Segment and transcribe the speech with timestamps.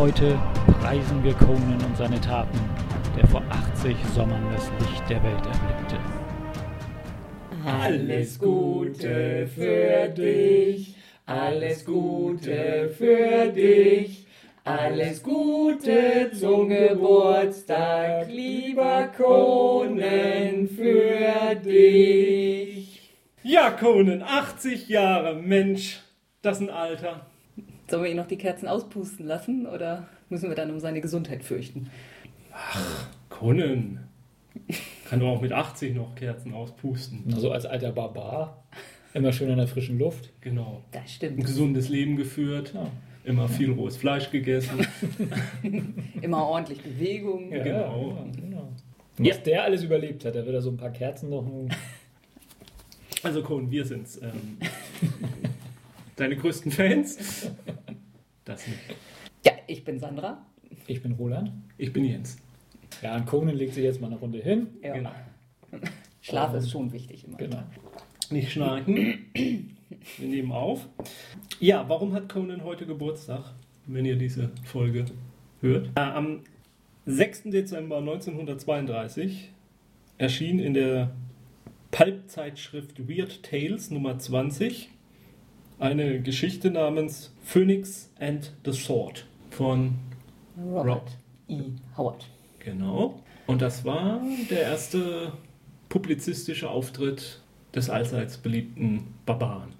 [0.00, 0.40] Heute
[0.80, 2.58] preisen wir Conan und seine Taten,
[3.18, 5.98] der vor 80 Sommern das Licht der Welt erblickte.
[7.66, 14.26] Alles Gute für dich, alles Gute für dich,
[14.64, 23.18] alles Gute zum Geburtstag, lieber Conan, für dich.
[23.42, 26.00] Ja, Conan, 80 Jahre, Mensch,
[26.40, 27.29] das ist ein Alter.
[27.90, 31.42] Sollen wir ihn noch die Kerzen auspusten lassen oder müssen wir dann um seine Gesundheit
[31.42, 31.90] fürchten?
[32.52, 33.98] Ach, Conan.
[35.08, 37.24] Kann doch auch mit 80 noch Kerzen auspusten.
[37.34, 38.62] Also als alter Barbar,
[39.12, 40.30] immer schön in der frischen Luft.
[40.40, 40.82] Genau.
[40.92, 41.44] Das Ein stimmt.
[41.44, 42.86] gesundes Leben geführt, Ja.
[43.24, 44.86] immer viel rohes Fleisch gegessen.
[46.22, 47.50] Immer ordentlich Bewegung.
[47.52, 48.16] Ja, Genau.
[48.24, 48.68] Ja, genau.
[49.18, 51.44] Und Was der alles überlebt hat, da wird er so ein paar Kerzen noch.
[53.24, 54.20] Also Conan, wir sind's.
[54.22, 54.58] Ähm,
[56.20, 57.50] deine größten Fans?
[58.44, 58.78] Das nicht.
[59.44, 60.46] Ja, ich bin Sandra.
[60.86, 61.52] Ich bin Roland.
[61.78, 62.36] Ich bin Jens.
[63.02, 64.68] Ja, und Conan legt sich jetzt mal eine Runde hin.
[64.82, 64.92] Ja.
[64.92, 65.12] Genau.
[66.20, 67.38] Schlaf ist schon wichtig immer.
[67.38, 67.62] Genau.
[68.30, 69.26] Nicht schnarchen.
[69.32, 70.86] Wir nehmen auf.
[71.58, 73.54] Ja, warum hat Conan heute Geburtstag,
[73.86, 75.06] wenn ihr diese Folge
[75.60, 75.90] hört?
[75.94, 76.40] Am
[77.06, 77.44] 6.
[77.44, 79.50] Dezember 1932
[80.18, 81.12] erschien in der
[81.90, 84.90] Pulp-Zeitschrift Weird Tales Nummer 20
[85.80, 89.94] eine Geschichte namens Phoenix and the Sword von
[90.56, 91.16] Robert
[91.48, 91.62] E.
[91.96, 92.26] Howard.
[92.60, 93.20] Genau.
[93.46, 95.32] Und das war der erste
[95.88, 97.40] publizistische Auftritt
[97.74, 99.70] des allseits beliebten Barbaren.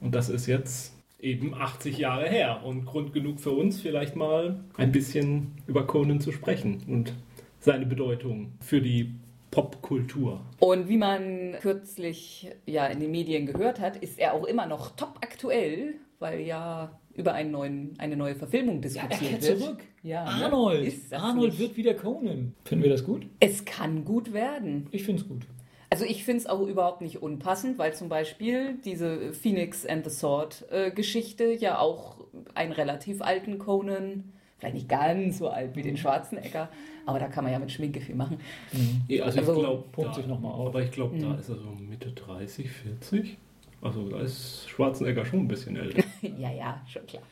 [0.00, 4.58] Und das ist jetzt eben 80 Jahre her und Grund genug für uns, vielleicht mal
[4.78, 7.12] ein bisschen über Conan zu sprechen und
[7.60, 9.14] seine Bedeutung für die
[9.50, 10.40] Popkultur.
[10.58, 14.96] Und wie man kürzlich ja in den Medien gehört hat, ist er auch immer noch
[14.96, 19.78] top aktuell, weil ja über einen neuen, eine neue Verfilmung diskutiert wird.
[20.02, 20.44] Ja, ne?
[20.44, 20.94] Arnold.
[21.12, 22.54] Arnold wird wieder Conan.
[22.64, 23.26] Finden wir das gut?
[23.40, 24.86] Es kann gut werden.
[24.92, 25.42] Ich finde es gut.
[25.90, 30.10] Also ich finde es auch überhaupt nicht unpassend, weil zum Beispiel diese Phoenix and the
[30.10, 32.18] Sword äh, Geschichte ja auch
[32.54, 36.68] einen relativ alten Conan, vielleicht nicht ganz so alt wie den Schwarzenegger,
[37.06, 38.38] aber da kann man ja mit Schminke viel machen.
[39.08, 40.68] Ja, also, Also, ich glaube, pumpt sich noch mal auf.
[40.68, 41.38] aber ich glaube, da Mhm.
[41.38, 43.36] ist er so Mitte 30, 40.
[43.82, 46.02] Also da ist Schwarzenegger schon ein bisschen älter.
[46.38, 47.22] ja, ja, schon klar.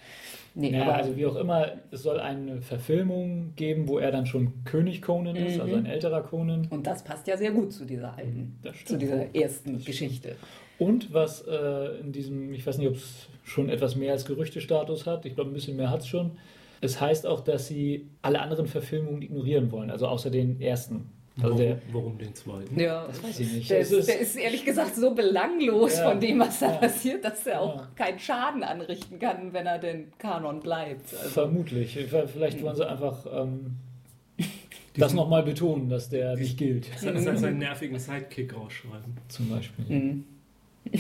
[0.55, 4.25] Nee, Ja, aber also wie auch immer, es soll eine Verfilmung geben, wo er dann
[4.25, 5.61] schon König Conan ist, Mhm.
[5.61, 6.67] also ein älterer Conan.
[6.71, 8.89] und das passt ja sehr gut zu dieser alten, stimmt.
[8.89, 10.37] zu dieser ersten Geschichte.
[10.79, 15.07] Und was äh, in diesem, ich weiß nicht, ob es schon etwas mehr als Gerüchtestatus
[15.07, 16.31] hat, ich glaube ein bisschen mehr hat es schon.
[16.81, 21.09] Es heißt auch, dass sie alle anderen Verfilmungen ignorieren wollen, also außer den ersten.
[21.41, 22.81] Also warum, der, warum den zweiten?
[22.81, 23.71] Ja, das weiß ich nicht.
[23.71, 26.11] Der ist, der ist ehrlich gesagt so belanglos Ja.
[26.11, 26.79] von dem, was da Ja.
[26.79, 27.89] passiert, dass er auch Ja.
[27.95, 31.15] keinen Schaden anrichten kann, wenn er denn Kanon bleibt.
[31.15, 31.97] Also, vermutlich.
[32.33, 33.77] Vielleicht wollen sie einfach ähm,
[34.97, 39.17] das nochmal betonen, dass der nicht gilt, Se- se- Seinen nervigen Sidekick rausschreiben.
[39.29, 39.85] zum Beispiel.
[39.85, 40.25] Mhm.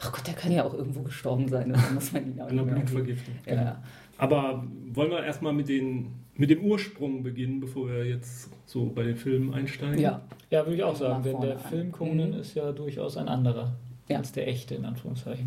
[0.00, 1.72] Ach Gott, der kann ja auch irgendwo gestorben sein.
[1.72, 3.34] Da muss man ihn auch Einer nicht mehr- Blutvergiftung.
[3.46, 3.82] Ja.
[4.18, 9.04] Aber wollen wir erstmal mit, den, mit dem Ursprung beginnen, bevor wir jetzt so bei
[9.04, 9.98] den Filmen einsteigen?
[9.98, 10.20] ja.
[10.50, 11.58] Ja, würde ich auch sagen, denn der.
[11.58, 12.38] Film Conan Mhm.
[12.40, 13.74] ist ja durchaus ein anderer
[14.08, 14.16] Ja.
[14.18, 15.46] als der echte, in Anführungszeichen.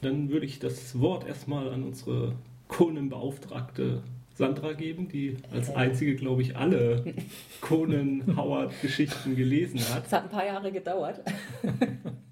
[0.00, 2.34] Dann würde ich das Wort erstmal an unsere
[2.68, 4.00] Conan-Beauftragte
[4.42, 7.04] Sandra geben, die als einzige, glaube ich, alle
[7.60, 10.06] Conan-Howard-Geschichten gelesen hat.
[10.06, 11.20] Es hat ein paar Jahre gedauert.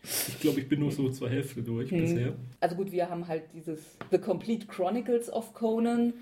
[0.03, 2.01] Ich glaube, ich bin nur so zur Hälfte durch Mhm.
[2.01, 2.33] bisher.
[2.61, 6.15] Also gut, wir haben halt dieses The Complete Chronicles of Conan.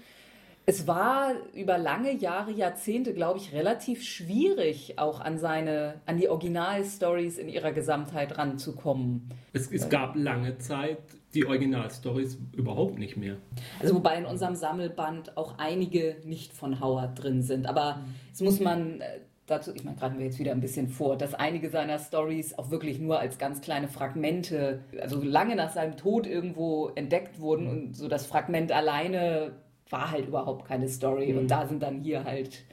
[0.68, 6.28] Es war über lange Jahre, Jahrzehnte, glaube ich, relativ schwierig, auch an seine, an die
[6.28, 9.30] Originalstories in ihrer Gesamtheit ranzukommen.
[9.54, 10.98] Es, es gab lange Zeit
[11.32, 13.38] die Originalstories überhaupt nicht mehr.
[13.80, 17.66] Also wobei in unserem Sammelband auch einige nicht von Howard drin sind.
[17.66, 18.00] Aber
[18.30, 21.32] es muss man äh, dazu, ich meine, greifen wir jetzt wieder ein bisschen vor, dass
[21.32, 26.26] einige seiner Stories auch wirklich nur als ganz kleine Fragmente, also lange nach seinem Tod
[26.26, 29.52] irgendwo entdeckt wurden und so das Fragment alleine
[29.90, 31.32] war halt überhaupt keine Story.
[31.34, 32.64] Und da sind dann hier halt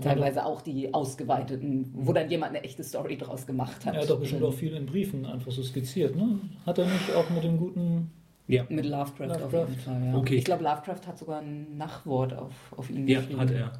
[0.00, 3.94] teilweise auch die ausgeweiteten, wo dann jemand eine echte Story draus gemacht hat.
[3.94, 6.40] Er hat doch bestimmt auch viel in Briefen einfach so skizziert, ne?
[6.66, 8.10] Hat er nicht auch mit dem guten.
[8.46, 9.68] Ja, Mit Lovecraft, auf Lovecraft.
[9.70, 10.14] jeden Fall, ja.
[10.18, 10.34] Okay.
[10.36, 13.40] Ich glaube, Lovecraft hat sogar ein Nachwort auf, auf ihn ja geschrieben.
[13.40, 13.72] hat er.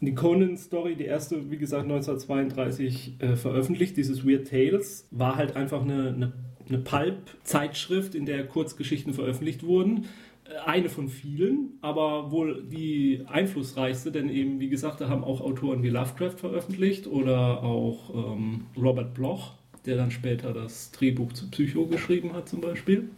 [0.00, 5.82] Die Conan-Story, die erste, wie gesagt, 1932 äh, veröffentlicht, dieses Weird Tales, war halt einfach
[5.82, 6.32] eine, eine,
[6.68, 10.06] eine Pulp-Zeitschrift, in der Kurzgeschichten veröffentlicht wurden.
[10.48, 15.40] Äh, Eine von vielen, aber wohl die einflussreichste, denn eben, wie gesagt, da haben auch
[15.40, 19.54] Autoren wie Lovecraft veröffentlicht oder auch ähm, Robert Bloch,
[19.86, 23.10] der dann später das Drehbuch zu Psycho geschrieben hat zum Beispiel.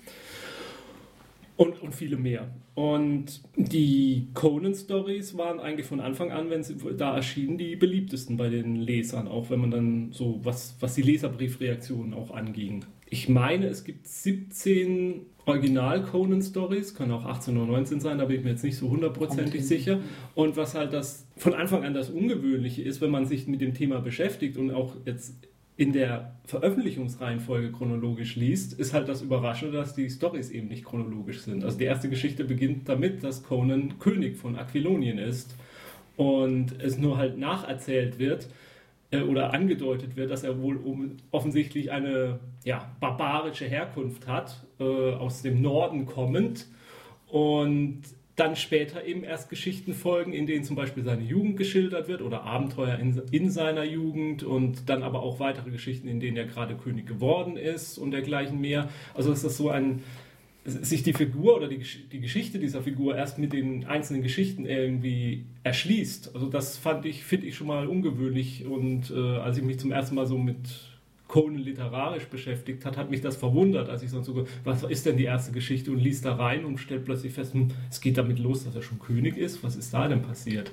[1.56, 2.48] Und, und viele mehr.
[2.74, 8.48] Und die Conan-Stories waren eigentlich von Anfang an, wenn sie da erschienen, die beliebtesten bei
[8.48, 12.86] den Lesern, auch wenn man dann so, was, was die Leserbriefreaktionen auch anging.
[13.10, 18.44] Ich meine, es gibt 17 Original-Conan-Stories, können auch 18 oder 19 sein, da bin ich
[18.44, 20.00] mir jetzt nicht so hundertprozentig sicher.
[20.34, 23.74] Und was halt das von Anfang an das Ungewöhnliche ist, wenn man sich mit dem
[23.74, 25.34] Thema beschäftigt und auch jetzt
[25.76, 31.40] in der Veröffentlichungsreihenfolge chronologisch liest, ist halt das Überraschende, dass die Stories eben nicht chronologisch
[31.40, 31.64] sind.
[31.64, 35.56] Also die erste Geschichte beginnt damit, dass Conan König von Aquilonien ist
[36.18, 38.48] und es nur halt nacherzählt wird
[39.10, 45.14] äh, oder angedeutet wird, dass er wohl um, offensichtlich eine ja, barbarische Herkunft hat, äh,
[45.14, 46.66] aus dem Norden kommend
[47.28, 48.02] und
[48.40, 52.42] dann später eben erst Geschichten folgen, in denen zum Beispiel seine Jugend geschildert wird oder
[52.44, 56.74] Abenteuer in, in, seiner Jugend und dann aber auch weitere Geschichten, in denen er gerade
[56.74, 58.88] König geworden ist und dergleichen mehr.
[59.14, 60.02] Also ist so ein,
[60.64, 61.82] sich die Figur oder die,
[62.12, 66.34] die Geschichte dieser Figur erst mit den einzelnen Geschichten irgendwie erschließt.
[66.34, 69.92] Also das fand ich, finde ich schon mal ungewöhnlich und äh, als ich mich zum
[69.92, 70.89] ersten Mal so mit
[71.30, 75.16] Conan literarisch beschäftigt hat, hat mich das verwundert, als ich sonst so, was ist denn
[75.16, 78.40] die erste Geschichte und liest da rein und stellt plötzlich fest, hm, es geht damit
[78.40, 79.62] los, dass er schon König ist.
[79.62, 80.72] Was ist da denn passiert?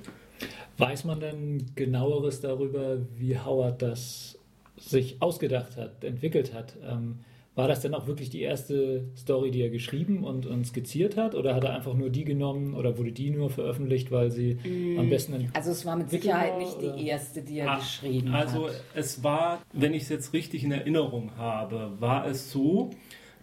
[0.79, 4.39] Weiß man denn genaueres darüber, wie Howard das
[4.77, 6.75] sich ausgedacht hat, entwickelt hat?
[6.83, 7.19] Ähm,
[7.57, 11.33] war das denn auch wirklich die erste Story, die er geschrieben und, und skizziert hat?
[11.33, 14.99] Oder hat er einfach nur die genommen oder wurde die nur veröffentlicht, weil sie mm,
[14.99, 15.49] am besten.
[15.53, 18.65] Also, es war mit Sicherheit war, nicht die erste, die er Ach, geschrieben also hat.
[18.65, 22.91] Also, es war, wenn ich es jetzt richtig in Erinnerung habe, war es so,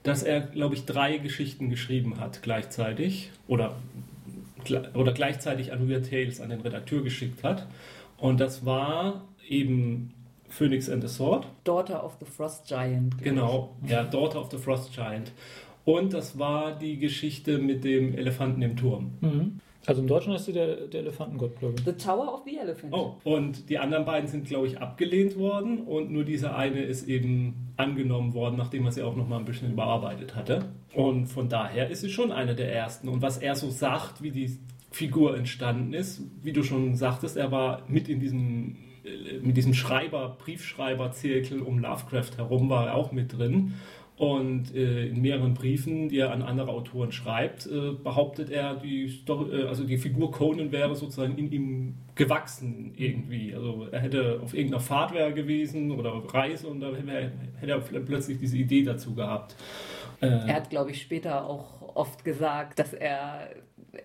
[0.04, 3.74] dass er, glaube ich, drei Geschichten geschrieben hat gleichzeitig oder,
[4.94, 7.66] oder gleichzeitig an Weird Tales an den Redakteur geschickt hat.
[8.16, 10.13] Und das war eben
[10.54, 11.46] Phoenix and the Sword.
[11.64, 13.18] Daughter of the Frost Giant.
[13.22, 15.32] Genau, ja, Daughter of the Frost Giant.
[15.84, 19.10] Und das war die Geschichte mit dem Elefanten im Turm.
[19.20, 19.60] Mhm.
[19.86, 21.84] Also im Deutschen heißt sie der, der Elefantengott, glaube ich.
[21.84, 22.94] The Tower of the Elephant.
[22.94, 27.06] Oh, und die anderen beiden sind, glaube ich, abgelehnt worden und nur diese eine ist
[27.06, 30.66] eben angenommen worden, nachdem er sie auch noch mal ein bisschen überarbeitet hatte.
[30.94, 33.08] Und von daher ist sie schon eine der ersten.
[33.08, 34.56] Und was er so sagt, wie die
[34.90, 38.76] Figur entstanden ist, wie du schon sagtest, er war mit in diesem
[39.42, 43.74] mit diesem Schreiber, Briefschreiber-Zirkel um Lovecraft herum war er auch mit drin.
[44.16, 49.08] Und äh, in mehreren Briefen, die er an andere Autoren schreibt, äh, behauptet er, die,
[49.08, 53.52] Story, äh, also die Figur Conan wäre sozusagen in ihm gewachsen irgendwie.
[53.52, 58.38] Also er hätte auf irgendeiner Fahrt wäre gewesen oder Reise und da hätte er plötzlich
[58.38, 59.56] diese Idee dazu gehabt.
[60.20, 63.50] Äh, er hat, glaube ich, später auch oft gesagt, dass er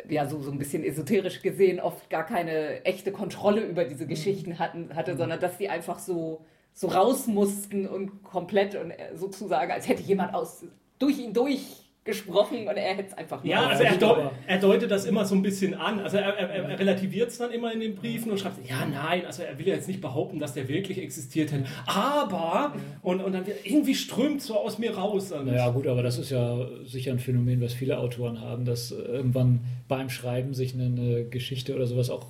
[0.09, 4.09] ja so, so ein bisschen esoterisch gesehen oft gar keine echte Kontrolle über diese mhm.
[4.09, 5.17] Geschichten hatten, hatte, mhm.
[5.17, 10.33] sondern dass die einfach so, so raus mussten und komplett und sozusagen, als hätte jemand
[10.33, 10.65] aus,
[10.99, 13.51] durch ihn durch gesprochen und er hätte es einfach nur.
[13.51, 15.99] Ja, also er, deut, er, deutet das immer so ein bisschen an.
[15.99, 19.25] Also er, er, er relativiert es dann immer in den Briefen und schreibt, ja, nein,
[19.25, 21.65] also er will ja jetzt nicht behaupten, dass der wirklich existiert hätte.
[21.85, 25.31] Aber, und, und dann wird, irgendwie strömt so aus mir raus.
[25.31, 29.61] Naja, gut, aber das ist ja sicher ein Phänomen, was viele Autoren haben, dass irgendwann
[29.87, 32.25] beim Schreiben sich eine, eine Geschichte oder sowas auch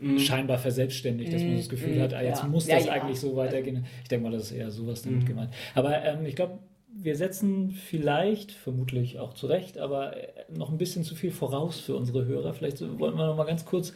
[0.00, 0.18] mhm.
[0.18, 2.02] scheinbar verselbstständigt, dass man das Gefühl mhm.
[2.02, 2.48] hat, ah, jetzt ja.
[2.48, 3.00] muss das ja, ja.
[3.00, 3.84] eigentlich so weitergehen.
[4.02, 5.26] Ich denke mal, das ist eher sowas damit mhm.
[5.26, 5.54] gemeint.
[5.74, 6.58] Aber ähm, ich glaube,
[6.94, 11.80] wir setzen vielleicht, vermutlich auch zu Recht, aber äh, noch ein bisschen zu viel voraus
[11.80, 12.54] für unsere Hörer.
[12.54, 13.92] Vielleicht wollen wir noch mal ganz kurz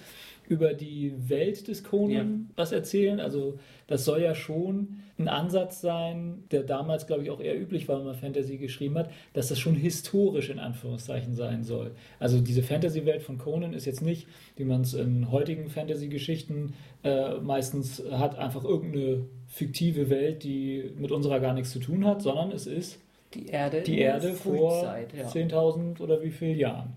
[0.49, 2.55] über die Welt des Conan ja.
[2.57, 3.21] was erzählen.
[3.21, 7.89] Also das soll ja schon ein Ansatz sein, der damals, glaube ich, auch eher üblich
[7.89, 11.93] war, wenn man Fantasy geschrieben hat, dass das schon historisch in Anführungszeichen sein soll.
[12.19, 14.27] Also diese Fantasy-Welt von Conan ist jetzt nicht,
[14.57, 21.13] wie man es in heutigen Fantasy-Geschichten äh, meistens hat, einfach irgendeine fiktive Welt, die mit
[21.13, 22.99] unserer gar nichts zu tun hat, sondern es ist
[23.35, 25.29] die Erde, die Erde vor ja.
[25.29, 26.97] 10.000 oder wie vielen Jahren.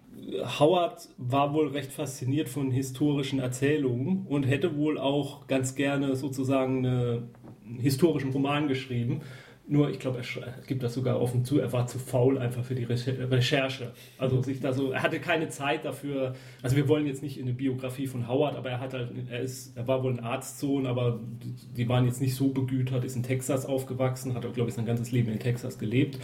[0.60, 6.86] Howard war wohl recht fasziniert von historischen Erzählungen und hätte wohl auch ganz gerne sozusagen
[6.86, 9.22] einen historischen Roman geschrieben.
[9.72, 12.74] Nur, ich glaube, er gibt das sogar offen zu, er war zu faul einfach für
[12.74, 13.92] die Recherche.
[14.18, 16.34] Also sich da so, er hatte keine Zeit dafür.
[16.64, 19.42] Also wir wollen jetzt nicht in eine Biografie von Howard, aber er hat halt, er
[19.42, 21.20] ist, er war wohl ein Arztsohn, aber
[21.78, 25.12] die waren jetzt nicht so begütert, ist in Texas aufgewachsen, hat, glaube ich, sein ganzes
[25.12, 26.18] Leben in Texas gelebt.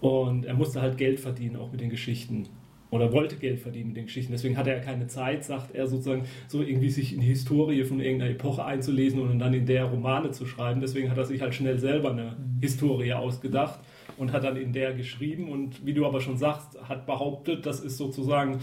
[0.00, 2.48] Und er musste halt Geld verdienen, auch mit den Geschichten
[2.90, 4.32] oder wollte Geld verdienen mit den Geschichten.
[4.32, 8.00] Deswegen hatte er keine Zeit, sagt er sozusagen, so irgendwie sich in die Historie von
[8.00, 10.80] irgendeiner Epoche einzulesen und dann in der Romane zu schreiben.
[10.80, 12.60] Deswegen hat er sich halt schnell selber eine mhm.
[12.60, 13.80] Historie ausgedacht
[14.16, 17.80] und hat dann in der geschrieben und wie du aber schon sagst, hat behauptet, das
[17.80, 18.60] ist sozusagen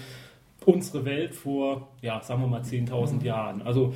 [0.66, 3.22] unsere Welt vor, ja, sagen wir mal 10.000 mhm.
[3.22, 3.62] Jahren.
[3.62, 3.94] Also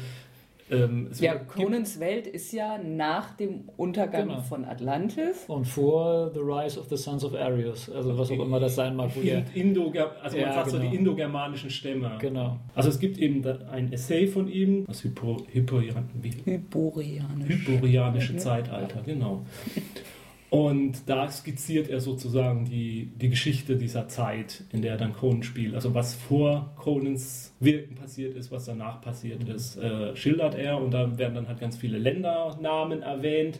[0.72, 4.42] ähm, Ja, Conans Welt ist ja nach dem Untergang Genau.
[4.42, 5.46] von Atlantis.
[5.48, 8.96] Und vor The Rise of the Sons of Arius, also was auch immer das sein
[8.96, 9.12] mag.
[9.16, 10.90] Wo der, Indo also man Ja, sagt so genau.
[10.92, 12.12] die indogermanischen Stämme.
[12.20, 12.58] genau.
[12.76, 15.82] Also es gibt eben ein Essay von ihm, das Hypo, Hypo,
[16.22, 17.48] wie, Hyporianisch.
[17.68, 18.40] Hyporianische Ja.
[18.40, 19.44] Zeitalter, genau.
[20.50, 25.76] Und da skizziert er sozusagen die, die Geschichte dieser Zeit, in der dann Conan spielt.
[25.76, 30.82] Also was vor Conans Wirken passiert ist, was danach passiert ist, äh, schildert er.
[30.82, 33.60] Und da werden dann halt ganz viele Ländernamen erwähnt.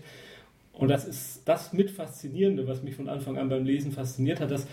[0.74, 4.50] Und das ist das mit Faszinierende, was mich von Anfang an beim Lesen fasziniert hat,
[4.50, 4.66] dass,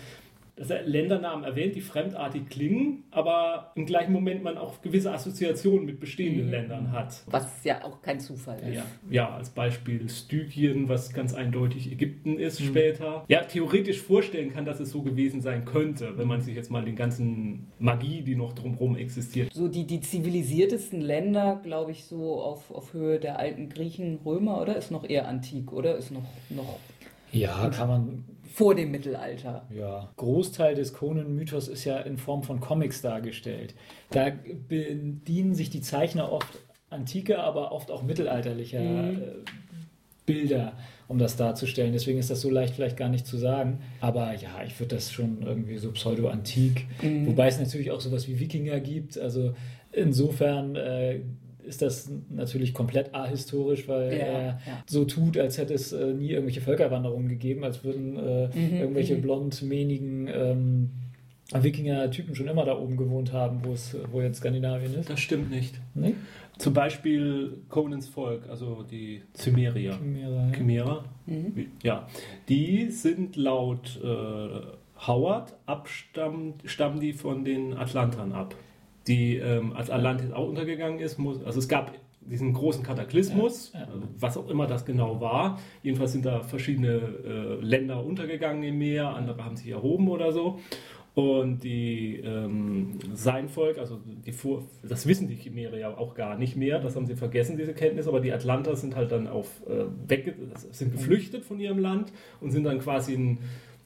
[0.57, 5.85] dass er Ländernamen erwähnt, die fremdartig klingen, aber im gleichen Moment man auch gewisse Assoziationen
[5.85, 6.51] mit bestehenden Mhm.
[6.51, 7.21] Ländern hat.
[7.27, 8.75] Was ja auch kein Zufall ist.
[8.75, 12.65] Ja, ja, als Beispiel Stygien, was ganz eindeutig Ägypten ist Mhm.
[12.65, 13.23] später.
[13.27, 16.83] Ja, theoretisch vorstellen kann, dass es so gewesen sein könnte, wenn man sich jetzt mal
[16.83, 19.53] den ganzen Magie, die noch drumherum existiert.
[19.53, 24.59] So die, die zivilisiertesten Länder, glaube ich, so auf, auf Höhe der alten Griechen, Römer,
[24.61, 24.75] oder?
[24.75, 25.97] Ist noch eher antik, oder?
[25.97, 26.79] Ist noch, noch
[27.31, 28.25] Ja, kann man.
[28.57, 29.67] Vor dem Mittelalter.
[29.69, 33.75] Ja, Großteil des Conan-Mythos ist ja in Form von Comics dargestellt.
[34.09, 34.31] Da
[34.67, 36.57] bedienen sich die Zeichner oft
[36.89, 39.17] antike, aber oft auch mittelalterlicher Mhm.
[39.21, 39.21] äh,
[40.25, 40.73] Bilder,
[41.07, 41.93] um das darzustellen.
[41.93, 43.79] Deswegen ist das so leicht vielleicht gar nicht zu sagen.
[44.01, 46.87] Aber ja, ich würde das schon irgendwie so pseudo-antik.
[47.03, 47.27] Mhm.
[47.27, 49.19] Wobei es natürlich auch sowas wie Wikinger gibt.
[49.19, 49.53] Also
[49.91, 51.19] insofern äh,
[51.67, 54.83] ist das natürlich komplett ahistorisch, weil Ja, er ja.
[54.87, 59.15] so tut, als hätte es äh, nie irgendwelche Völkerwanderungen gegeben, als würden äh, Mhm, irgendwelche
[59.15, 59.21] mhm.
[59.21, 60.89] blond-mähnigen ähm,
[61.53, 65.09] Wikinger-Typen schon immer da oben gewohnt haben, wo es, wo jetzt Skandinavien ist.
[65.09, 65.79] Das stimmt nicht.
[65.95, 66.13] Nee?
[66.57, 69.93] Zum Beispiel Conans Volk, also die Cimerier.
[69.93, 70.51] Chimära, ja.
[70.53, 71.67] Chimärer, Mhm.
[71.83, 72.07] Ja,
[72.49, 74.07] die sind laut äh,
[75.07, 78.55] Howard abstammen stammen die von den Atlantern ab.
[79.07, 83.79] Die, ähm, als Atlantis auch untergegangen ist, muss, also es gab diesen großen Kataklysmus, Ja,
[83.81, 83.85] ja.
[83.85, 85.59] äh, was auch immer das genau war.
[85.81, 90.59] Jedenfalls sind da verschiedene äh, Länder untergegangen im Meer, andere haben sich erhoben oder so.
[91.15, 96.37] Und die, ähm, sein Volk, also die Vor das wissen die Chimäre ja auch gar
[96.37, 99.47] nicht mehr, das haben sie vergessen, diese Kenntnis, aber die Atlanter sind halt dann auf,
[99.67, 99.85] äh,
[100.69, 103.39] sind geflüchtet von ihrem Land und sind dann quasi in,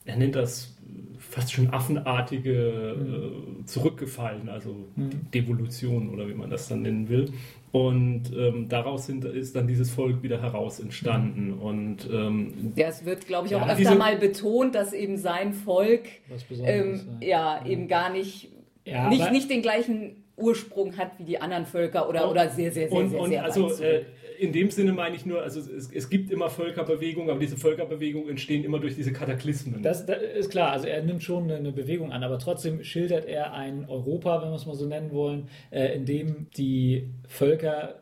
[0.03, 0.75] er nennt das
[1.19, 5.09] fast schon affenartige äh, zurückgefallen, also Mhm.
[5.33, 7.31] Devolution oder wie man das dann nennen will.
[7.71, 11.53] Und ähm, daraus sind, ist dann dieses Volk wieder heraus entstanden.
[11.53, 15.15] Und ähm, Ja, es wird, glaube ich, auch Ja, öfter diese- mal betont, dass eben
[15.17, 16.01] sein Volk
[16.65, 18.49] ähm, ja, eben gar nicht,
[18.83, 22.71] Ja, nicht, aber- nicht den gleichen Ursprung hat wie die anderen Völker oder, oder sehr,
[22.71, 24.03] sehr, sehr, und, sehr, und sehr also äh,
[24.41, 28.27] in dem Sinne meine ich nur, also es, es gibt immer Völkerbewegungen, aber diese Völkerbewegungen
[28.27, 29.83] entstehen immer durch diese Kataklysmen.
[29.83, 33.53] Das, das ist klar, also er nimmt schon eine Bewegung an, aber trotzdem schildert er
[33.53, 37.99] ein Europa, wenn wir es mal so nennen wollen, äh, in dem die Völker,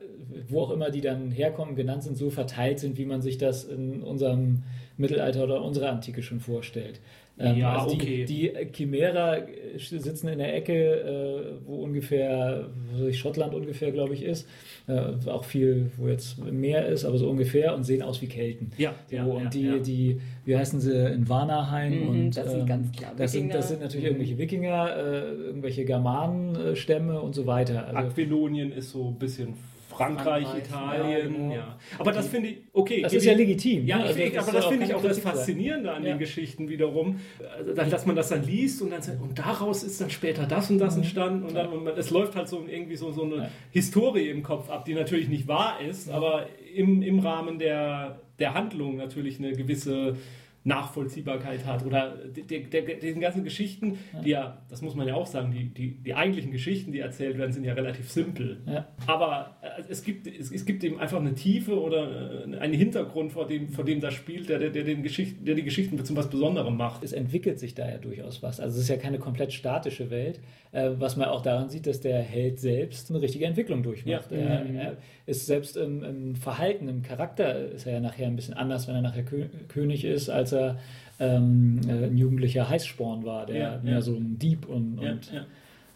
[0.47, 3.65] wo auch immer die dann herkommen, genannt sind, so verteilt sind, wie man sich das
[3.65, 4.63] in unserem
[4.95, 7.01] Mittelalter oder unserer Antike schon vorstellt.
[7.39, 8.25] Ähm, Ja, also okay.
[8.25, 12.67] Die, die Chimärer äh, sitzen in der Ecke, äh, wo ungefähr,
[12.97, 14.47] wo Schottland ungefähr, glaube ich, ist.
[14.87, 18.71] Äh, auch viel, wo jetzt Meer ist, aber so ungefähr und sehen aus wie Kelten.
[18.77, 19.77] ja, So, ja, und ja, die, ja.
[19.77, 23.41] die, wie heißen sie, in Warnaheim Mhm, und das sind ähm, ganz klar das sind,
[23.43, 23.53] Wikinger.
[23.57, 24.11] das sind natürlich Mhm.
[24.11, 27.87] irgendwelche Wikinger, äh, irgendwelche Germanenstämme und so weiter.
[27.87, 29.53] Also, Aquilonien ist so ein bisschen
[29.99, 31.65] Frankreich, Frankreich, Italien, ja, ja, genau.
[31.99, 33.01] Aber das finde ich, okay.
[33.01, 33.85] das ist ja legitim.
[33.85, 35.31] Ja, Also ich, das aber das finde ich auch das Kritik.
[35.31, 36.13] Faszinierende an Ja.
[36.13, 37.19] den Geschichten wiederum,
[37.57, 40.69] also, dass man das dann liest und dann sagt, und daraus ist dann später das
[40.71, 43.35] und das entstanden und, dann, und man, es läuft halt so irgendwie so, so eine
[43.35, 43.41] Mhm.
[43.41, 43.49] Ja.
[43.71, 48.53] Historie im Kopf ab, die natürlich nicht wahr ist, aber im, im Rahmen der, der
[48.53, 50.15] Handlung natürlich eine gewisse
[50.63, 55.51] Nachvollziehbarkeit hat oder die, diesen ganzen Geschichten, die ja, das muss man ja auch sagen,
[55.51, 58.61] die, die, die eigentlichen Geschichten, die erzählt werden, sind ja relativ simpel.
[58.65, 58.87] Ja.
[59.07, 63.31] Aber äh, es gibt, es, es gibt eben einfach eine Tiefe oder äh, einen Hintergrund,
[63.31, 66.15] vor dem, vor dem das spielt, der, der, der, den Geschichten, der die Geschichten zu
[66.15, 67.03] was Besonderem macht.
[67.03, 68.59] es entwickelt sich da ja durchaus was.
[68.59, 70.39] Also es ist ja keine komplett statische Welt,
[70.71, 74.31] äh, was man auch daran sieht, dass der Held selbst eine richtige Entwicklung durchmacht.
[74.31, 74.37] Ja.
[74.37, 74.75] Er, Mhm.
[74.75, 78.87] er ist selbst im, im Verhalten, im Charakter ist er ja nachher ein bisschen anders,
[78.87, 80.77] wenn er nachher Kö König ist, als er
[81.19, 84.01] ähm, äh, ein jugendlicher Heißsporn war, der Ja, mehr ja.
[84.01, 85.45] so ein Dieb und, Ja, und ja.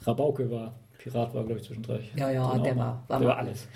[0.03, 0.73] Rabauke war.
[0.97, 2.11] Pirat war, glaube ich, zwischendurch.
[2.15, 2.63] Ja, ja, Genau.
[2.63, 3.67] der war- war der war alles.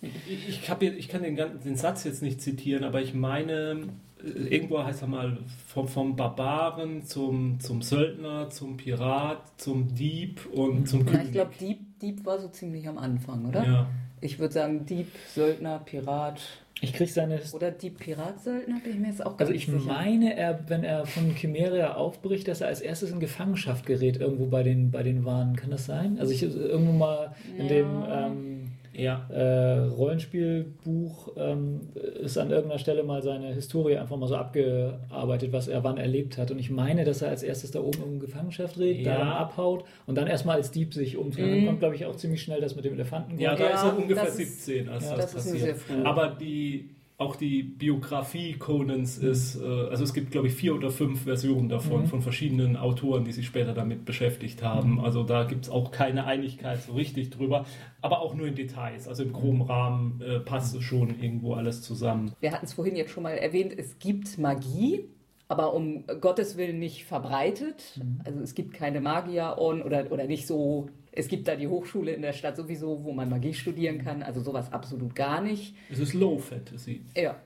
[0.00, 3.82] Ich, ich, jetzt, ich kann den, ganzen, den Satz jetzt nicht zitieren, aber ich meine,
[4.22, 10.46] äh, irgendwo heißt er mal vom, vom Barbaren zum, zum Söldner, zum Pirat, zum Dieb
[10.52, 11.26] und zum Ja, König.
[11.26, 13.64] ich glaube, Dieb, Dieb war so ziemlich am Anfang, oder?
[13.64, 13.86] Ja.
[14.24, 16.40] Ich würde sagen, Dieb, Söldner, Pirat
[16.80, 19.66] Ich kriege seine oder Dieb, Pirat, Söldner, bin ich mir jetzt auch gar Also ich
[19.66, 19.78] sicher.
[19.86, 24.46] meine, er, wenn er von Chimäria aufbricht, dass er als erstes in Gefangenschaft gerät, irgendwo
[24.46, 25.56] bei den, bei den Wanen.
[25.56, 26.18] Kann das sein?
[26.18, 27.68] Also ich irgendwo mal in Ja.
[27.68, 28.63] dem, ähm,
[28.96, 29.26] Ja.
[29.30, 31.80] äh, Rollenspielbuch ähm,
[32.22, 36.38] ist an irgendeiner Stelle mal seine Historie einfach mal so abgearbeitet, was er wann erlebt
[36.38, 36.50] hat.
[36.50, 39.12] Und ich meine, dass er als erstes da oben um Gefangenschaft redet, Ja.
[39.14, 41.44] da dann abhaut und dann erstmal als Dieb sich umzieht.
[41.44, 41.50] Mhm.
[41.50, 43.38] Dann kommt, glaube ich, auch ziemlich schnell das mit dem Elefanten.
[43.38, 45.58] Ja, da Ja, ist er ungefähr das ist- 17, als das, das passiert.
[45.60, 46.02] sehr früh.
[46.04, 50.90] Aber die, auch die Biografie Conans ist, äh, also es gibt, glaube ich, vier oder
[50.90, 52.06] fünf Versionen davon, Mhm.
[52.06, 54.94] von verschiedenen Autoren, die sich später damit beschäftigt haben.
[54.94, 55.00] Mhm.
[55.00, 57.66] Also da gibt es auch keine Einigkeit so richtig drüber,
[58.00, 59.06] aber auch nur in Details.
[59.06, 62.32] Also im groben Rahmen äh, passt es schon irgendwo alles zusammen.
[62.40, 65.04] Wir hatten es vorhin jetzt schon mal erwähnt, es gibt Magie,
[65.46, 68.00] aber um Gottes Willen nicht verbreitet.
[68.24, 70.88] Also es gibt keine Magierorden oder, oder nicht so.
[71.16, 74.22] Es gibt da die Hochschule in der Stadt sowieso, wo man Magie studieren kann.
[74.22, 75.74] Also sowas absolut gar nicht.
[75.90, 77.02] Es ist Low Fantasy.
[77.16, 77.36] Ja.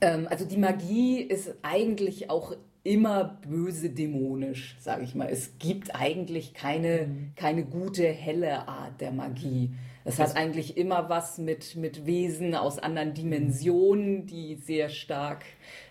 [0.00, 5.28] Ähm, also die Magie ist eigentlich auch immer böse dämonisch, sage ich mal.
[5.30, 9.70] Es gibt eigentlich keine, keine gute, helle Art der Magie.
[10.04, 15.44] Es hat eigentlich immer was mit, mit Wesen aus anderen Dimensionen, die sehr stark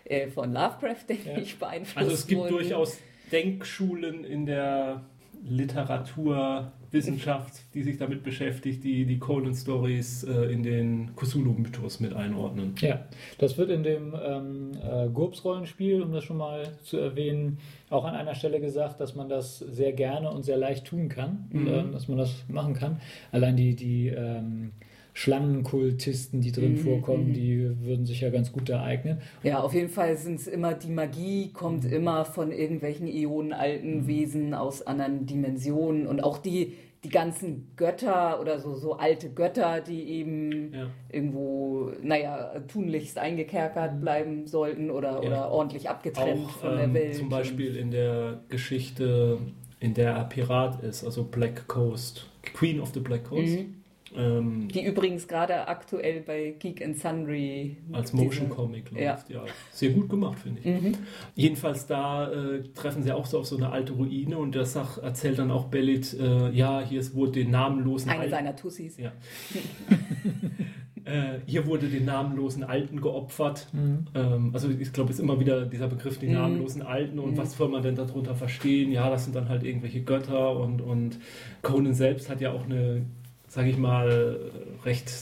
[0.04, 1.38] äh, von Lovecraft, denke Ja.
[1.38, 2.50] ich, beeinflusst Also es gibt wurden.
[2.54, 2.98] durchaus
[3.30, 5.04] Denkschulen in der
[5.42, 12.74] Literaturwissenschaft, die sich damit beschäftigt, die die Conan-Stories äh, in den Cthulhu-Mythos mit einordnen.
[12.80, 13.00] Ja,
[13.38, 18.14] das wird in dem ähm, äh, GURPS-Rollenspiel, um das schon mal zu erwähnen, auch an
[18.14, 21.66] einer Stelle gesagt, dass man das sehr gerne und sehr leicht tun kann, Mhm.
[21.68, 23.00] ähm, dass man das machen kann.
[23.32, 24.72] Allein die, die ähm,
[25.14, 27.32] Schlangenkultisten, die drin Mhm, vorkommen, mhm.
[27.34, 29.18] die würden sich ja ganz gut da eignen.
[29.42, 34.54] Ja, auf jeden Fall sind es immer, die Magie kommt immer von irgendwelchen äonenalten Wesen
[34.54, 40.02] aus anderen Dimensionen und auch die, die ganzen Götter oder so, so alte Götter, die
[40.04, 40.86] eben Ja.
[41.10, 45.18] irgendwo, naja, tunlichst eingekerkert bleiben sollten oder, Ja.
[45.20, 47.14] oder ordentlich abgetrennt Auch von der ähm, Welt.
[47.16, 49.38] zum Beispiel in der Geschichte,
[49.80, 53.76] in der er Pirat ist, also Black Coast, Queen of the Black Coast, Mhm.
[54.16, 59.30] Ähm, Die übrigens gerade aktuell bei Geek and Sundry als diese- Motion Comic läuft.
[59.30, 59.36] Ja.
[59.36, 59.44] Ja.
[59.72, 60.66] Sehr gut gemacht, finde ich.
[60.82, 60.92] Mhm.
[61.34, 64.98] Jedenfalls da äh, treffen sie auch so auf so eine alte Ruine und der Sach
[64.98, 68.96] erzählt dann auch Bellit, äh, ja, hier ist wurde den namenlosen Eine Alten- seiner Tussis.
[68.96, 69.12] Ja.
[71.04, 73.68] äh, hier wurde den namenlosen Alten geopfert.
[74.14, 76.34] Ähm, also ich glaube, es ist immer wieder dieser Begriff, die Mhm.
[76.34, 77.36] namenlosen Alten und Mhm.
[77.38, 78.92] was soll man denn darunter verstehen?
[78.92, 81.18] Ja, das sind dann halt irgendwelche Götter und, und
[81.62, 83.06] Conan selbst hat ja auch eine,
[83.50, 84.38] sage ich mal,
[84.84, 85.12] recht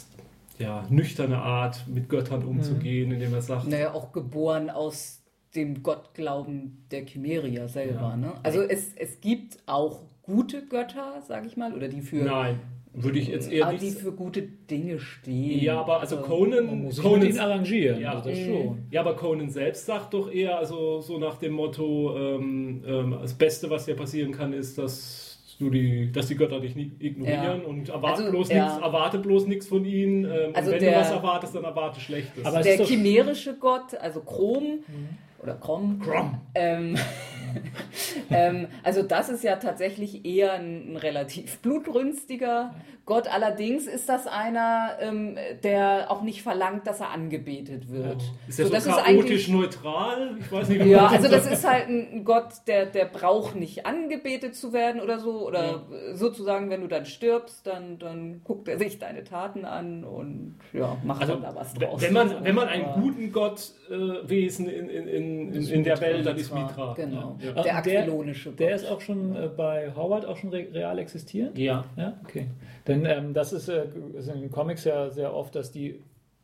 [0.59, 5.23] ja, nüchterne Art, mit Göttern umzugehen, indem er sagt, Naja, auch geboren aus
[5.55, 8.01] dem Gottglauben der Chimerier selber.
[8.11, 8.17] Ja.
[8.17, 8.33] Ne?
[8.43, 12.61] Also es, es gibt auch gute Götter, sag ich mal, oder die für, nein,
[12.93, 15.63] würde ich jetzt eher aber nicht die für gute Dinge stehen.
[15.63, 18.13] Ja, aber also Man Conan, muss Conan arrangieren, Ja.
[18.15, 18.45] also das Mhm.
[18.45, 18.79] schon.
[18.91, 23.33] Ja, aber Conan selbst sagt doch eher, also so nach dem Motto, ähm, ähm, das
[23.35, 25.28] Beste, was dir passieren kann, ist, dass
[25.59, 27.67] du die, dass die Götter dich nicht ignorieren Ja.
[27.69, 28.65] und erwarte Also, bloß ja.
[28.67, 30.25] nichts, erwarte bloß nichts von ihnen.
[30.25, 32.45] Ähm, Also und wenn der- du was erwartest, dann erwarte Schlechtes.
[32.45, 34.81] Aber der chimärische Gott, also Chrom
[35.43, 36.41] oder Krom, Krom.
[36.55, 36.97] Ähm,
[38.31, 43.27] ähm, also das ist ja tatsächlich eher ein, ein relativ blutrünstiger Gott.
[43.33, 48.23] Allerdings ist das einer, ähm, der auch nicht verlangt, dass er angebetet wird.
[48.49, 50.37] ist der so, das ist chaotisch eigentlich- neutral?
[50.41, 54.55] Ich weiß nicht, Ja, also das ist halt ein Gott, der, der braucht nicht angebetet
[54.55, 55.47] zu werden oder so.
[55.47, 60.57] Oder sozusagen, wenn du dann stirbst, dann, dann guckt er sich deine Taten an und
[60.75, 62.03] ja, macht Also, dann da was wenn- draus.
[62.03, 66.37] wenn man, wenn man einen guten Gottwesen in, in, in, in, in der Welt, dann
[66.37, 66.69] ist Mithra.
[66.69, 66.95] Mitra.
[66.95, 67.63] Genau, Ja.
[67.63, 68.61] Der aquilonische Gott.
[68.61, 71.59] Der ist auch schon äh, bei Howard auch schon re real existierend?
[71.59, 71.85] Ja.
[71.97, 72.47] Ja, okay.
[72.87, 76.01] Denn ähm, das ist, äh, ist in den Comics ja sehr oft, dass die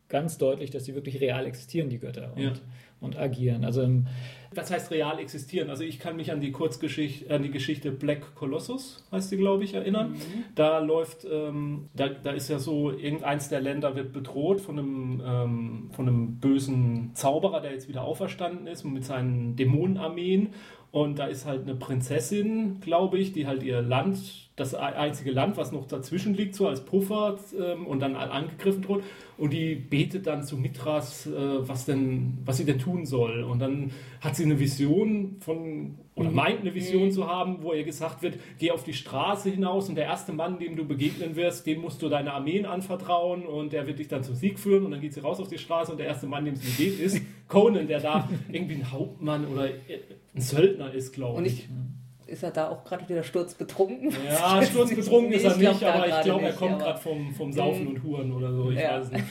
[0.08, 2.52] ganz deutlich, dass die wirklich real existieren, die Götter, und, Ja.
[3.00, 3.64] und agieren.
[3.64, 4.06] Also im,
[4.54, 5.70] Was heißt real existieren?
[5.70, 9.64] Also ich kann mich an die Kurzgeschichte, an die Geschichte Black Colossus, heißt die, glaube
[9.64, 10.14] ich, erinnern.
[10.54, 15.22] Da läuft, ähm, da, da ist ja so, irgendeins der Länder wird bedroht von einem,
[15.26, 20.50] ähm, von einem bösen Zauberer, der jetzt wieder auferstanden ist mit seinen Dämonenarmeen.
[20.94, 24.16] Und da ist halt eine Prinzessin, glaube ich, die halt ihr Land,
[24.54, 29.02] das einzige Land, was noch dazwischen liegt, so als Puffer ähm, und dann angegriffen droht.
[29.36, 31.32] Und die betet dann zu Mithras, äh,
[31.68, 33.42] was denn, was sie denn tun soll.
[33.42, 37.82] Und dann hat sie eine Vision von, oder meint eine Vision zu haben, wo ihr
[37.82, 41.66] gesagt wird, geh auf die Straße hinaus und der erste Mann, dem du begegnen wirst,
[41.66, 44.84] dem musst du deine Armeen anvertrauen und der wird dich dann zum Sieg führen.
[44.84, 47.00] Und dann geht sie raus auf die Straße und der erste Mann, dem sie begegnet,
[47.00, 49.68] ist Conan, der da irgendwie ein Hauptmann oder
[50.34, 51.68] ein Söldner ist, glaube ich.
[52.26, 54.12] ich, ist er da auch gerade wieder sturzbetrunken?
[54.26, 58.02] Ja, sturzbetrunken ist er nicht, aber ich glaube, er kommt gerade vom, vom Saufen und
[58.02, 58.98] Huren oder so, ich Ja.
[58.98, 59.24] weiß es nicht.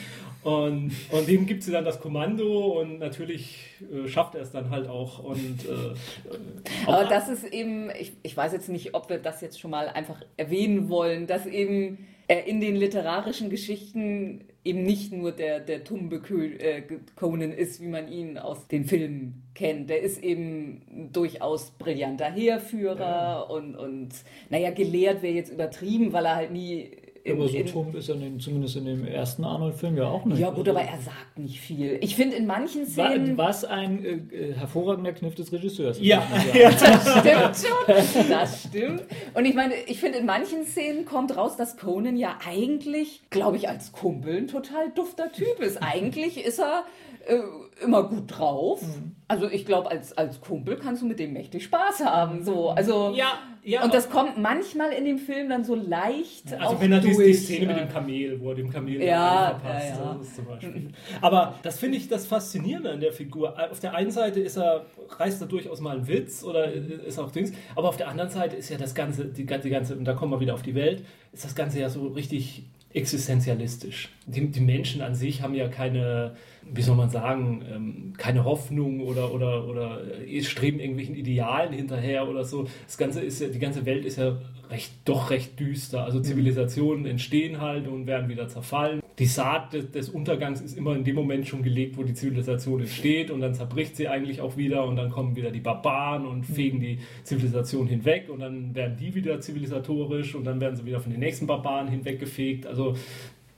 [0.43, 4.69] Und, und dem gibt sie dann das Kommando und natürlich äh, schafft er es dann
[4.69, 5.19] halt auch.
[5.19, 9.39] Und, äh, auch Aber das ist eben, ich, ich weiß jetzt nicht, ob wir das
[9.39, 15.11] jetzt schon mal einfach erwähnen wollen, dass eben er in den literarischen Geschichten eben nicht
[15.11, 16.83] nur der, der tumbe äh,
[17.15, 19.89] Conan ist, wie man ihn aus den Filmen kennt.
[19.89, 24.09] Der ist eben durchaus brillanter Heerführer und, und,
[24.49, 26.91] naja, gelehrt wäre jetzt übertrieben, weil er halt nie
[27.25, 30.07] in, Aber so in, tump ist er in dem, zumindest in dem ersten Arnold-Film ja
[30.09, 30.39] auch nicht.
[30.39, 31.97] Ja, gut, aber er sagt nicht viel.
[32.01, 33.37] Ich finde in manchen Szenen.
[33.37, 35.99] Was ein äh, hervorragender Kniff des Regisseurs.
[36.01, 36.21] Ja,
[36.53, 36.71] ja.
[36.71, 36.99] sagen.
[37.19, 38.29] stimmt schon.
[38.29, 39.03] Das stimmt.
[39.33, 43.55] Und ich meine, ich finde, in manchen Szenen kommt raus, dass Conan ja eigentlich, glaube
[43.55, 45.77] ich, als Kumpel ein total dufter Typ ist.
[45.77, 46.83] Eigentlich ist er
[47.27, 47.39] äh,
[47.83, 48.81] immer gut drauf.
[48.81, 49.15] Mhm.
[49.27, 52.43] Also ich glaube, als, als Kumpel kannst du mit dem mächtig Spaß haben.
[52.43, 52.69] So.
[52.69, 53.83] Also, Ja, ja.
[53.83, 57.11] und das kommt manchmal in dem Film dann so leicht Also auch wenn er die,
[57.13, 57.25] durch.
[57.27, 60.13] die Szene mit dem Kamel, wo er dem Kamel Ja, verpasst, ja, ja.
[60.19, 60.89] das ist zum Beispiel.
[61.21, 63.55] Aber das finde ich das Faszinierende an der Figur.
[63.71, 64.85] Auf der einen Seite ist er,
[65.17, 68.55] reißt er durchaus mal einen Witz oder ist auch Dings, aber auf der anderen Seite
[68.55, 70.75] ist ja das Ganze, die, ganze- die ganze, und da kommen wir wieder auf die
[70.75, 74.09] Welt, ist das Ganze ja so richtig existenzialistisch.
[74.27, 76.35] Die, die Menschen an sich haben ja keine,
[76.71, 82.27] wie soll man sagen, ähm, keine Hoffnung oder, oder, oder äh, streben irgendwelchen Idealen hinterher
[82.27, 82.67] oder so.
[82.85, 84.37] Das Ganze ist ja, die ganze Welt ist ja
[84.69, 86.03] recht, doch recht düster.
[86.03, 89.01] Also Zivilisationen entstehen halt und werden wieder zerfallen.
[89.19, 92.79] Die Saat des, des Untergangs ist immer in dem Moment schon gelegt, wo die Zivilisation
[92.79, 96.45] entsteht und dann zerbricht sie eigentlich auch wieder und dann kommen wieder die Barbaren und
[96.45, 100.99] fegen die Zivilisation hinweg und dann werden die wieder zivilisatorisch und dann werden sie wieder
[100.99, 102.65] von den nächsten Barbaren hinweggefegt.
[102.65, 102.95] Also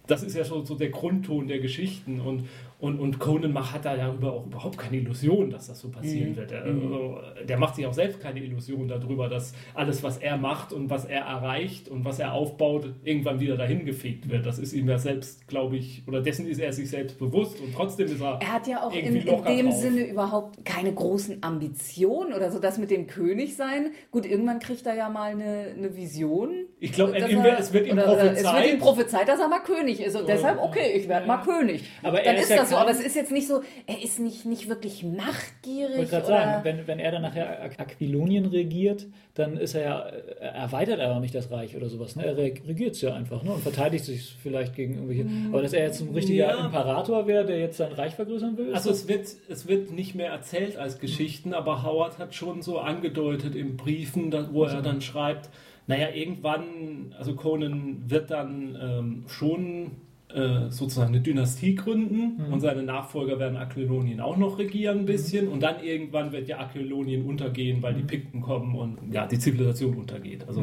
[0.08, 2.48] das ist ja schon so der Grundton der Geschichten und,
[2.80, 5.90] und, und Conan macht, hat da ja über, auch überhaupt keine Illusion, dass das so
[5.90, 6.36] passieren Mhm.
[6.36, 6.52] wird.
[6.52, 10.74] Er, also, der macht sich auch selbst keine Illusion darüber, dass alles, was er macht
[10.74, 14.46] und was er erreicht und was er aufbaut, irgendwann wieder dahin gefegt wird.
[14.46, 17.74] Das ist ihm ja selbst, glaube ich, oder dessen ist er sich selbst bewusst und
[17.74, 18.40] trotzdem ist er.
[18.42, 19.26] Er hat ja auch in, in dem
[19.68, 19.76] drauf.
[19.76, 22.60] Sinne überhaupt keine großen Ambitionen oder so.
[22.60, 23.92] Das mit dem König sein.
[24.12, 26.66] Gut, irgendwann kriegt er ja mal eine, eine Vision.
[26.80, 28.74] Ich glaube, es wird ihm oder Es wird prophezeit.
[28.74, 30.16] ihm prophezeit, dass er mal König ist.
[30.16, 31.84] Und deshalb, okay, ich werde mal König.
[32.04, 32.82] Aber er Dann ist ist das so.
[32.82, 35.98] Aber es ist jetzt nicht so, er ist nicht, nicht wirklich Ich machtgierig.
[35.98, 40.00] wollte gerade sagen, wenn, wenn er dann nachher Aquilonien regiert, dann ist er ja,
[40.40, 42.16] erweitert er auch nicht das Reich oder sowas.
[42.16, 42.26] Ne?
[42.26, 43.52] Er regiert es ja einfach ne?
[43.52, 45.26] und verteidigt sich vielleicht gegen irgendwelche.
[45.52, 46.66] Aber dass er jetzt ein richtiger Ja.
[46.66, 50.30] Imperator wäre, der jetzt sein Reich vergrößern will, Also es wird, es wird nicht mehr
[50.32, 55.50] erzählt als Geschichten, aber Howard hat schon so angedeutet in Briefen, wo er dann schreibt,
[55.88, 59.92] naja, irgendwann, also Conan wird dann ähm, schon
[60.36, 65.48] äh, sozusagen eine Dynastie gründen und seine Nachfolger werden Aquilonien auch noch regieren ein bisschen
[65.48, 69.96] und dann irgendwann wird ja Aquilonien untergehen, weil die Pikten kommen und ja, die Zivilisation
[69.96, 70.62] untergeht, also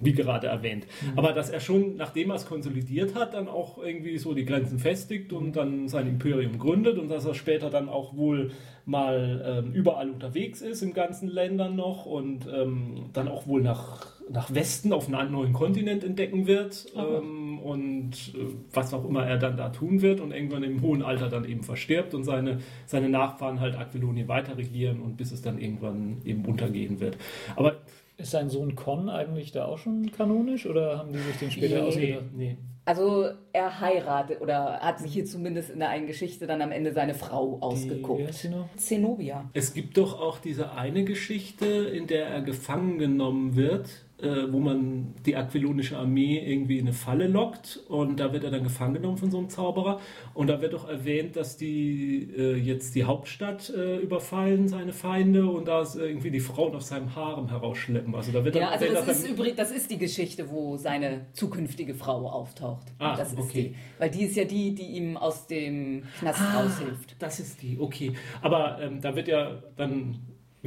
[0.00, 0.86] wie gerade erwähnt.
[1.16, 4.78] Aber dass er schon, nachdem er es konsolidiert hat, dann auch irgendwie so die Grenzen
[4.78, 8.50] festigt und dann sein Imperium gründet und dass er später dann auch wohl
[8.84, 14.06] mal ähm, überall unterwegs ist, in ganzen Ländern noch und ähm, dann auch wohl nach,
[14.30, 19.36] nach Westen auf einen neuen Kontinent entdecken wird ähm, und äh, was auch immer er
[19.38, 23.08] dann da tun wird und irgendwann im hohen Alter dann eben verstirbt und seine, seine
[23.08, 27.16] Nachfahren halt Aquilonien weiter regieren und bis es dann irgendwann eben untergehen wird.
[27.56, 27.76] Aber
[28.16, 31.76] ist sein Sohn Con eigentlich da auch schon kanonisch oder haben die sich den später
[31.76, 31.80] Nee.
[31.82, 32.24] ausgedacht?
[32.36, 32.56] nee.
[32.84, 36.94] Also er heiratet oder hat sich hier zumindest in der einen Geschichte dann am Ende
[36.94, 38.44] seine Frau Die, ausgeguckt.
[38.50, 38.66] noch?
[38.76, 39.44] Zenobia.
[39.52, 44.58] Es gibt doch auch diese eine Geschichte, in der er gefangen genommen wird, äh, wo
[44.58, 48.94] man die aquilonische Armee irgendwie in eine Falle lockt und da wird er dann gefangen
[48.94, 50.00] genommen von so einem Zauberer
[50.34, 55.46] und da wird doch erwähnt, dass die äh, jetzt die Hauptstadt äh, überfallen, seine Feinde
[55.46, 58.14] und da irgendwie die Frauen aus seinem Harem herausschleppen.
[58.14, 61.94] Also da wird Ja, also das ist übrigens, das ist die Geschichte, wo seine zukünftige
[61.94, 62.86] Frau auftaucht.
[62.98, 63.74] Ah, das ist okay.
[63.74, 63.76] die.
[64.00, 67.16] Weil die ist ja die, die ihm aus dem Knast Ah, raushilft.
[67.18, 68.12] das ist die, okay.
[68.42, 70.18] Aber ähm, da wird ja dann,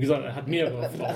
[0.01, 1.15] wie gesagt, er hat mehrere Frauen.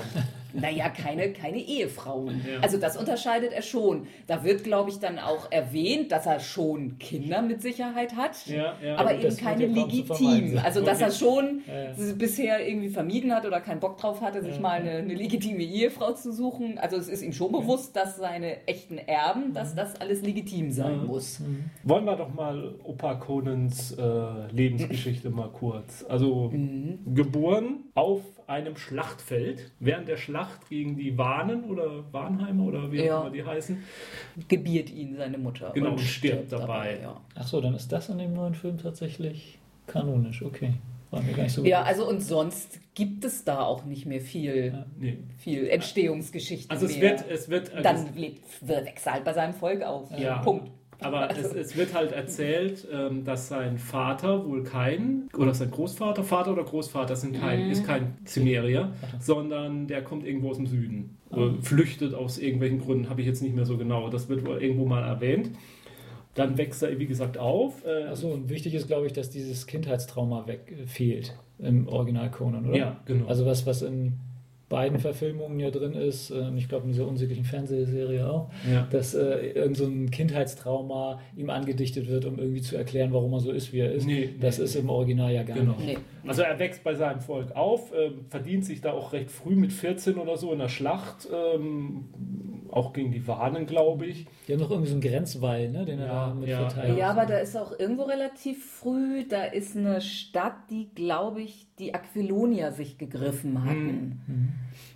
[0.58, 2.40] Naja, keine, keine Ehefrauen.
[2.50, 2.60] Ja.
[2.62, 4.06] Also das unterscheidet er schon.
[4.26, 8.46] Da wird, glaube ich, dann auch erwähnt, dass er schon Kinder mit Sicherheit hat.
[8.46, 8.96] Ja, ja.
[8.96, 10.54] aber eben keine wird ja kaum zu vermeiden legitim.
[10.56, 10.64] sein.
[10.64, 11.60] Also, dass er schon
[12.16, 16.12] bisher irgendwie vermieden hat oder keinen Bock drauf hatte, sich mal eine, eine legitime Ehefrau
[16.12, 16.78] zu suchen.
[16.78, 19.76] Also, es ist ihm schon bewusst, dass seine echten Erben, dass Mhm.
[19.76, 21.42] das alles legitim sein muss.
[21.82, 24.02] Wollen wir doch mal Opa Conans äh,
[24.52, 26.02] Lebensgeschichte mal kurz.
[26.08, 26.50] Also
[27.14, 33.18] geboren auf einem Schlachtfeld während der Schlacht gegen die Wahnen oder Warnheimer oder wie Ja.
[33.18, 33.82] auch immer die heißen.
[34.48, 35.70] Gebiert ihn seine Mutter.
[35.74, 36.98] Genau, und stirbt dabei.
[37.02, 37.20] ja.
[37.34, 40.42] Ach so, dann ist das in dem neuen Film tatsächlich kanonisch.
[40.42, 40.74] Okay,
[41.10, 41.98] war mir gar nicht so ja, bewusst.
[42.00, 44.86] also und sonst gibt es da auch nicht mehr viel, Ja.
[44.98, 45.18] Nee.
[45.38, 47.10] viel Entstehungsgeschichte Also es mehr.
[47.18, 50.10] wird, es wird Dann lebt, wächst er halt bei seinem Volk auf.
[50.18, 50.38] Ja.
[50.38, 50.70] Punkt.
[51.00, 56.24] Aber es, es, wird halt erzählt, ähm, dass sein Vater wohl kein, oder sein Großvater,
[56.24, 57.70] Vater oder Großvater sind kein, mhm.
[57.70, 61.18] ist kein Cimerier, sondern der kommt irgendwo aus dem Süden.
[61.30, 61.50] Oh.
[61.60, 64.08] Flüchtet aus irgendwelchen Gründen, habe ich jetzt nicht mehr so genau.
[64.08, 65.50] Das wird wohl irgendwo mal erwähnt.
[66.34, 67.84] Dann wächst er, wie gesagt, auf.
[67.84, 72.30] Äh, Achso, und wichtig ist, glaube ich, dass dieses Kindheitstrauma weg äh, fehlt im Original
[72.30, 72.76] Conan, oder?
[72.76, 73.26] Ja, genau.
[73.26, 74.18] Also was, was in
[74.68, 78.86] beiden Verfilmungen ja drin ist, äh, ich glaube in dieser unsäglichen Fernsehserie auch, ja.
[78.90, 83.40] dass äh, irgend so ein Kindheitstrauma ihm angedichtet wird, um irgendwie zu erklären, warum er
[83.40, 84.06] so ist, wie er ist.
[84.06, 84.64] Nee, das nee.
[84.64, 85.76] ist im Original ja gar genau.
[85.76, 85.86] nicht.
[85.86, 85.98] Nee.
[86.26, 89.72] Also er wächst bei seinem Volk auf, äh, verdient sich da auch recht früh mit
[89.72, 92.06] 14 oder so in der Schlacht, ähm,
[92.76, 94.26] auch gegen die Wahnen, glaube ich.
[94.46, 96.98] Die haben noch irgendwie so einen Grenzwall, ne, den er ja, da mit ja, verteilt.
[96.98, 101.66] Ja, aber da ist auch irgendwo relativ früh, da ist eine Stadt, die, glaube ich,
[101.78, 104.20] die Aquilonier sich gegriffen hatten.
[104.26, 104.48] Mhm.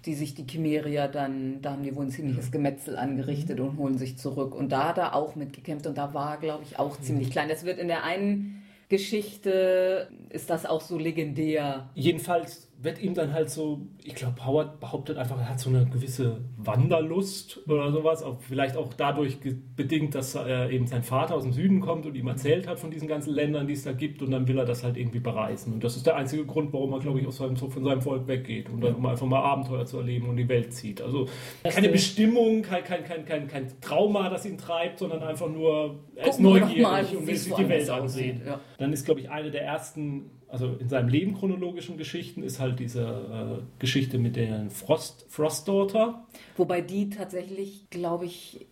[0.04, 3.66] Die sich die Chimerier dann, da haben die wohl ein ziemliches Gemetzel angerichtet mhm.
[3.66, 4.54] und holen sich zurück.
[4.54, 7.32] Und da hat er auch mitgekämpft und da war, glaube ich, auch ziemlich mhm.
[7.32, 7.48] klein.
[7.48, 11.88] Das wird in der einen Geschichte, ist das auch so legendär.
[11.94, 15.84] Jedenfalls wird ihm dann halt so, ich glaube, Howard behauptet einfach, er hat so eine
[15.84, 19.38] gewisse Wanderlust oder sowas, auch vielleicht auch dadurch
[19.76, 22.90] bedingt, dass er eben sein Vater aus dem Süden kommt und ihm erzählt hat von
[22.90, 25.74] diesen ganzen Ländern, die es da gibt und dann will er das halt irgendwie bereisen.
[25.74, 28.26] Und das ist der einzige Grund, warum er, glaube ich, aus seinem, von seinem Volk
[28.26, 31.02] weggeht und dann um einfach mal Abenteuer zu erleben und die Welt zieht.
[31.02, 31.28] Also
[31.62, 36.28] keine Bestimmung, kein, kein, kein, kein, kein Trauma, das ihn treibt, sondern einfach nur, er
[36.28, 38.40] ist neugierig und will sich die Welt ansehen.
[38.46, 38.58] Ja.
[38.78, 42.80] Dann ist, glaube ich, eine der ersten also in seinem Leben chronologischen Geschichten ist halt
[42.80, 46.24] diese äh, Geschichte mit der Frost, Frost Daughter.
[46.56, 48.66] Wobei die tatsächlich, glaube ich,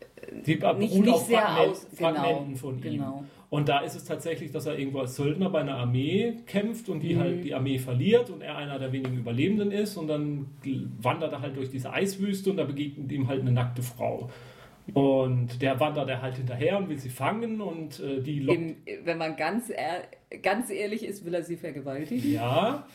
[0.47, 2.83] die nicht, nicht sehr Fragment, aus, Fragmenten genau, von ihm.
[2.83, 3.25] Genau.
[3.51, 7.01] Und da ist es tatsächlich, dass er irgendwo als Söldner bei einer Armee kämpft und
[7.01, 7.21] die mhm.
[7.21, 10.47] halt die Armee verliert und er einer der wenigen Überlebenden ist und dann
[11.01, 14.29] wandert er halt durch diese Eiswüste und da begegnet ihm halt eine nackte Frau.
[14.95, 18.59] Und der wandert er halt hinterher und will sie fangen und äh, die lockt.
[18.59, 20.05] Im, wenn man ganz, ehr,
[20.43, 22.33] ganz ehrlich ist, will er sie vergewaltigen.
[22.33, 22.87] Ja.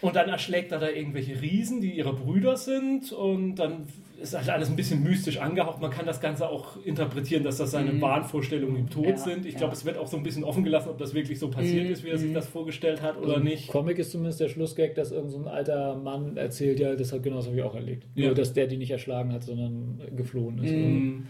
[0.00, 3.86] Und dann erschlägt er da irgendwelche Riesen, die ihre Brüder sind und dann
[4.18, 5.80] ist halt alles ein bisschen mystisch angehaucht.
[5.80, 8.00] Man kann das Ganze auch interpretieren, dass das seine mhm.
[8.00, 9.46] Wahnvorstellungen im Tod ja, sind.
[9.46, 9.58] Ich ja.
[9.58, 11.92] glaube, es wird auch so ein bisschen offen gelassen, ob das wirklich so passiert mhm.
[11.92, 12.34] ist, wie er sich mhm.
[12.34, 13.68] das vorgestellt hat oder also nicht.
[13.68, 17.54] Comic ist zumindest der Schlussgag, dass irgendein so alter Mann erzählt, ja, das hat genauso
[17.54, 18.06] wie auch erlebt.
[18.14, 18.26] Ja.
[18.26, 20.72] Nur, dass der die nicht erschlagen hat, sondern geflohen ist.
[20.72, 21.26] Mhm.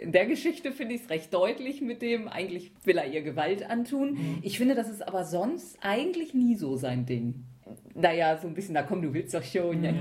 [0.00, 3.68] In der Geschichte finde ich es recht deutlich mit dem, eigentlich will er ihr Gewalt
[3.68, 4.12] antun.
[4.12, 4.38] Mhm.
[4.42, 7.44] Ich finde, das ist aber sonst eigentlich nie so sein Ding
[8.00, 9.84] naja, so ein bisschen, na komm, du willst doch schon.
[9.84, 9.92] Ja.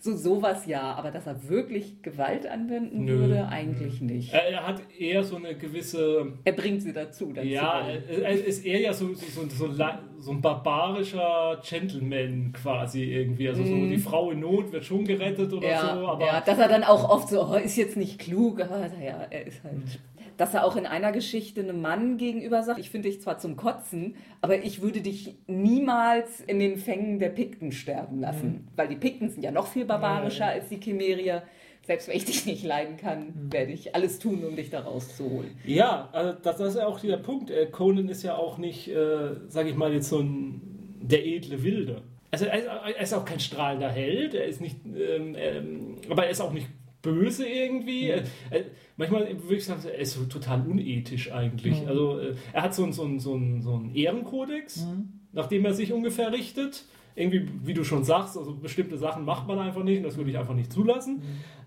[0.00, 3.18] So sowas ja, aber dass er wirklich Gewalt anwenden Nö.
[3.20, 4.32] würde, eigentlich nicht.
[4.32, 6.32] Er, er, hat eher so eine gewisse.
[6.44, 7.32] Er bringt sie dazu.
[7.32, 9.72] dazu ja, er ist eher ja so, so, so,
[10.18, 13.48] so, ein barbarischer Gentleman quasi irgendwie.
[13.48, 16.06] Also so die Frau in Not wird schon gerettet oder ja, so.
[16.08, 19.26] Aber ja, dass er dann auch oft so, oh, ist jetzt nicht klug, aber naja,
[19.30, 19.76] er ist halt.
[19.76, 20.11] Mhm
[20.42, 23.54] dass er auch in einer Geschichte einem Mann gegenüber sagt, ich finde dich zwar zum
[23.54, 28.48] Kotzen, aber ich würde dich niemals in den Fängen der Pikten sterben lassen.
[28.48, 28.68] Mhm.
[28.74, 30.50] Weil die Pikten sind ja noch viel barbarischer ja.
[30.54, 31.44] als die Chimerier.
[31.86, 33.52] Selbst wenn ich dich nicht leiden kann, mhm.
[33.52, 35.52] werde ich alles tun, um dich da rauszuholen.
[35.64, 37.48] Ja, also das, das, ist ja auch der Punkt.
[37.52, 40.60] Äh, Conan ist ja auch nicht, äh, sage ich mal, jetzt so ein
[41.02, 42.02] der edle Wilde.
[42.32, 46.40] Also er ist auch kein strahlender Held, er ist nicht, ähm, ähm, aber er ist
[46.40, 46.66] auch nicht
[47.02, 48.12] böse irgendwie.
[48.12, 48.22] Mhm.
[48.50, 48.62] Äh,
[48.96, 51.82] manchmal würde ich sagen, er ist so total unethisch eigentlich.
[51.82, 51.88] Mhm.
[51.88, 55.20] Also äh, er hat so einen so so so ein Ehrenkodex, mhm.
[55.32, 56.84] nach dem er sich ungefähr richtet.
[57.14, 60.30] Irgendwie, wie du schon sagst, also bestimmte Sachen macht man einfach nicht und das würde
[60.30, 61.16] ich einfach nicht zulassen.
[61.16, 61.22] Mhm.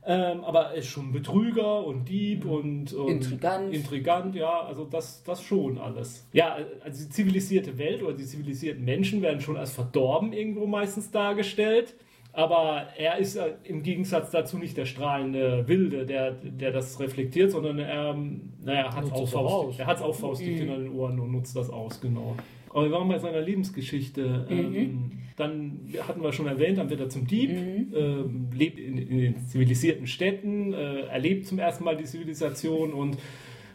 [0.07, 2.51] Ähm, aber er ist schon Betrüger und Dieb mhm.
[2.51, 3.73] und, und, Intrigant.
[3.73, 6.27] Intrigant, ja, also das, das schon alles.
[6.31, 11.11] Ja, also die zivilisierte Welt oder die zivilisierten Menschen werden schon als verdorben irgendwo meistens
[11.11, 11.95] dargestellt.
[12.35, 17.51] Aber er ist äh, im Gegensatz dazu nicht der strahlende Wilde, der, der das reflektiert,
[17.51, 18.13] sondern er,
[18.61, 20.61] naja, hat es auch, Faust, er auch faustdick mhm.
[20.61, 22.35] in den Ohren und nutzt das aus, genau.
[22.71, 24.47] Aber wir waren bei seiner Lebensgeschichte.
[24.49, 24.75] Mhm.
[24.75, 27.93] Ähm, dann hatten wir schon erwähnt, dann wird er zum Dieb, mhm.
[27.95, 33.17] ähm, lebt in, in, den zivilisierten Städten, äh, erlebt zum ersten Mal die Zivilisation und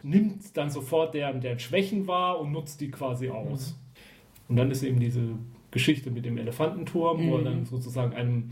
[0.03, 3.71] nimmt dann sofort deren, deren Schwächen wahr und nutzt die quasi aus.
[3.71, 4.49] Mhm.
[4.49, 5.35] Und dann ist eben diese
[5.71, 7.29] Geschichte mit dem Elefantenturm, mhm.
[7.29, 7.65] wo er dann mhm.
[7.65, 8.49] sozusagen einem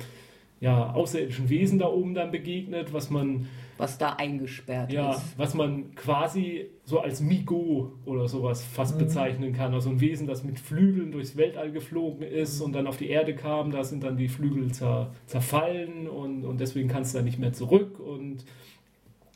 [0.61, 3.47] ja, außerirdischen Wesen da oben dann begegnet, was man.
[3.77, 5.37] Was da eingesperrt ja, ist.
[5.37, 8.99] Was man quasi so als Migo oder sowas fast mhm.
[8.99, 9.73] bezeichnen kann.
[9.73, 12.65] Also ein Wesen, das mit Flügeln durchs Weltall geflogen ist mhm.
[12.65, 13.71] und dann auf die Erde kam.
[13.71, 17.53] Da sind dann die Flügel zer, zerfallen und, und deswegen kannst du da nicht mehr
[17.53, 17.97] zurück.
[17.99, 18.43] Und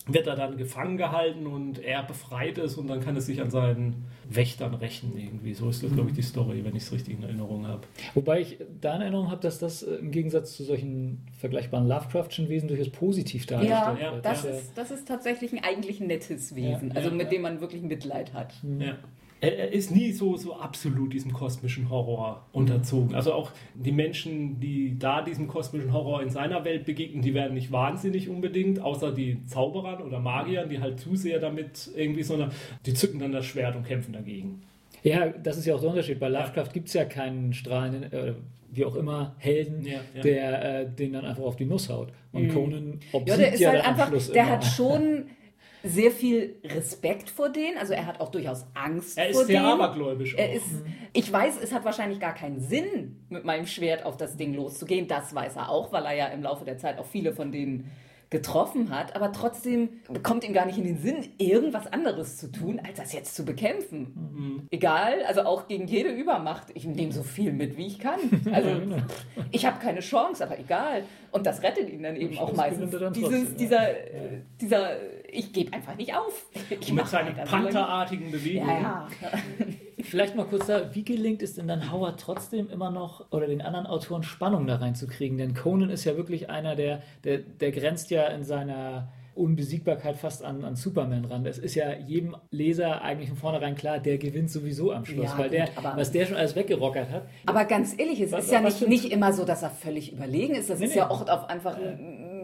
[0.06, 3.50] wird er dann gefangen gehalten und er befreit es und dann kann es sich an
[3.50, 5.54] seinen Wächtern rächen irgendwie.
[5.54, 7.82] So ist das, glaube ich, die Story, wenn ich es richtig in Erinnerung habe.
[8.13, 12.50] Wobei ich da in Erinnerung habe, dass das äh, im Gegensatz zu solchen vergleichbaren Lovecraftschen
[12.50, 14.26] Wesen durchaus positiv dargestellt Ja, wird.
[14.26, 14.50] das Ja.
[14.50, 17.30] ist, das ist tatsächlich ein eigentlich nettes Wesen, Ja, also ja, mit ja.
[17.32, 18.54] dem man wirklich Mitleid hat.
[18.80, 18.96] Ja.
[19.43, 23.13] Er, er ist nie so, so absolut diesem kosmischen Horror unterzogen.
[23.13, 27.53] Also auch die Menschen, die da diesem kosmischen Horror in seiner Welt begegnen, die werden
[27.53, 32.51] nicht wahnsinnig unbedingt, außer die Zauberern oder Magiern, die halt zu sehr damit irgendwie, sondern
[32.86, 34.62] die zücken dann das Schwert und kämpfen dagegen.
[35.03, 36.19] Ja, das ist ja auch der Unterschied.
[36.19, 38.34] Bei Lovecraft gibt es ja keinen strahlenden, äh,
[38.71, 40.21] wie auch immer, Helden, Ja, ja.
[40.21, 42.10] der äh, den dann einfach auf die Nuss haut.
[42.32, 44.51] Und Conan obsiegt Ja, der ist ja halt einfach, Schluss der immer.
[44.53, 45.23] hat schon
[45.84, 49.62] sehr viel Respekt vor denen, also er hat auch durchaus Angst Er vor ist sehr
[49.62, 49.72] denen.
[49.74, 50.34] abergläubisch.
[50.36, 50.65] Er ist,
[51.12, 55.08] ich weiß, es hat wahrscheinlich gar keinen Sinn, mit meinem Schwert auf das Ding loszugehen.
[55.08, 57.91] Das weiß er auch, weil er ja im Laufe der Zeit auch viele von denen
[58.30, 59.15] getroffen hat.
[59.15, 59.89] Aber trotzdem
[60.24, 63.46] kommt ihm gar nicht in den Sinn, irgendwas anderes zu tun, als das jetzt zu
[63.46, 64.67] bekämpfen.
[64.72, 66.67] Egal, also auch gegen jede Übermacht.
[66.74, 68.19] Ich nehme so viel mit, wie ich kann.
[68.52, 68.69] Also
[69.52, 71.04] ich habe keine Chance, aber egal.
[71.32, 72.96] Und das rettet ihn dann eben auch meistens.
[73.13, 74.91] Dieses, dieser, äh, dieser,
[75.34, 76.46] ich gebe einfach nicht auf.
[76.69, 78.69] Ich mit seinen solange- pantherartigen Bewegungen.
[78.69, 79.34] Ja, ja.
[80.04, 83.62] Vielleicht mal kurz da, wie gelingt es denn dann Howard trotzdem immer noch oder den
[83.62, 85.38] anderen Autoren Spannung da reinzukriegen?
[85.38, 90.43] Denn Conan ist ja wirklich einer, der, der, der grenzt ja in seiner Unbesiegbarkeit fast
[90.43, 91.46] an, an Superman ran.
[91.46, 95.38] Es ist ja jedem Leser eigentlich von vornherein klar, der gewinnt sowieso am Schluss, Ja,
[95.38, 97.24] weil gut, der, aber- was der schon alles weggerockert hat.
[97.48, 100.54] Aber ganz ehrlich, es Was- ist ja nicht, nicht immer so, dass er völlig überlegen
[100.54, 100.69] ist.
[100.69, 100.98] Das Nee, ist nee.
[101.00, 101.78] ja auch auf einfach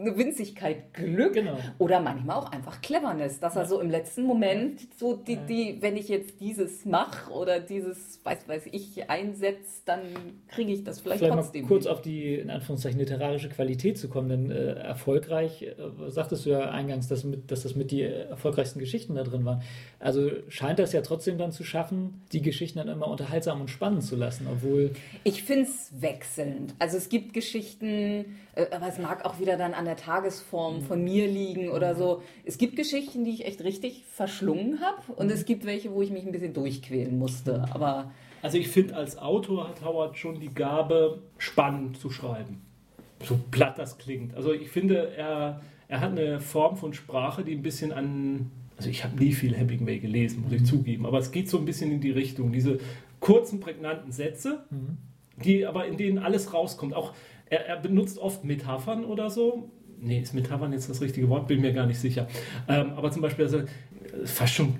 [0.00, 1.58] eine Winzigkeit Glück Genau.
[1.78, 5.96] oder manchmal auch einfach Cleverness, dass er so im letzten Moment so die, die wenn
[5.96, 10.00] ich jetzt dieses mache oder dieses, weiß weiß ich, einsetze, dann
[10.48, 11.66] kriege ich das vielleicht, Vielleicht mal trotzdem.
[11.68, 11.92] kurz hin.
[11.92, 15.74] auf die, in Anführungszeichen, literarische Qualität zu kommen, denn äh, erfolgreich, äh,
[16.08, 19.44] sagtest du ja eingangs, dass, mit, dass das mit die äh, erfolgreichsten Geschichten da drin
[19.44, 19.62] waren.
[19.98, 24.02] Also scheint das ja trotzdem dann zu schaffen, die Geschichten dann immer unterhaltsam und spannend
[24.04, 24.92] zu lassen, obwohl
[25.24, 26.74] Ich finde es wechselnd.
[26.78, 28.36] Also es gibt Geschichten,
[28.70, 32.22] aber es mag auch wieder dann an der Tagesform von mir liegen oder so.
[32.44, 36.10] Es gibt Geschichten, die ich echt richtig verschlungen habe und es gibt welche, wo ich
[36.10, 37.64] mich ein bisschen durchquälen musste.
[37.72, 38.10] Aber
[38.42, 42.62] Also ich finde, als Autor hat Howard schon die Gabe, spannend zu schreiben.
[43.22, 44.34] So platt das klingt.
[44.34, 48.50] Also ich finde, er, er hat eine Form von Sprache, die ein bisschen an...
[48.76, 51.66] Also ich habe nie viel Hemingway gelesen, muss ich zugeben, aber es geht so ein
[51.66, 52.50] bisschen in die Richtung.
[52.50, 52.78] Diese
[53.20, 54.64] kurzen, prägnanten Sätze,
[55.44, 56.94] die aber in denen alles rauskommt.
[56.94, 57.12] Auch
[57.50, 59.70] er, er benutzt oft Metaphern oder so.
[60.00, 61.46] Nee, ist Metaphern jetzt das richtige Wort?
[61.46, 62.26] Bin mir gar nicht sicher.
[62.68, 63.66] Ähm, aber zum Beispiel, also, äh,
[64.24, 64.76] fast schon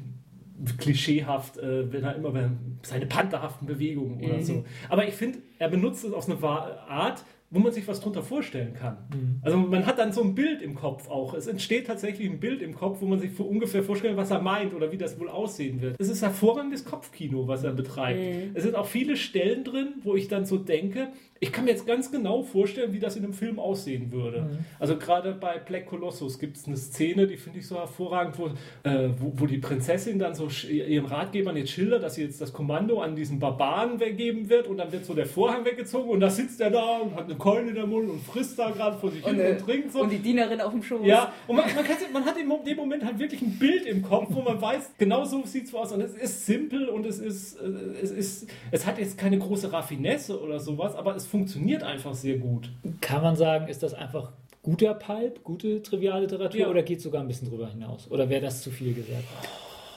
[0.78, 2.50] klischeehaft, äh, wenn er immer
[2.83, 4.64] seine pantherhaften Bewegungen oder so.
[4.88, 8.74] Aber ich finde, er benutzt es auf eine Art, wo man sich was drunter vorstellen
[8.74, 8.98] kann.
[9.42, 11.35] Also man hat dann so ein Bild im Kopf auch.
[11.35, 14.72] Es entsteht tatsächlich ein Bild im Kopf, wo man sich ungefähr vorstellen, was er meint
[14.72, 15.96] oder wie das wohl aussehen wird.
[15.98, 18.20] Es ist hervorragendes Kopfkino, was er betreibt.
[18.54, 21.09] Es sind auch viele Stellen drin, wo ich dann so denke,
[21.42, 24.59] ich kann mir jetzt ganz genau vorstellen, wie das in einem Film aussehen würde.
[24.79, 28.48] Also gerade bei Black Colossus gibt es eine Szene, die finde ich so hervorragend, wo,
[28.87, 32.53] äh, wo, wo die Prinzessin dann so ihren Ratgebern jetzt schildert, dass sie jetzt das
[32.53, 36.29] Kommando an diesen Barbaren weggeben wird und dann wird so der Vorhang weggezogen und da
[36.29, 39.11] sitzt er da und hat eine Keule in der Mund und frisst da gerade vor
[39.11, 40.03] sich hin äh, und trinkt so.
[40.03, 41.07] und die Dienerin auf dem Schoß.
[41.07, 44.26] Ja, und man, man, man hat in dem Moment halt wirklich ein Bild im Kopf,
[44.29, 45.90] wo man weiß, genau so sieht es aus.
[45.92, 47.66] Und es ist simpel und es ist, äh,
[48.03, 52.38] es ist, es hat jetzt keine große Raffinesse oder sowas, aber es funktioniert einfach sehr
[52.38, 52.71] gut.
[53.01, 56.69] kann man sagen, ist das einfach guter Pulp, gute Trivialliteratur Ja.
[56.69, 58.11] oder geht es sogar ein bisschen drüber hinaus?
[58.11, 59.25] Oder wäre das zu viel gesagt?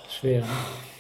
[0.10, 0.42] Schwer.
[0.42, 0.48] Ne?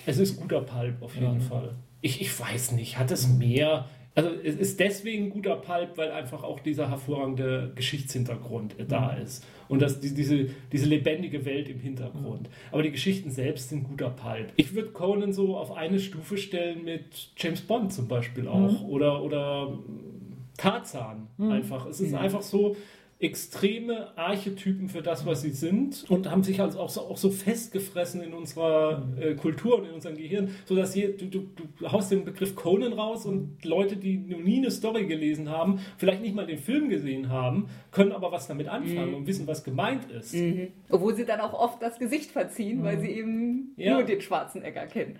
[0.05, 1.47] Es ist guter Pulp auf jeden Ja.
[1.47, 1.69] Fall.
[2.01, 3.85] Ich, ich weiß nicht, hat es mehr.
[4.15, 9.43] Also es ist deswegen guter Pulp, weil einfach auch dieser hervorragende Geschichtshintergrund äh, da ist.
[9.69, 12.49] Und das, die, diese, diese lebendige Welt im Hintergrund.
[12.71, 14.51] Aber die Geschichten selbst sind guter Pulp.
[14.57, 18.83] Ich würde Conan so auf eine Stufe stellen mit James Bond zum Beispiel auch.
[18.83, 19.79] Oder, oder
[20.57, 21.85] Tarzan einfach.
[21.87, 22.75] Es ist einfach so
[23.19, 27.29] extreme Archetypen für das, was sie sind und haben sich also auch so, auch so
[27.29, 32.11] festgefressen in unserer äh, Kultur und in unserem Gehirn, sodass je, du, du, du haust
[32.11, 36.35] den Begriff Conan raus und Leute, die noch nie eine Story gelesen haben, vielleicht nicht
[36.35, 40.33] mal den Film gesehen haben, können aber was damit anfangen und wissen, was gemeint ist.
[40.33, 40.67] Mhm.
[40.89, 43.93] Obwohl sie dann auch oft das Gesicht verziehen, weil sie eben Ja.
[43.93, 45.17] nur den Schwarzenegger kennen.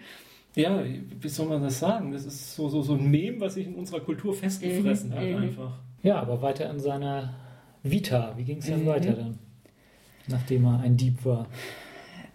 [0.56, 0.84] Ja,
[1.20, 2.12] wie soll man das sagen?
[2.12, 5.80] Das ist so, so, so ein Mem, was sich in unserer Kultur festgefressen hat einfach.
[6.04, 7.34] Ja, aber weiter in seiner
[7.82, 8.34] Vita.
[8.38, 8.72] Wie ging es Mhm.
[8.72, 9.40] dann weiter dann?
[10.28, 11.48] Nachdem er ein Dieb war.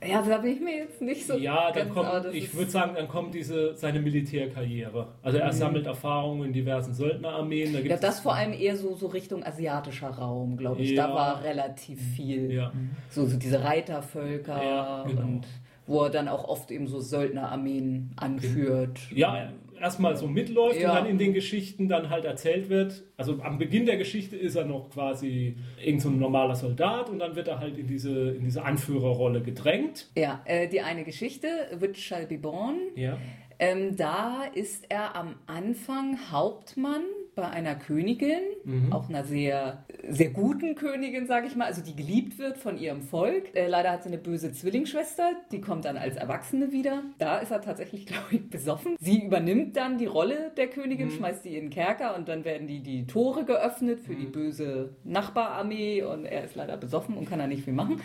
[0.07, 1.37] Ja, da bin ich mir jetzt nicht so.
[1.37, 5.09] Ja, dann ganz, kommt, ich würde sagen, dann kommt diese, seine Militärkarriere.
[5.23, 7.73] Also er sammelt Erfahrungen in diversen Söldnerarmeen.
[7.73, 10.95] Da Ja, das vor allem eher so, so Richtung asiatischer Raum, glaube ich.
[10.95, 11.15] Da Ja.
[11.15, 12.53] war relativ viel.
[12.53, 12.73] Ja.
[13.11, 15.23] So, so diese Reitervölker Ja, genau.
[15.23, 15.47] und
[15.89, 19.01] wo er dann auch oft eben so Söldnerarmeen anführt.
[19.15, 20.91] Ja, erstmal so mitläuft Ja.
[20.91, 23.05] und dann in den Geschichten dann halt erzählt wird.
[23.17, 27.19] Also am Beginn der Geschichte ist er noch quasi irgend so ein normaler Soldat und
[27.21, 30.09] dann wird er halt in diese, in diese Anführerrolle gedrängt.
[30.17, 33.17] Ja, äh, die eine Geschichte, Which Shall Be Born, Ja.
[33.59, 37.03] ähm, da ist er am Anfang Hauptmann
[37.39, 38.93] bei einer Königin, Mhm.
[38.93, 43.01] auch einer sehr, sehr guten Königin, sage ich mal, also die geliebt wird von ihrem
[43.03, 43.55] Volk.
[43.55, 47.05] Äh, leider hat sie eine böse Zwillingsschwester, die kommt dann als Erwachsene wieder.
[47.19, 48.97] Da ist er tatsächlich, glaube ich, besoffen.
[48.99, 51.13] Sie übernimmt dann die Rolle der Königin, Mhm.
[51.13, 54.33] schmeißt die in den Kerker und dann werden die, die Tore geöffnet für die Mhm.
[54.33, 58.01] böse Nachbararmee und er ist leider besoffen und kann da nicht viel machen.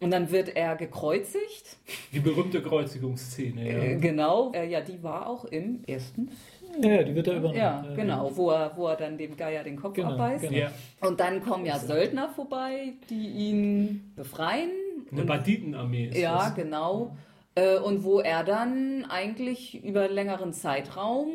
[0.00, 1.78] Und dann wird er gekreuzigt.
[2.12, 3.62] Die berühmte Kreuzigungsszene.
[3.66, 3.98] Äh, Ja.
[3.98, 4.52] genau.
[4.52, 6.30] Äh, ja, die war auch im ersten.
[6.82, 7.56] Ja, ja, die wird da übernommen.
[7.58, 8.30] Ja, genau.
[8.36, 10.48] Wo er, wo er dann dem Geier den Kopf Genau, abbeißt.
[10.48, 10.66] genau.
[11.00, 14.70] Und dann kommen ja Söldner vorbei, die ihn befreien.
[15.10, 16.54] Eine Und, Banditenarmee ist ja, das.
[16.54, 17.16] genau.
[17.54, 21.28] Äh, Und wo er dann eigentlich über längeren Zeitraum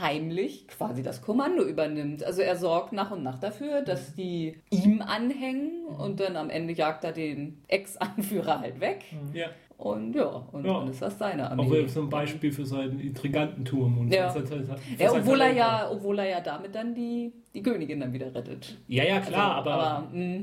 [0.00, 2.22] heimlich quasi das Kommando übernimmt.
[2.24, 6.72] Also er sorgt nach und nach dafür, dass die ihm anhängen und dann am Ende
[6.72, 9.04] jagt er den Ex-Anführer halt weg.
[9.32, 9.48] Ja.
[9.82, 10.78] Und ja, und Ja.
[10.78, 11.84] dann ist das seine Armee.
[11.84, 13.98] Auch so ein Beispiel für seinen Intrigantenturm.
[13.98, 14.28] Und Ja.
[14.30, 15.58] für sein- für Ja, sein obwohl er Talent.
[15.58, 18.78] ja, obwohl er ja damit dann die, die Königin dann wieder rettet.
[18.86, 20.40] Ja, ja, klar, also, aber, aber mh,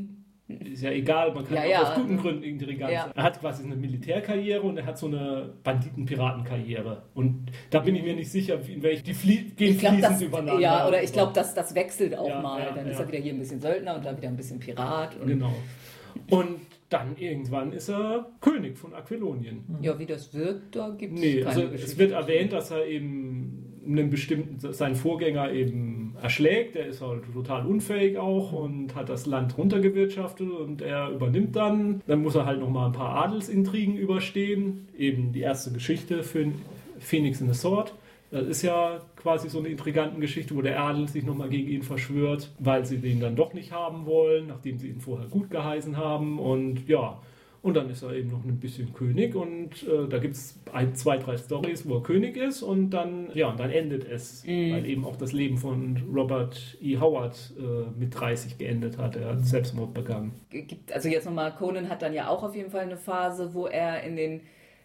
[0.71, 1.33] ist ja egal.
[1.33, 1.81] Man kann Ja, auch ja.
[1.83, 3.03] aus guten Gründen intrigant Ja.
[3.03, 3.11] sein.
[3.15, 7.03] Er hat quasi eine Militärkarriere und er hat so eine Banditen-Piratenkarriere.
[7.13, 10.15] Und da bin ich mir nicht sicher, in welche die flie gehen ich glaube, fließend
[10.15, 10.59] das, übereinander.
[10.61, 12.73] ja, oder ich glaube, das, das wechselt auch mal.
[12.75, 15.15] dann ist er wieder hier ein bisschen Söldner und da wieder ein bisschen Pirat.
[15.17, 15.53] Und, Genau.
[16.31, 16.59] Und
[16.89, 19.63] dann irgendwann ist er König von Aquilonien.
[19.81, 21.85] Ja, wie das wird, da gibt es Nee, keine also Geschichte.
[21.85, 26.75] es wird erwähnt, dass er eben einen bestimmten, seinen Vorgänger eben erschlägt.
[26.75, 32.01] Der ist halt total unfähig auch und hat das Land runtergewirtschaftet und er übernimmt dann.
[32.07, 34.87] Dann muss er halt nochmal ein paar Adelsintrigen überstehen.
[34.97, 36.51] Eben die erste Geschichte für
[36.99, 37.93] Phoenix in the Sword.
[38.31, 42.51] Das ist ja quasi so eine Intrigantengeschichte, wo der Adel sich nochmal gegen ihn verschwört,
[42.57, 46.39] weil sie den dann doch nicht haben wollen, nachdem sie ihn vorher gut geheißen haben.
[46.39, 47.19] Und ja,
[47.61, 50.95] und dann ist er eben noch ein bisschen König und äh, da gibt es ein,
[50.95, 54.71] zwei, drei Stories, wo er König ist und dann, ja, und dann endet es, Mhm.
[54.71, 56.97] weil eben auch das Leben von Robert E.
[56.97, 59.17] Howard äh, mit 30 geendet hat.
[59.17, 60.31] Er hat Selbstmord begangen.
[60.49, 63.67] gibt, also jetzt nochmal, Conan hat dann ja auch auf jeden Fall eine Phase, wo
[63.67, 64.39] er in den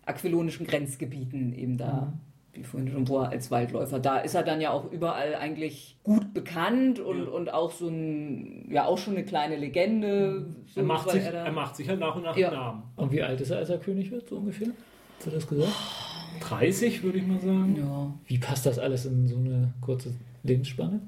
[0.05, 2.12] aquilonischen Grenzgebieten eben da,
[2.55, 5.99] wie vorhin schon, wo er als Waldläufer, da ist er dann ja auch überall eigentlich
[6.03, 7.31] gut bekannt und, Ja.
[7.31, 10.47] und auch so ein, ja auch schon eine kleine Legende.
[10.67, 12.49] So, Er macht, sich, da- er macht sich halt nach und nach Ja.
[12.49, 12.83] einen Namen.
[12.97, 14.69] Und wie alt ist er, als er König wird, so ungefähr?
[15.19, 15.73] Hast du das gesagt?
[16.41, 17.77] 30 würde ich mal sagen.
[17.79, 18.13] ja.
[18.27, 20.13] Wie passt das alles in so eine kurze
[20.45, 21.01] Lebensspanne?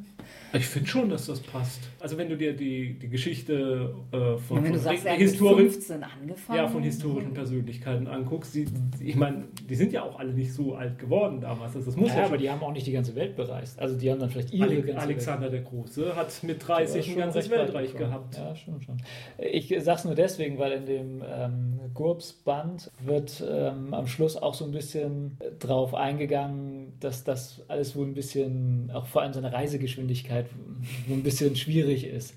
[0.53, 1.81] Ich finde schon, dass das passt.
[2.01, 5.25] Also wenn du dir die, die Geschichte äh, von, du von sagst, er hat Hi-
[5.25, 6.59] mit Historien- 15 angefangen.
[6.59, 8.67] ja, von historischen Persönlichkeiten anguckst, die,
[9.01, 11.77] ich meine, die sind ja auch alle nicht so alt geworden damals.
[11.77, 13.79] Also das muss Ja, ja, aber die haben auch nicht die ganze Welt bereist.
[13.79, 16.69] Also die haben dann vielleicht ihre Ale ganze Alexander der Große hat mit Welt.
[16.69, 18.37] 30 Ja, ein ganzes Weltreich gehabt.
[18.37, 18.97] Ja, schon, schon.
[19.39, 24.65] Ich sag's nur deswegen, weil in dem ähm, Gurbs-Band wird ähm, am Schluss auch so
[24.65, 30.47] ein bisschen drauf eingegangen, dass das alles wohl ein bisschen, auch vor allem seine Reisegeschwindigkeit,
[31.09, 32.35] so ein bisschen schwierig ist.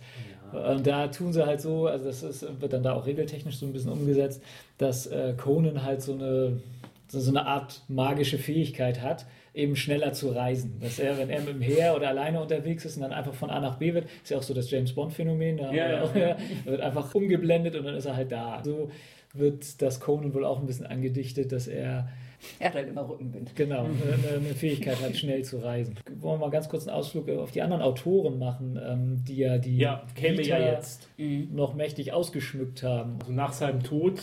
[0.51, 3.65] Und da tun sie halt so, also das ist, wird dann da auch regeltechnisch so
[3.65, 4.41] ein bisschen umgesetzt,
[4.77, 6.59] dass äh, Conan halt so eine,
[7.07, 10.79] so, eine Art magische Fähigkeit hat, eben schneller zu reisen.
[10.81, 13.49] Dass er, wenn er mit dem Heer oder alleine unterwegs ist und dann einfach von
[13.49, 16.01] A nach B wird, ist ja auch so das James Bond-Phänomen, da Ja, ja.
[16.01, 18.61] auch, ja, er wird einfach umgeblendet und dann ist er halt da.
[18.63, 18.89] So
[19.33, 22.09] wird das Conan wohl auch ein bisschen angedichtet, dass er
[22.59, 23.55] Er hat halt immer Rückenwind.
[23.55, 25.95] Genau, eine, Fähigkeit hat, schnell zu reisen.
[26.19, 29.57] Wollen wir mal ganz kurz einen Ausflug auf die anderen Autoren machen, ähm, die ja
[29.57, 31.09] die Ja, käme Vita ja jetzt.
[31.17, 33.17] noch mächtig ausgeschmückt haben.
[33.21, 34.19] Also nach seinem Tod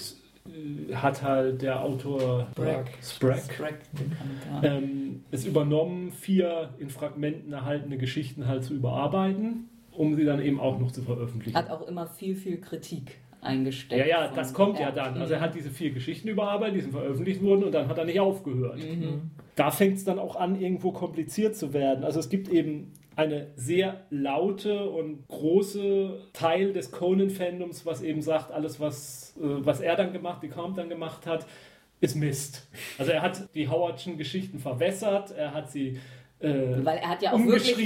[0.48, 2.48] äh, hat halt der Autor
[3.02, 4.76] Sprague bekannt, ja.
[4.76, 10.60] ähm, es übernommen, vier in Fragmenten erhaltene Geschichten halt zu überarbeiten, um sie dann eben
[10.60, 11.56] auch noch zu veröffentlichen.
[11.56, 14.00] Hat auch immer viel, viel Kritik eingesteckt.
[14.00, 15.16] Ja, ja, das kommt ja dann.
[15.18, 18.04] Also er hat diese vier Geschichten überarbeitet, die sind veröffentlicht worden und dann hat er
[18.04, 18.78] nicht aufgehört.
[18.78, 19.30] Mhm.
[19.54, 22.04] Da fängt es dann auch an, irgendwo kompliziert zu werden.
[22.04, 28.52] Also es gibt eben eine sehr laute und große Teil des Conan-Fandoms, was eben sagt,
[28.52, 31.46] alles, was, äh, was er dann gemacht, die Camp dann gemacht hat,
[32.00, 32.68] ist Mist.
[32.98, 35.98] Also er hat die Howardschen Geschichten verwässert, er hat sie
[36.40, 37.76] äh, Weil er hat ja auch wirklich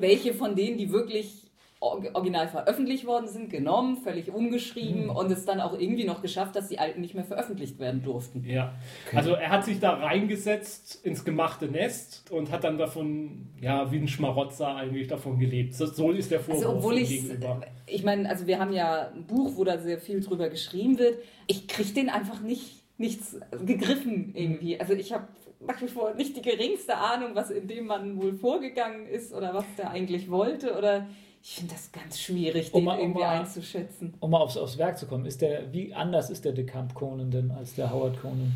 [0.00, 1.45] welche von denen, die wirklich
[1.80, 5.10] original veröffentlicht worden sind, genommen, völlig umgeschrieben Mhm.
[5.10, 8.44] und es dann auch irgendwie noch geschafft, dass die alten nicht mehr veröffentlicht werden durften.
[8.48, 8.74] Ja,
[9.14, 13.98] also er hat sich da reingesetzt ins gemachte Nest und hat dann davon, ja, wie
[13.98, 15.74] ein Schmarotzer eigentlich davon gelebt.
[15.74, 17.60] So, ist der Vorwurf Also obwohl ich, gegenüber.
[17.86, 21.18] ich meine, also wir haben ja ein Buch, wo da sehr viel drüber geschrieben wird.
[21.46, 24.80] Ich kriege den einfach nicht nichts gegriffen irgendwie.
[24.80, 25.28] Also ich habe
[25.66, 29.52] nach wie vor nicht die geringste Ahnung, was in dem Mann wohl vorgegangen ist oder
[29.52, 31.06] was der eigentlich wollte oder
[31.48, 34.14] ich finde das ganz schwierig, Um den mal- um irgendwie mal- einzuschätzen.
[34.18, 37.30] Um mal aufs, aufs Werk zu kommen, ist der, wie anders ist der DeCamp Conan
[37.30, 38.50] denn als der Howard Conan?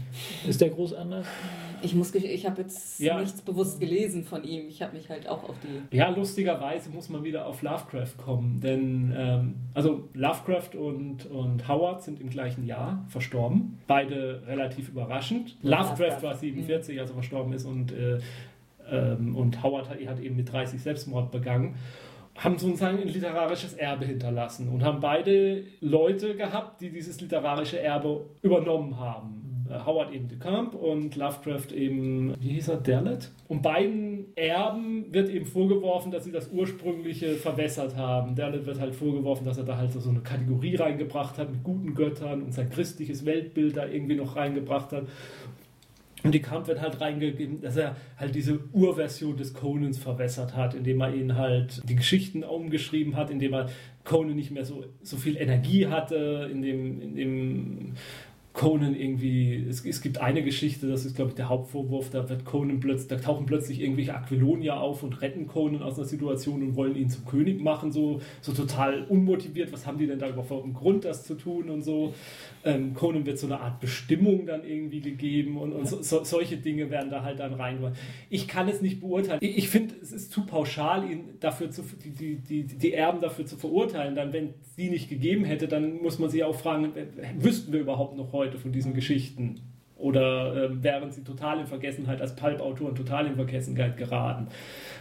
[0.48, 1.24] Ist der groß anders?
[1.82, 3.20] Ich muss, ich habe jetzt Ja.
[3.20, 4.66] nichts bewusst gelesen von ihm.
[4.68, 8.60] Ich habe mich halt auch auf die Ja, lustigerweise muss man wieder auf Lovecraft kommen,
[8.60, 15.56] denn ähm, also Lovecraft und, und Howard sind im gleichen Jahr verstorben, beide relativ überraschend.
[15.62, 16.22] Lovecraft Lovecraft.
[16.24, 18.18] war 47, als er verstorben ist und, äh,
[18.90, 21.76] ähm, und Howard hat, hat eben mit 30 Selbstmord begangen.
[22.40, 28.30] Haben sozusagen ein literarisches Erbe hinterlassen und haben beide Leute gehabt, die dieses literarische Erbe
[28.42, 29.40] übernommen haben.
[29.70, 33.30] Äh, Howard eben de Camp und Lovecraft eben, wie hieß er, Derlet?
[33.48, 38.34] Und beiden Erben wird eben vorgeworfen, dass sie das ursprüngliche verwässert haben.
[38.34, 41.94] Derlet wird halt vorgeworfen, dass er da halt so eine Kategorie reingebracht hat mit guten
[41.94, 45.04] Göttern und sein christliches Weltbild da irgendwie noch reingebracht hat.
[46.22, 50.74] Und die Camp wird halt reingegeben, dass er halt diese Urversion des Conans verwässert hat,
[50.74, 53.70] indem er ihn halt die Geschichten umgeschrieben hat, indem er
[54.04, 57.94] Conan nicht mehr so, so viel Energie hatte, indem, indem
[58.52, 62.44] Conan irgendwie, es, es gibt eine Geschichte, das ist glaube ich der Hauptvorwurf, da wird
[62.44, 66.74] Conan plötzlich, da tauchen plötzlich irgendwelche Aquilonier auf und retten Conan aus einer Situation und
[66.74, 70.64] wollen ihn zum König machen, so, so total unmotiviert, was haben die denn da überhaupt
[70.64, 72.12] einen Grund, das zu tun und so.
[72.62, 76.58] Ähm, Conan wird so eine Art Bestimmung dann irgendwie gegeben und, und so, so, solche
[76.58, 77.94] Dinge werden da halt dann reingemacht.
[78.28, 79.38] Ich kann es nicht beurteilen.
[79.42, 83.46] Ich, ich finde, es ist zu pauschal, ihn dafür zu, die, die, die, Erben dafür
[83.46, 84.14] zu verurteilen.
[84.14, 86.92] Dann, wenn es die nicht gegeben hätte, dann muss man sich auch fragen,
[87.38, 89.60] wüssten wir überhaupt noch heute von diesen Geschichten?
[90.00, 94.48] Oder äh, wären sie total in Vergessenheit als Pulp-Autoren total in Vergessenheit geraten?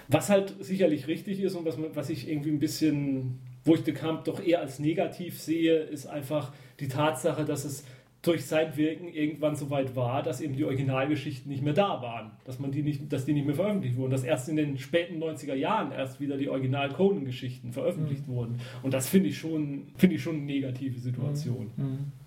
[0.10, 3.94] Was halt sicherlich richtig ist und was, was ich irgendwie ein bisschen, wo ich De
[3.94, 7.86] Camp doch eher als negativ sehe, ist einfach die Tatsache, dass es
[8.22, 12.32] durch sein Wirken irgendwann so weit war, dass eben die Originalgeschichten nicht mehr da waren,
[12.44, 15.24] dass man die nicht, dass die nicht mehr veröffentlicht wurden, dass erst in den späten
[15.24, 18.58] 90er Jahren erst wieder die Original Conan-Geschichten veröffentlicht wurden.
[18.84, 21.72] Und das finde ich schon, finde ich schon eine negative Situation.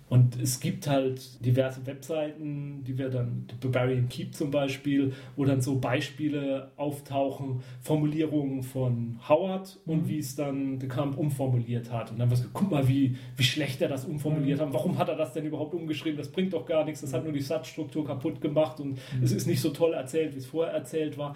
[0.09, 5.45] Und es gibt halt diverse Webseiten, die wir dann, die Barbarian Keep zum Beispiel, wo
[5.45, 12.11] dann so Beispiele auftauchen, Formulierungen von Howard und wie es dann De Camp umformuliert hat.
[12.11, 14.71] Und dann was, guck mal, wie, wie schlecht er das umformuliert hat.
[14.71, 16.17] Warum hat er das denn überhaupt umgeschrieben?
[16.17, 17.01] Das bringt doch gar nichts.
[17.01, 20.39] Das hat nur die Satzstruktur kaputt gemacht und es ist nicht so toll erzählt, wie
[20.39, 21.35] es vorher erzählt war.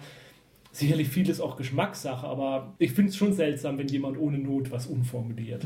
[0.70, 4.86] Sicherlich vieles auch Geschmackssache, aber ich finde es schon seltsam, wenn jemand ohne Not was
[4.86, 5.64] umformuliert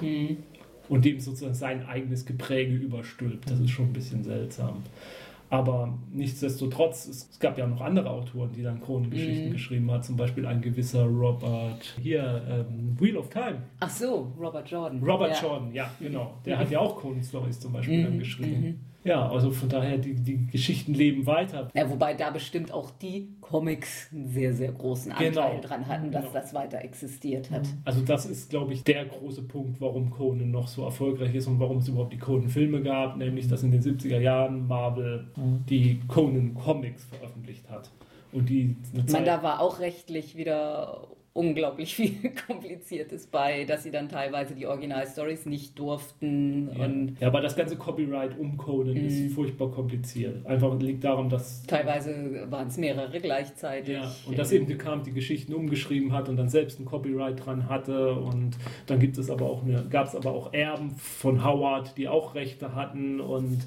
[0.00, 0.38] Hm.
[0.88, 3.50] Und dem sozusagen sein eigenes Gepräge überstülpt.
[3.50, 4.82] Das ist schon ein bisschen seltsam.
[5.48, 9.52] Aber nichtsdestotrotz, es, gab ja noch andere Autoren, die dann Kronengeschichten Mhm.
[9.52, 10.02] geschrieben haben.
[10.02, 13.58] Zum Beispiel ein gewisser Robert, hier, ähm, Wheel of Time.
[13.78, 15.00] Ach so, Robert Jordan.
[15.04, 15.42] Robert ja.
[15.48, 16.34] Jordan, ja, genau.
[16.44, 18.60] Der hat ja auch Conan-Stories zum Beispiel dann Mhm, geschrieben.
[18.60, 18.80] mhm.
[19.06, 21.68] Ja, also von daher, die, die Geschichten leben weiter.
[21.74, 25.60] Ja, wobei da bestimmt auch die Comics einen sehr, sehr großen Anteil Genau.
[25.62, 26.34] dran hatten, dass Genau.
[26.34, 27.62] das weiter existiert hat.
[27.84, 31.60] Also das ist, glaube ich, der große Punkt, warum Conan noch so erfolgreich ist und
[31.60, 35.28] warum es überhaupt die Conan-Filme gab, nämlich dass in den 70er Jahren Marvel
[35.68, 37.90] die Conan-Comics veröffentlicht hat.
[38.32, 38.76] Und die
[39.06, 44.54] Ich meine, da war auch rechtlich wieder unglaublich viel Kompliziertes bei, dass sie dann teilweise
[44.54, 46.84] die Original-Stories nicht durften ja.
[46.84, 49.06] und ja, aber das ganze Copyright um Conan Mhm.
[49.06, 50.46] ist furchtbar kompliziert.
[50.46, 53.94] Einfach liegt daran, dass teilweise waren es mehrere gleichzeitig.
[53.94, 57.68] Ja, und dass eben Decamp die Geschichten umgeschrieben hat und dann selbst ein Copyright dran
[57.68, 58.12] hatte.
[58.14, 58.56] Und
[58.86, 62.34] dann gibt es aber auch eine, gab es aber auch Erben von Howard, die auch
[62.34, 63.20] Rechte hatten.
[63.20, 63.58] Und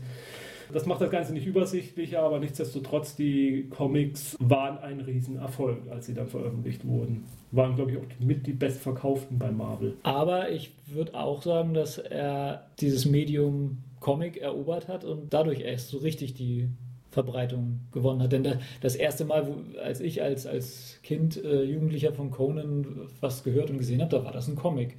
[0.72, 6.14] das macht das Ganze nicht übersichtlicher, aber nichtsdestotrotz, die Comics waren ein Riesenerfolg, als sie
[6.14, 7.26] dann veröffentlicht wurden.
[7.52, 9.96] Waren, glaube ich, auch mit die bestverkauften bei Marvel.
[10.04, 15.90] Aber ich würde auch sagen, dass er dieses Medium Comic erobert hat und dadurch erst
[15.90, 16.70] so richtig die
[17.12, 18.32] Verbreitung gewonnen hat.
[18.32, 23.08] Denn da, das erste Mal, wo, als ich als, als Kind, äh, Jugendlicher von Conan
[23.20, 24.96] was gehört und gesehen habe, da war das ein Comic.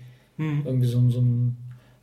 [0.64, 1.56] Irgendwie so, so ein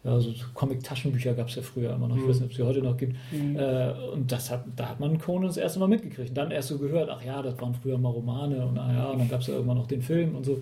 [0.03, 2.15] ja, so Comic-Taschenbücher gab es ja früher immer noch.
[2.15, 2.29] Ich Mhm.
[2.29, 3.15] weiß nicht, ob es die heute noch gibt.
[3.31, 3.57] Mhm.
[3.57, 6.29] Äh, und das hat, da hat man Conan das erste Mal mitgekriegt.
[6.29, 9.05] Und dann erst so gehört, ach ja, das waren früher mal Romane und ah ja,
[9.09, 10.61] und dann gab es ja irgendwann noch den Film und so.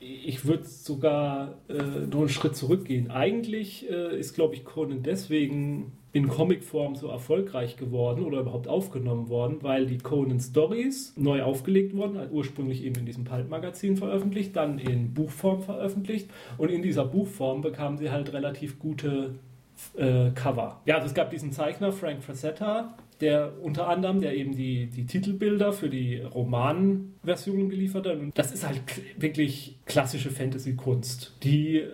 [0.00, 1.74] Ich würde sogar äh,
[2.10, 3.10] noch einen Schritt zurückgehen.
[3.10, 9.28] Eigentlich äh, ist, glaube ich, Conan deswegen in Comicform so erfolgreich geworden oder überhaupt aufgenommen
[9.28, 14.54] worden, weil die Conan Stories neu aufgelegt wurden, also ursprünglich eben in diesem Pulp-Magazin veröffentlicht,
[14.54, 19.36] dann in Buchform veröffentlicht und in dieser Buchform bekamen sie halt relativ gute
[19.96, 20.80] äh, Cover.
[20.84, 25.06] Ja, also es gab diesen Zeichner Frank Frazetta, der unter anderem, der eben die, die
[25.06, 28.18] Titelbilder für die Romanversionen geliefert hat.
[28.18, 28.82] Und das ist halt
[29.16, 31.36] wirklich klassische Fantasy-Kunst.
[31.42, 31.84] Die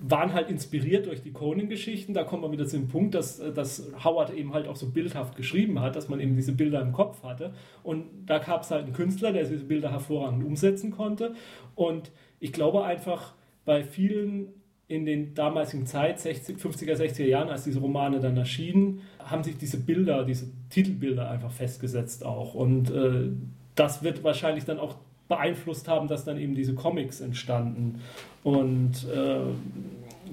[0.00, 2.14] waren halt inspiriert durch die Conan-Geschichten.
[2.14, 4.90] Da kommt man wieder zu dem Punkt, dass, äh, dass Howard eben halt auch so
[4.90, 7.52] bildhaft geschrieben hat, dass man eben diese Bilder im Kopf hatte.
[7.82, 11.34] Und da gab es halt einen Künstler, der diese Bilder hervorragend umsetzen konnte.
[11.74, 13.34] Und ich glaube einfach,
[13.64, 14.48] bei vielen
[14.88, 19.58] in den damaligen Zeit, 60, 50er, 60er Jahren, als diese Romane dann erschienen, haben sich
[19.58, 22.54] diese Bilder, diese Titelbilder einfach festgesetzt auch.
[22.54, 23.28] Und äh,
[23.74, 24.96] das wird wahrscheinlich dann auch
[25.28, 28.00] beeinflusst haben, dass dann eben diese Comics entstanden.
[28.42, 29.40] Und äh,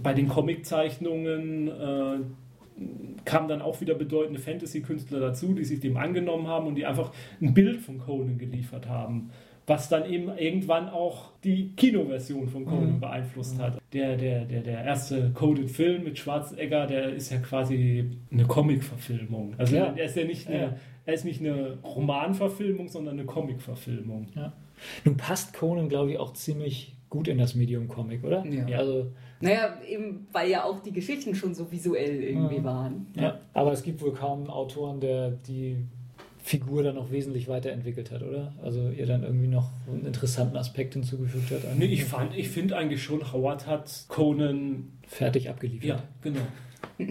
[0.02, 2.18] bei den Comiczeichnungen äh,
[3.26, 7.12] kamen dann auch wieder bedeutende Fantasy-Künstler dazu, die sich dem angenommen haben und die einfach
[7.42, 9.32] ein Bild von Conan geliefert haben
[9.68, 13.00] was dann eben irgendwann auch die Kinoversion von Conan mhm.
[13.00, 13.80] beeinflusst hat.
[13.94, 19.56] Der, der, der, der erste Coded-Film mit Schwarzenegger, der ist ja quasi eine Comic-Verfilmung.
[19.58, 19.94] Also ja.
[19.96, 20.78] er ist ja nicht eine, ja.
[21.06, 24.28] Er ist nicht eine Romanverfilmung, sondern eine Comic-Verfilmung.
[24.36, 24.54] Ja.
[25.04, 28.46] Nun passt Conan, glaube ich, auch ziemlich gut in das Medium Comic, oder?
[28.46, 28.68] Ja.
[28.68, 32.64] ja also naja, eben, weil ja auch die Geschichten schon so visuell irgendwie mhm.
[32.64, 33.08] waren.
[33.16, 35.78] Ja, aber es gibt wohl kaum Autoren, der die
[36.42, 38.54] Figur dann noch wesentlich weiterentwickelt hat, oder?
[38.64, 41.78] Also ihr dann irgendwie noch einen interessanten Aspekt hinzugefügt hat.
[41.78, 45.90] Nee, ich fand, ich finde eigentlich schon, Howard hat Conan fertig abgeliefert.
[45.90, 46.42] Ja, genau.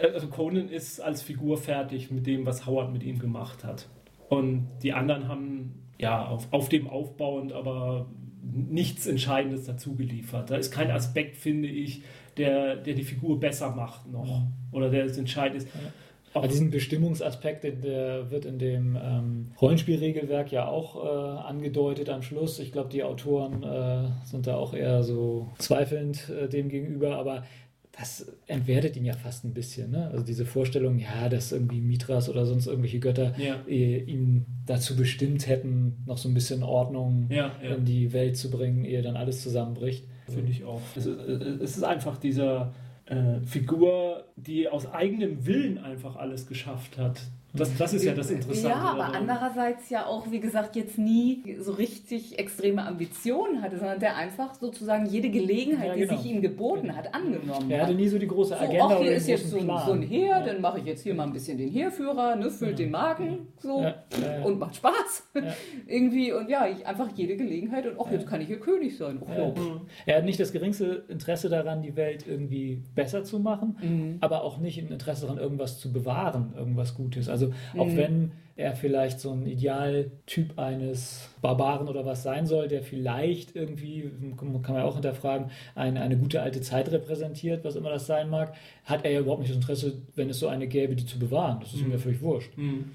[0.00, 3.88] Äh, also Conan ist als Figur fertig mit dem, was Howard mit ihm gemacht hat.
[4.28, 8.06] Und die anderen haben ja auf, auf dem aufbauend, aber
[8.42, 10.50] nichts Entscheidendes dazu geliefert.
[10.50, 12.02] Da ist kein Aspekt, finde ich,
[12.36, 14.42] der, der die Figur besser macht noch.
[14.72, 15.68] Oder der das entscheidend ist.
[16.32, 22.60] Aber diesen Bestimmungsaspekt, der wird in dem ähm, Rollenspielregelwerk ja auch äh, angedeutet am Schluss.
[22.60, 27.42] Ich glaube, die Autoren äh, sind da auch eher so zweifelnd äh, dem gegenüber, aber
[27.92, 29.90] das entwertet ihn ja fast ein bisschen.
[29.90, 30.08] Ne?
[30.08, 33.56] Also diese Vorstellung, ja, dass irgendwie Mithras oder sonst irgendwelche Götter ja.
[33.66, 37.74] äh, ihn dazu bestimmt hätten, noch so ein bisschen Ordnung ja, ja.
[37.74, 40.04] in die Welt zu bringen, ehe dann alles zusammenbricht.
[40.28, 40.80] Finde ich auch.
[40.94, 42.72] Es ist, es ist einfach dieser
[43.06, 47.20] äh, Figur, die aus eigenem Willen einfach alles geschafft hat.
[47.52, 48.68] Das, das ist ja das Interessante.
[48.68, 49.28] Ja, aber daran.
[49.28, 54.54] andererseits ja auch, wie gesagt, jetzt nie so richtig extreme Ambitionen hatte, sondern der einfach
[54.54, 56.12] sozusagen jede Gelegenheit, ja, genau.
[56.12, 57.96] die sich ihm geboten hat, angenommen Er hatte hat.
[57.96, 58.88] nie so die große Agenda.
[58.88, 60.44] So, ach, hier ist jetzt so, so, ein Heer, ja.
[60.44, 62.84] dann mache ich jetzt hier mal ein bisschen den Heerführer, ne, füllt ja.
[62.84, 63.84] den Magen so
[64.44, 65.30] und macht Spaß.
[65.86, 69.20] Irgendwie und ja, ich einfach jede Gelegenheit und ach, jetzt kann ich hier König sein.
[69.20, 69.56] Och,
[70.06, 74.16] er hat nicht das geringste Interesse daran, die Welt irgendwie besser zu machen, mhm.
[74.20, 77.28] aber auch nicht ein Interesse daran, irgendwas zu bewahren, irgendwas Gutes.
[77.28, 77.96] Also also auch mhm.
[77.96, 84.10] wenn er vielleicht so ein Idealtyp eines Barbaren oder was sein soll, der vielleicht irgendwie,
[84.36, 88.28] kann man ja auch hinterfragen, eine, eine gute alte Zeit repräsentiert, was immer das sein
[88.28, 91.18] mag, hat er ja überhaupt nicht das Interesse, wenn es so eine gäbe, die zu
[91.18, 91.60] bewahren.
[91.60, 91.88] Das ist mhm.
[91.88, 92.56] mir völlig wurscht.
[92.56, 92.90] Mhm.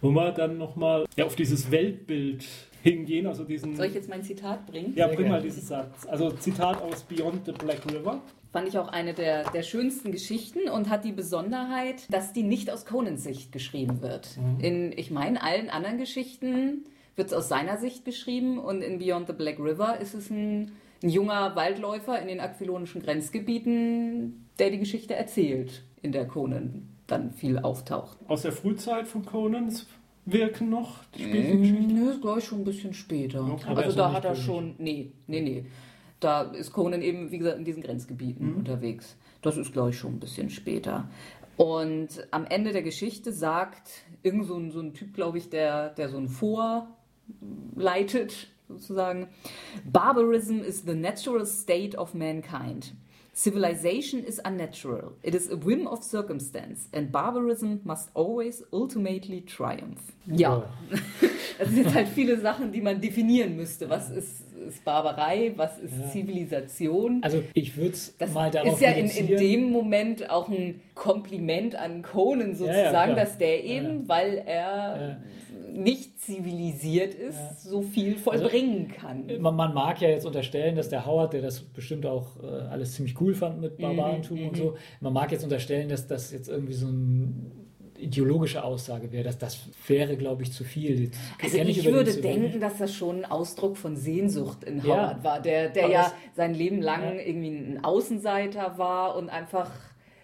[0.00, 2.46] Wollen wir dann nochmal ja, auf dieses Weltbild
[2.82, 3.76] hingehen, also diesen...
[3.76, 4.92] Soll ich jetzt mein Zitat bringen?
[4.94, 5.38] Ja, Sehr bring gerne.
[5.38, 6.06] mal diesen Satz.
[6.06, 8.20] Also Zitat aus Beyond the Black River.
[8.52, 12.70] Fand ich auch eine der, der schönsten Geschichten und hat die Besonderheit, dass die nicht
[12.70, 14.36] aus Conans Sicht geschrieben wird.
[14.36, 14.60] Mhm.
[14.60, 19.28] In, ich meine, allen anderen Geschichten wird es aus seiner Sicht geschrieben und in Beyond
[19.28, 20.72] the Black River ist es ein,
[21.02, 27.32] ein junger Waldläufer in den aquilonischen Grenzgebieten, der die Geschichte erzählt, in der Conan dann
[27.32, 28.18] viel auftaucht.
[28.26, 29.86] Aus der Frühzeit von Conans
[30.32, 31.92] wirken noch die Spielgeschichte?
[31.92, 33.44] Nö, nee, glaube ich schon ein bisschen später.
[33.44, 35.64] Okay, also da hat er schon, nee, nee, nee
[36.20, 38.58] da ist Conan eben, wie gesagt, in diesen Grenzgebieten mhm.
[38.58, 39.16] unterwegs.
[39.42, 41.08] Das ist, glaube ich, schon ein bisschen später.
[41.56, 45.88] Und am Ende der Geschichte sagt irgend so ein, so ein Typ, glaube ich, der,
[45.90, 46.86] der so ein vorleitet,
[48.68, 49.28] sozusagen,
[49.84, 52.92] Barbarism is the natural state of mankind.
[53.40, 55.12] Civilization is unnatural.
[55.22, 60.12] It is a whim of circumstance, and barbarism must always ultimately triumph.
[60.26, 60.68] Ja,
[61.58, 63.88] das sind jetzt halt viele Sachen, die man definieren müsste.
[63.88, 66.08] Was ist ist Barbarei, was ist ja.
[66.10, 67.22] Zivilisation.
[67.22, 71.74] Also ich würde es mal darauf ist ja in, in, dem Moment auch ein Kompliment
[71.74, 75.20] an Conan sozusagen, ja, dass der eben, weil er
[75.72, 79.40] nicht zivilisiert ist, so viel vollbringen also, kann.
[79.40, 82.94] Man, man, mag ja jetzt unterstellen, dass der Howard, der das bestimmt auch äh, alles
[82.94, 86.32] ziemlich cool fand mit mhm, Barbarentum mm, und so, man mag jetzt unterstellen, dass das
[86.32, 91.10] jetzt irgendwie so ein ideologische Aussage wäre, dass das wäre, glaube ich, zu viel.
[91.42, 95.24] Also ich, würde denken, dass das schon ein Ausdruck von Sehnsucht in Howard ja.
[95.24, 97.22] war, der, der ja sein Leben lang ja.
[97.22, 99.70] irgendwie ein Außenseiter war und einfach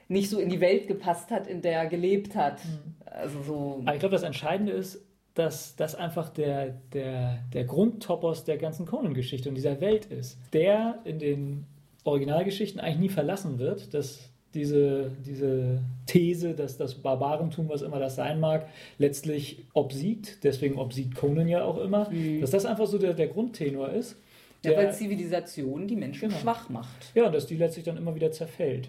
[0.09, 2.61] nicht so in die Welt gepasst hat, in der er gelebt hat.
[3.05, 3.81] Also so.
[3.85, 5.06] Aber ich glaube, das Entscheidende ist,
[5.37, 10.99] dass das einfach der, der, der Grundtopos der ganzen Conan-Geschichte und dieser Welt ist, der
[11.05, 11.67] in den
[12.05, 18.17] Originalgeschichten eigentlich nie verlassen wird, dass diese, diese These, dass das Barbarentum, was immer das
[18.17, 18.67] sein mag,
[18.99, 22.11] letztlich obsiegt, deswegen obsiegt Conan ja auch immer,
[22.41, 24.17] dass das einfach so der, der Grundtenor ist.
[24.65, 26.41] Ja, der- weil Zivilisation die Menschen Genau.
[26.41, 27.13] schwach macht.
[27.15, 28.89] ja, und dass die letztlich dann immer wieder zerfällt.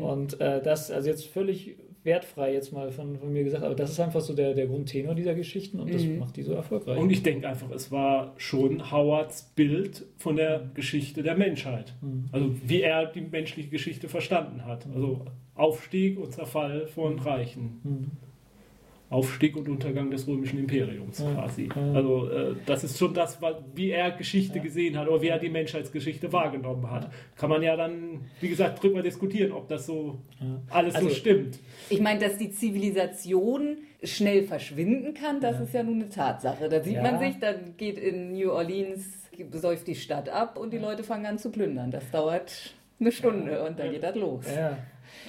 [0.00, 1.74] Und äh, das, also jetzt völlig
[2.06, 5.14] wertfrei jetzt mal von, von mir gesagt, aber das ist einfach so der, der Grundtenor
[5.14, 6.98] dieser Geschichten und das macht die so erfolgreich.
[6.98, 11.94] Und ich denke einfach, es war schon Howards Bild von der Geschichte der Menschheit.
[12.32, 14.86] Also wie er die menschliche Geschichte verstanden hat.
[14.94, 17.80] Also Aufstieg und Zerfall von Reichen.
[19.08, 21.32] Aufstieg und Untergang des römischen Imperiums Ja.
[21.34, 21.68] quasi.
[21.74, 21.92] Ja.
[21.92, 23.38] Also äh, das ist schon das,
[23.74, 27.10] wie er Geschichte gesehen hat oder wie er die Menschheitsgeschichte wahrgenommen hat.
[27.36, 30.46] Kann man ja dann, wie gesagt, drüber diskutieren, ob das so Ja.
[30.70, 31.58] alles Also- so stimmt.
[31.88, 36.68] Ich meine, dass die Zivilisation schnell verschwinden kann, das ist ja nun eine Tatsache.
[36.68, 37.02] Da sieht Ja.
[37.02, 39.04] man sich, dann geht in New Orleans,
[39.50, 41.90] besäuft die Stadt ab und die Leute fangen an zu plündern.
[41.90, 44.44] Das dauert eine Stunde und dann geht das los.
[44.54, 44.76] Ja.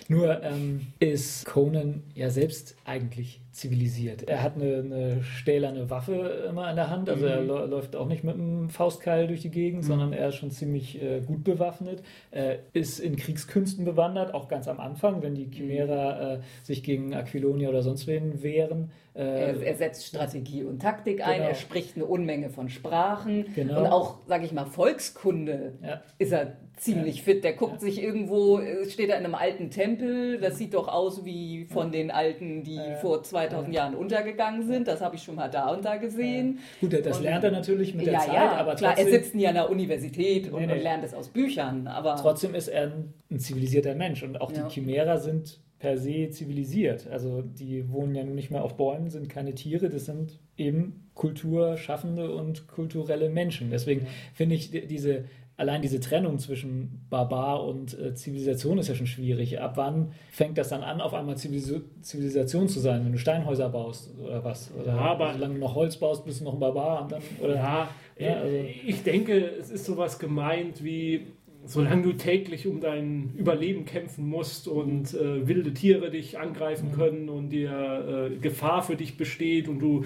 [0.07, 4.23] Nur ähm, ist Conan ja selbst eigentlich zivilisiert.
[4.23, 8.07] Er hat eine, eine stählerne Waffe immer in der Hand, also er lo- läuft auch
[8.07, 12.03] nicht mit einem Faustkeil durch die Gegend, sondern er ist schon ziemlich äh, gut bewaffnet,
[12.31, 17.13] äh, ist in Kriegskünsten bewandert, auch ganz am Anfang, wenn die Chimera äh, sich gegen
[17.13, 18.91] Aquilonia oder sonst wen wehren.
[19.15, 21.49] Äh, Er, er setzt Strategie und Taktik ein, Genau.
[21.49, 23.79] er spricht eine Unmenge von Sprachen Genau.
[23.81, 26.01] und auch, sage ich mal, Volkskunde ja.
[26.17, 27.43] ist er ziemlich fit.
[27.43, 31.25] Der guckt sich irgendwo, äh, steht er in einem alten Tempel, das sieht doch aus
[31.25, 32.95] wie von den Alten, die Ja.
[32.97, 34.87] vor 2000 Jahren untergegangen sind.
[34.87, 36.59] Das habe ich schon mal da und da gesehen.
[36.81, 39.19] Gut, das Und- lernt er natürlich mit der ja, Zeit, ja, aber klar, trotzdem, er
[39.19, 40.73] sitzt nie an der Universität und, Nee, nee.
[40.73, 44.51] und lernt es aus Büchern, aber Trotzdem ist er ein, ein zivilisierter Mensch und auch
[44.51, 44.63] Ja.
[44.67, 47.07] die Chimera sind per se zivilisiert.
[47.11, 51.09] Also die wohnen ja nun nicht mehr auf Bäumen, sind keine Tiere, das sind eben
[51.13, 53.69] kulturschaffende und kulturelle Menschen.
[53.69, 55.25] Deswegen finde ich die- diese
[55.57, 59.59] allein diese Trennung zwischen Barbar und äh, Zivilisation ist ja schon schwierig.
[59.59, 63.69] Ab wann fängt das dann an, auf einmal Zivilis Zivilisation zu sein, wenn du Steinhäuser
[63.69, 64.71] baust oder was?
[64.79, 67.21] Oder Ja, aber- solange du noch Holz baust, bist du noch ein Barbar und dann
[67.41, 67.89] oder Ja,
[68.19, 68.55] Ja, also-
[68.85, 71.27] ich denke, es ist sowas gemeint wie,
[71.65, 77.29] solange du täglich um dein Überleben kämpfen musst und äh, wilde Tiere dich angreifen können
[77.29, 80.03] und dir äh, Gefahr für dich besteht und du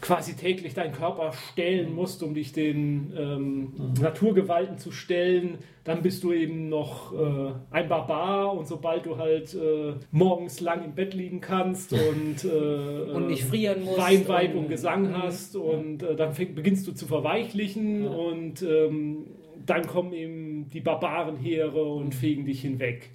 [0.00, 6.22] quasi täglich deinen Körper stellen musst, um dich den ähm, Naturgewalten zu stellen, dann bist
[6.22, 8.56] du eben noch äh, ein Barbar.
[8.56, 13.44] Und sobald du halt äh, morgens lang im Bett liegen kannst und, äh, Und nicht
[13.44, 17.06] frieren musst Wein, Weib und- und Gesang hast und äh, dann fäng, beginnst du zu
[17.06, 19.26] verweichlichen und ähm,
[19.66, 23.10] dann kommen eben die Barbarenheere und fegen dich hinweg.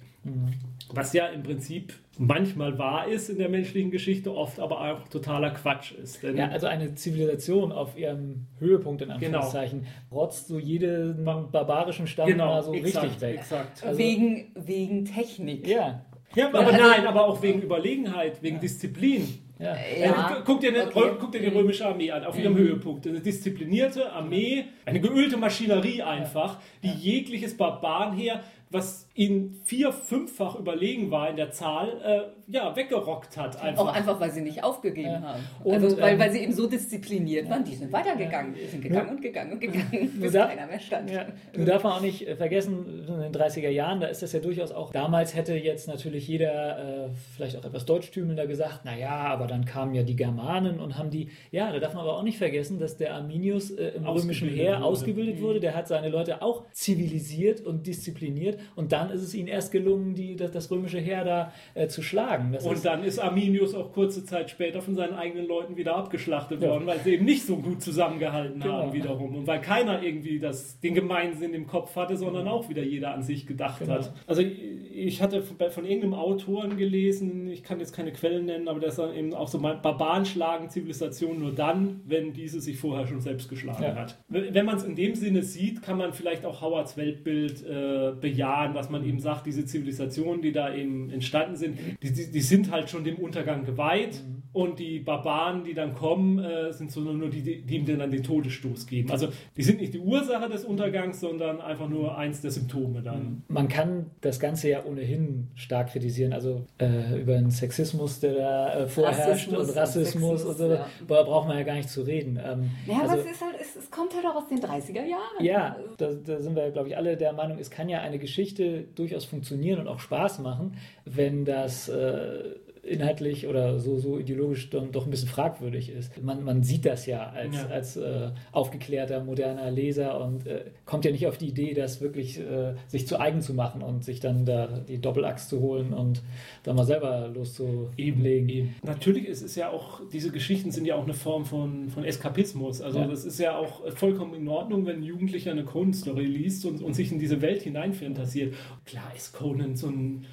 [0.92, 5.50] Was ja im Prinzip manchmal wahr ist in der menschlichen Geschichte, oft aber auch totaler
[5.50, 6.22] Quatsch ist.
[6.22, 9.16] Denn Ja, also eine Zivilisation auf ihrem Höhepunkt in Genau.
[9.38, 13.34] Anführungszeichen rotzt so jeden barbarischen Stamm genau, mal so exakt, richtig weg.
[13.36, 13.84] exakt.
[13.84, 15.66] Also- wegen, wegen Technik.
[15.66, 16.02] Ja,
[16.34, 19.26] Ja, aber also- nein, aber auch wegen Überlegenheit, wegen Disziplin.
[19.58, 19.76] ja.
[20.00, 21.10] Ja, Also, guck, dir eine, okay.
[21.20, 23.06] guck dir die römische Armee an, auf ihrem Höhepunkt.
[23.06, 28.40] Eine disziplinierte Armee, eine geölte Maschinerie einfach, die jegliches Barbarenheer,
[28.70, 33.62] was ihnen vier-, fünffach überlegen war in der Zahl, äh, ja, weggerockt hat.
[33.62, 33.84] Einfach.
[33.84, 35.20] Auch einfach, weil sie nicht aufgegeben Ja.
[35.22, 35.40] haben.
[35.62, 38.54] Und, also, weil, ähm, weil sie eben so diszipliniert waren, die sind weitergegangen.
[38.54, 41.10] Die sind gegangen und gegangen und gegangen, bis da- keiner mehr stand.
[41.10, 44.32] Ja, du darf man auch nicht äh, vergessen, in den 30er Jahren, da ist das
[44.32, 49.10] ja durchaus auch, damals hätte jetzt natürlich jeder äh, vielleicht auch etwas deutschtümelnder gesagt, naja,
[49.10, 52.22] aber dann kamen ja die Germanen und haben die, ja, da darf man aber auch
[52.24, 54.84] nicht vergessen, dass der Arminius äh, im römischen Heer wurde.
[54.84, 59.48] ausgebildet wurde, der hat seine Leute auch zivilisiert und diszipliniert und dann ist es ihnen
[59.48, 62.52] erst gelungen, die, das, das römische Heer da äh, zu schlagen.
[62.52, 65.96] Das Und ist, dann ist Arminius auch kurze Zeit später von seinen eigenen Leuten wieder
[65.96, 66.68] abgeschlachtet Ja.
[66.70, 68.74] worden, weil sie eben nicht so gut zusammengehalten Genau.
[68.74, 69.34] haben wiederum.
[69.36, 73.22] Und weil keiner irgendwie das, den Gemeinsinn im Kopf hatte, sondern auch wieder jeder an
[73.22, 73.94] sich gedacht Genau.
[73.94, 74.12] hat.
[74.26, 78.96] Also ich hatte von, irgendeinem Autoren gelesen, ich kann jetzt keine Quellen nennen, aber das
[78.96, 83.48] dann eben auch so Barbaren schlagen Zivilisation nur dann, wenn diese sich vorher schon selbst
[83.48, 83.94] geschlagen Ja.
[83.94, 84.18] hat.
[84.28, 88.12] Wenn wenn man es in dem Sinne sieht, kann man vielleicht auch Howards Weltbild äh,
[88.20, 92.40] bejahen, was man eben sagt, diese Zivilisationen, die da eben entstanden sind, die, die, die
[92.40, 94.22] sind halt schon dem Untergang geweiht
[94.52, 98.22] und die Barbaren, die dann kommen, äh, sind so nur die, die ihm dann den
[98.22, 99.10] Todesstoß geben.
[99.10, 103.42] Also die sind nicht die Ursache des Untergangs, sondern einfach nur eins der Symptome dann.
[103.48, 108.74] Man kann das Ganze ja ohnehin stark kritisieren, also äh, über den Sexismus, der da
[108.74, 111.88] äh, vorherrscht Rassismus und Rassismus und und so, Sexismus, da braucht man ja gar nicht
[111.88, 112.36] zu reden.
[112.44, 115.04] Ähm, Ja, aber also- es, ist halt, es, es kommt halt auch aus den 30er
[115.04, 115.40] Jahren.
[115.44, 118.83] Ja, da, da sind wir, glaube ich, alle der Meinung, es kann ja eine Geschichte
[118.94, 122.54] durchaus funktionieren und auch Spaß machen, wenn das äh,
[122.86, 126.22] inhaltlich oder so, so ideologisch dann doch ein bisschen fragwürdig ist.
[126.22, 127.66] Man, man sieht das ja als, Ja.
[127.68, 132.38] als äh, aufgeklärter, moderner Leser und äh, kommt ja nicht auf die Idee, das wirklich
[132.38, 136.22] äh, sich zu eigen zu machen und sich dann da die Doppelachs zu holen und
[136.62, 138.48] da mal selber loszulegen.
[138.48, 138.74] Eben.
[138.82, 142.80] Natürlich ist es ja auch, diese Geschichten sind ja auch eine Form von, von Eskapismus.
[142.80, 143.06] Also Ja.
[143.06, 146.94] das ist ja auch vollkommen in Ordnung, wenn ein Jugendlicher eine Conan-Story liest und, und
[146.94, 148.54] sich in diese Welt hineinfantasiert.
[148.84, 150.26] Klar ist Conan so ein,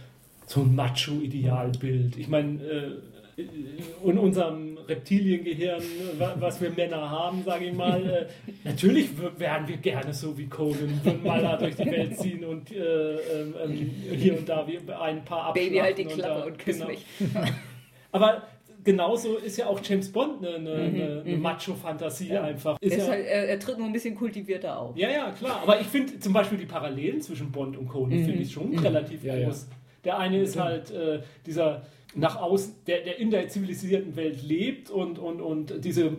[0.52, 2.18] so ein Macho-Idealbild.
[2.18, 2.92] Ich meine, äh,
[4.06, 5.82] in unserem Reptiliengehirn,
[6.20, 8.26] wa- was wir Männer haben, sage ich mal, äh,
[8.66, 12.70] natürlich wären wir gerne so wie Conan, würden mal da durch die Welt ziehen und
[12.72, 12.76] äh,
[13.16, 16.78] ähm, ähm, hier und da wie ein paar Baby, halt die Klappe da- und küss
[16.78, 16.90] genau.
[16.90, 17.06] mich.
[18.12, 18.44] Aber
[18.84, 22.78] genauso ist ja auch James Bond eine, eine, Mhm, eine, eine Macho-Fantasie einfach.
[22.82, 24.98] Er, Ist ist ja, halt, er, er tritt nur ein bisschen kultivierter auf.
[24.98, 25.62] ja, ja, klar.
[25.64, 28.26] Aber ich finde zum Beispiel die Parallelen zwischen Bond und Conan Mhm.
[28.26, 29.48] finde ich schon relativ Ja, ja.
[30.04, 31.84] Der eine ist halt äh, dieser
[32.16, 36.18] nach außen, der, der in der zivilisierten Welt lebt und, und, und diese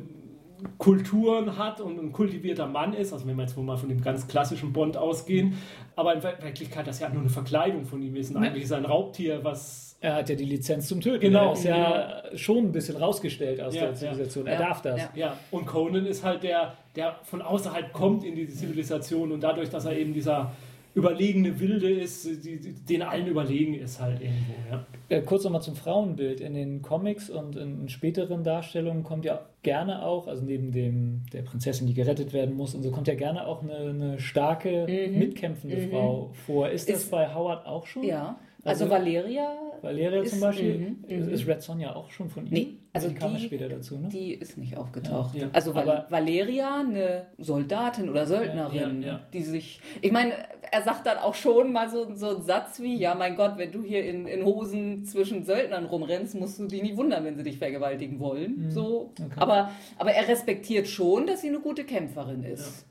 [0.79, 4.01] Kulturen hat und ein kultivierter Mann ist, also wenn wir jetzt wohl mal von dem
[4.01, 5.55] ganz klassischen Bond ausgehen,
[5.97, 8.35] aber in Wirklichkeit das ja nur eine Verkleidung von ihm ist.
[8.35, 11.21] Und eigentlich ist er ein Raubtier, was Er hat ja die Lizenz zum Töten.
[11.21, 14.47] Genau, Er ist ja schon ein bisschen rausgestellt aus Ja, der Zivilisation.
[14.47, 14.59] Er ja.
[14.61, 15.01] darf das.
[15.01, 15.11] Ja.
[15.15, 19.69] Ja, und Conan ist halt der, der von außerhalb kommt in diese Zivilisation und dadurch,
[19.69, 20.53] dass er eben dieser
[20.95, 24.53] überlegene Wilde ist, die, die, den allen überlegen ist halt irgendwo.
[24.71, 24.87] Ja.
[25.09, 26.41] Äh, kurz nochmal zum Frauenbild.
[26.41, 31.43] In den Comics und in späteren Darstellungen kommt ja gerne auch, also neben dem der
[31.43, 35.19] Prinzessin, die gerettet werden muss, und so kommt ja gerne auch eine, eine starke, Mhm.
[35.19, 35.91] mitkämpfende Mhm.
[35.91, 36.69] Frau vor.
[36.69, 38.03] Ist das Ist- bei Howard auch schon?
[38.05, 40.79] Ja, also, Also- Valeria, Valeria Ist- zum Beispiel?
[40.79, 41.33] mhm, Ist, mhm.
[41.33, 42.53] ist Red Sonja auch schon von ihm?
[42.53, 44.09] Nee, also die kam die- später dazu, ne?
[44.09, 45.35] die ist nicht aufgetaucht.
[45.35, 45.49] Ja, ja.
[45.53, 49.81] Also Val Valeria, eine Soldatin oder Söldnerin, Ja, die sich.
[50.03, 50.35] Ich meine,
[50.71, 53.73] er sagt dann auch schon mal so, so einen Satz wie: Ja, mein Gott, wenn
[53.73, 57.43] du hier in, in Hosen zwischen Söldnern rumrennst, musst du dich nicht wundern, wenn sie
[57.45, 58.71] dich vergewaltigen wollen.
[58.71, 59.11] So.
[59.19, 59.25] Mhm.
[59.27, 59.35] Okay.
[59.41, 62.87] Aber, aber er respektiert schon, dass sie eine gute Kämpferin ist.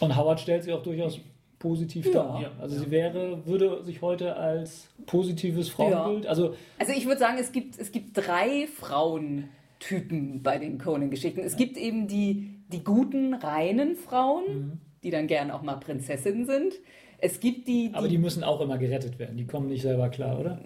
[0.00, 1.20] Und Howard stellt sie auch durchaus
[1.66, 2.40] positiv Ja.
[2.40, 2.50] Ja.
[2.60, 7.52] Also sie wäre, würde sich heute als positives Frauenbild, also Also ich würde sagen, es
[7.52, 11.40] gibt, es gibt drei Frauentypen bei den Conan-Geschichten.
[11.40, 14.72] Es gibt eben die, die guten, reinen Frauen, Mhm.
[15.02, 16.74] die dann gern auch mal Prinzessinnen sind.
[17.18, 19.36] Es gibt die, die, aber die müssen auch immer gerettet werden.
[19.36, 20.58] Die kommen nicht selber klar, oder?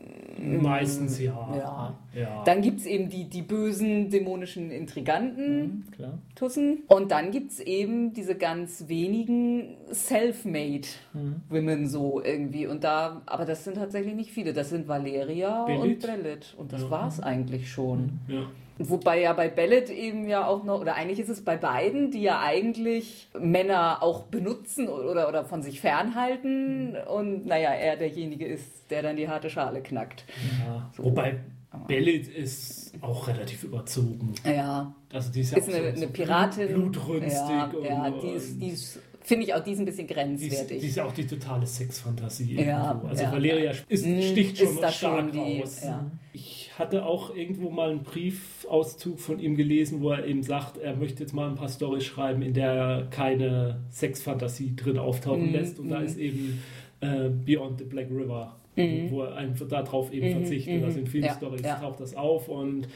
[0.43, 1.35] Meistens ja.
[1.57, 1.99] Ja.
[2.19, 2.43] ja.
[2.45, 6.19] dann gibt es eben die, die bösen, dämonischen Intriganten, Klar.
[6.35, 6.79] Tussen.
[6.89, 11.37] Und dann gibt es eben diese ganz wenigen Self-Made Mhm.
[11.51, 12.67] Women so irgendwie.
[12.67, 14.53] Und da, aber das sind tatsächlich nicht viele.
[14.53, 15.81] Das sind Valeria Belit.
[15.83, 16.55] und Bellet.
[16.57, 16.91] Und das Ja.
[16.91, 18.19] war es eigentlich schon.
[18.29, 18.47] ja.
[18.83, 22.22] Wobei ja bei Bellet eben ja auch noch, oder eigentlich ist es bei beiden, die
[22.22, 28.91] ja eigentlich Männer auch benutzen oder, oder von sich fernhalten und naja, er derjenige ist,
[28.91, 30.24] der dann die harte Schale knackt.
[30.66, 30.91] Ja.
[30.97, 31.05] So.
[31.05, 31.41] Wobei
[31.87, 34.35] Bellet ist auch relativ überzogen.
[34.45, 36.68] Ja, Also die ist ja ist auch eine, so, eine Piratin.
[36.68, 37.33] Blutrünstig.
[37.33, 38.99] Ja, und, ja die ist, die ist
[39.31, 40.81] finde ich auch die ist ein bisschen die ist, grenzwertig.
[40.81, 42.55] die ist auch die totale Sexfantasie.
[42.61, 43.09] Ja, irgendwo.
[43.09, 43.33] Also ja.
[43.33, 45.81] Valeria ist, Mm, sticht schon ist stark die- raus.
[45.83, 46.11] ja.
[46.35, 50.95] Ich hatte auch irgendwo mal einen Briefauszug von ihm gelesen, wo er eben sagt, er
[50.97, 55.55] möchte jetzt mal ein paar Storys schreiben, in der er keine Sexfantasie drin auftauchen Mm,
[55.55, 55.78] lässt.
[55.78, 56.05] Und da mm.
[56.05, 56.62] ist eben
[57.01, 59.11] äh, Beyond the Black River, Mhm.
[59.11, 60.78] wo er einfach darauf eben Mhm, verzichtet.
[60.81, 60.85] mhm.
[60.85, 61.76] Also in vielen Ja, Storys ja.
[61.76, 62.89] taucht das auf und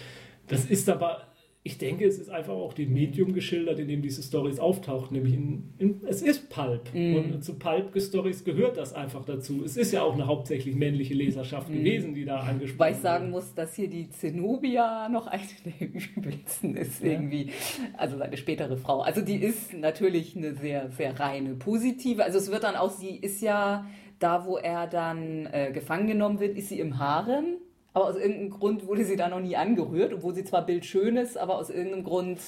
[0.47, 1.23] das ist aber
[1.67, 5.33] ich denke, es ist einfach auch dem Medium geschildert, in dem diese Stories auftauchen, nämlich
[5.33, 6.93] in, in es ist Pulp.
[6.93, 7.17] Mhm.
[7.17, 9.65] Und zu Pulp-Stories gehört das einfach dazu.
[9.65, 13.25] Es ist ja auch eine hauptsächlich männliche Leserschaft gewesen, die da angesprochen Weil ich sagen
[13.25, 13.31] wurde.
[13.33, 15.41] muss, dass hier die Zenobia noch eine
[15.81, 17.13] der übelsten ist Ja.
[17.13, 17.51] irgendwie.
[17.97, 19.01] Also seine spätere Frau.
[19.01, 22.25] Also die ist natürlich eine sehr, sehr reine, positive.
[22.25, 23.87] Also es wird dann auch, sie ist ja
[24.19, 27.57] da, wo er dann äh, gefangen genommen wird, ist sie im Harem.
[27.95, 31.39] Aber aus irgendeinem Grund wurde sie da noch nie angerührt, obwohl sie zwar bildschön ist,
[31.39, 32.41] aber aus irgendeinem Grund.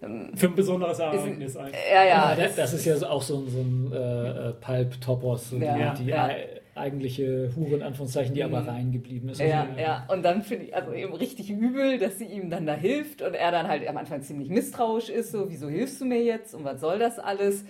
[0.00, 1.76] Für ein besonderes Ereignis eigentlich.
[1.92, 2.34] Ja, ja.
[2.34, 5.92] Das, das ist ja so- auch so ein, so ein äh, äh, Pulp-Topos, so Ja,
[5.92, 6.24] die, die ja.
[6.26, 8.68] ei- eigentliche Hure in Anführungszeichen, die aber Mhm.
[8.68, 9.40] rein geblieben ist.
[9.40, 10.06] Ja, Also, ja.
[10.10, 13.34] Und dann finde ich also eben richtig übel, dass sie ihm dann da hilft und
[13.34, 16.64] er dann halt am Anfang ziemlich misstrauisch ist, so, wieso hilfst du mir jetzt und
[16.64, 17.64] was soll das alles?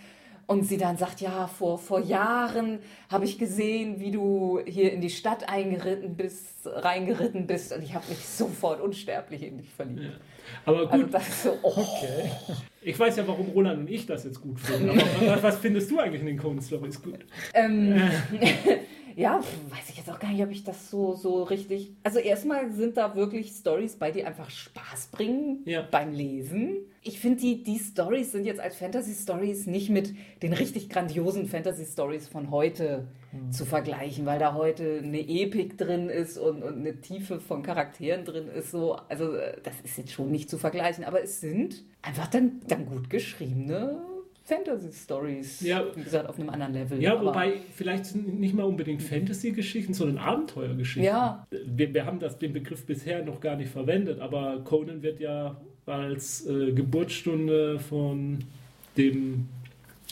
[0.50, 5.00] Und sie dann sagt, ja, vor, vor Jahren habe ich gesehen, wie du hier in
[5.00, 10.02] die Stadt eingeritten bist, reingeritten bist und ich habe mich sofort unsterblich in dich verliebt.
[10.02, 10.10] Ja.
[10.64, 10.92] Aber gut.
[10.92, 11.72] Also das ist so, oh.
[11.76, 12.32] okay.
[12.82, 14.90] Ich weiß ja, warum Roland und ich das jetzt gut finden.
[14.90, 17.24] Aber was, was findest du eigentlich in den Coen Stories gut?
[17.54, 17.94] Ähm,
[19.16, 19.40] ja,
[19.70, 21.92] weiß ich jetzt auch gar nicht, ob ich das so, so richtig.
[22.02, 25.82] Also erstmal sind da wirklich Stories bei, die einfach Spaß bringen ja.
[25.82, 26.76] beim Lesen.
[27.02, 32.28] Ich finde, die, die Stories sind jetzt als Fantasy-Stories nicht mit den richtig grandiosen Fantasy-Stories
[32.28, 33.52] von heute mhm.
[33.52, 38.24] zu vergleichen, weil da heute eine Epik drin ist und, und eine Tiefe von Charakteren
[38.24, 38.70] drin ist.
[38.70, 39.32] So, also
[39.62, 44.02] das ist jetzt schon nicht zu vergleichen, aber es sind einfach dann, dann gut geschriebene
[44.50, 45.84] Fantasy-Stories, ja.
[45.94, 47.00] wie gesagt, auf einem anderen Level.
[47.00, 51.04] Ja, wobei vielleicht sind nicht mal unbedingt Fantasy-Geschichten, sondern Abenteuergeschichten.
[51.04, 51.46] Ja.
[51.50, 55.60] Wir, wir, haben das, den Begriff bisher noch gar nicht verwendet, aber Conan wird ja
[55.86, 58.38] als äh, Geburtsstunde von
[58.96, 59.48] dem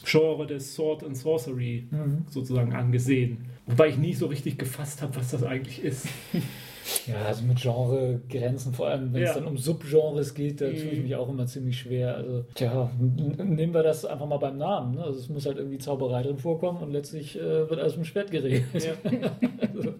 [0.04, 2.24] Genre des Sword and Sorcery mhm.
[2.30, 3.38] sozusagen angesehen.
[3.66, 6.06] Wobei ich nie so richtig gefasst habe, was das eigentlich ist.
[7.06, 9.28] Ja, also mit Genregrenzen, vor allem wenn ja.
[9.28, 11.02] es dann um Subgenres geht, da tue ich mhm.
[11.02, 12.16] mich auch immer ziemlich schwer.
[12.16, 14.96] Also, tja, nehmen wir das einfach mal beim Namen.
[14.96, 15.04] Ne?
[15.04, 18.30] Also es muss halt irgendwie Zauberei drin vorkommen und letztlich äh, wird alles mit Schwert
[18.30, 18.66] geregelt.
[18.74, 18.92] Ja.
[19.74, 19.94] also,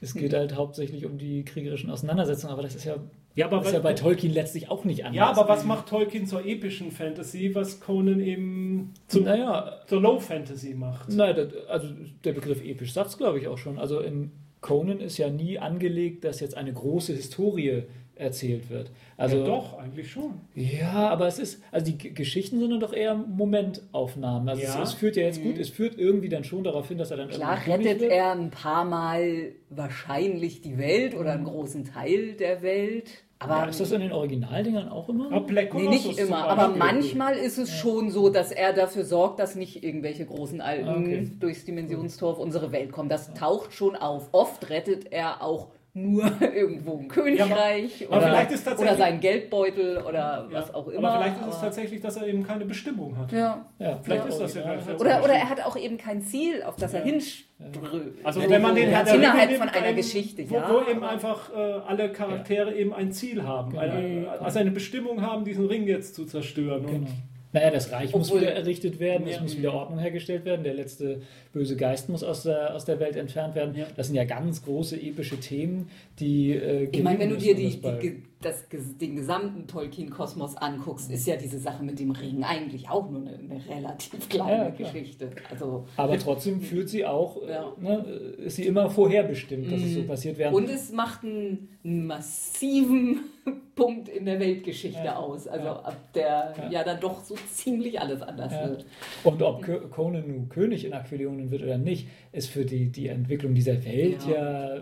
[0.00, 2.96] es geht halt hauptsächlich um die kriegerischen Auseinandersetzungen, aber das ist ja,
[3.34, 5.16] ja, aber das ist ja bei Tolkien letztlich auch nicht anders.
[5.16, 10.18] Ja, aber was macht Tolkien zur epischen Fantasy, was Conan eben zum, naja, zur Low
[10.18, 11.10] Fantasy macht?
[11.10, 11.88] Nein, also
[12.24, 13.78] der Begriff episch sagt es, glaube ich, auch schon.
[13.78, 17.84] Also in Conan ist ja nie angelegt, dass jetzt eine große Historie
[18.20, 18.90] erzählt wird.
[19.16, 20.40] Also, ja, doch, eigentlich schon.
[20.54, 24.48] Ja, aber es ist, also die G Geschichten sind dann doch eher Momentaufnahmen.
[24.48, 24.82] Also ja.
[24.82, 25.60] es, es, führt ja jetzt gut, mhm.
[25.60, 28.84] es führt irgendwie dann schon darauf hin, dass er dann Klar rettet er ein paar
[28.84, 33.24] Mal wahrscheinlich die Welt oder einen großen Teil der Welt.
[33.42, 35.30] Aber ja, ist das in den Originaldingern auch immer?
[35.30, 37.76] Ja, Black nee, nicht immer, aber manchmal ist es ja.
[37.76, 41.30] schon so, dass er dafür sorgt, dass nicht irgendwelche großen Alten okay.
[41.40, 43.08] durchs Dimensionstor auf unsere Welt kommen.
[43.08, 44.28] Das taucht schon auf.
[44.32, 48.46] Oft rettet er auch nur irgendwo ein Königreich ja, oder,
[48.78, 51.10] oder seinen Geldbeutel oder ja, was auch immer.
[51.10, 53.32] Aber vielleicht ist es tatsächlich, dass er eben keine Bestimmung hat.
[53.32, 53.64] Ja.
[53.78, 56.94] ja vielleicht ist das ja oder, oder er hat auch eben kein Ziel, auf das
[56.94, 58.24] er hinströmt.
[58.24, 62.12] Also wenn man den hat, innerhalb von einer Geschichte, wo, wo eben einfach äh, alle
[62.12, 63.82] Charaktere eben ein Ziel haben, genau.
[63.82, 66.86] eine, also eine Bestimmung haben, diesen Ring jetzt zu zerstören.
[66.86, 67.08] Genau.
[67.52, 70.62] Naja, das Reich Obwohl, muss wieder errichtet werden, ja, es muss wieder Ordnung hergestellt werden,
[70.62, 71.22] der letzte
[71.52, 73.74] böse Geist muss aus der, aus der Welt entfernt werden.
[73.74, 73.86] Ja.
[73.96, 75.90] Das sind ja ganz große epische Themen,
[76.20, 76.52] die.
[76.52, 81.36] Äh, ich meine, wenn du dir die, die, das, den gesamten Tolkien-Kosmos anguckst, ist ja
[81.36, 85.30] diese Sache mit dem Ring eigentlich auch nur eine, eine relativ kleine ja, Geschichte.
[85.50, 87.72] Also, Aber trotzdem führt sie auch, äh, ja.
[87.78, 87.98] ne,
[88.38, 89.86] ist sie immer vorherbestimmt, dass mhm.
[89.86, 90.06] es so mhm.
[90.06, 90.54] passiert werden.
[90.54, 93.20] Und es macht einen massiven
[93.74, 95.16] Punkt in der Weltgeschichte ja.
[95.16, 96.82] aus, also ab der ja.
[96.82, 98.86] dann doch so ziemlich alles anders wird.
[99.22, 103.54] Und ob Conan nun König in Aquilionen wird oder nicht, ist für die, die Entwicklung
[103.54, 104.78] dieser Welt ja,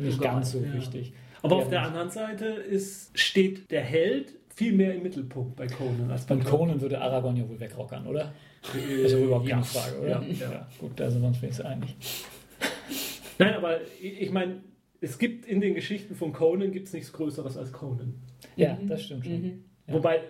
[0.00, 1.12] nicht ganz so wichtig.
[1.46, 6.10] Aber auf der anderen Seite ist, steht der Held viel mehr im Mittelpunkt bei Conan
[6.10, 8.32] als bei Und Conan würde Aragorn ja wohl wegrockern, oder?
[8.74, 10.08] Äh, das ist überhaupt keine Frage, oder?
[10.08, 10.68] Ja, ja.
[10.78, 11.94] Gut, da sind wir uns wenigstens einig.
[13.38, 14.62] Nein, aber ich meine,
[15.00, 18.14] es gibt in den Geschichten von Conan gibt es nichts Größeres als Conan.
[18.56, 19.42] Ja, das stimmt schon.
[19.42, 19.64] Mhm.
[19.86, 19.94] Ja.
[19.94, 20.20] Wobei,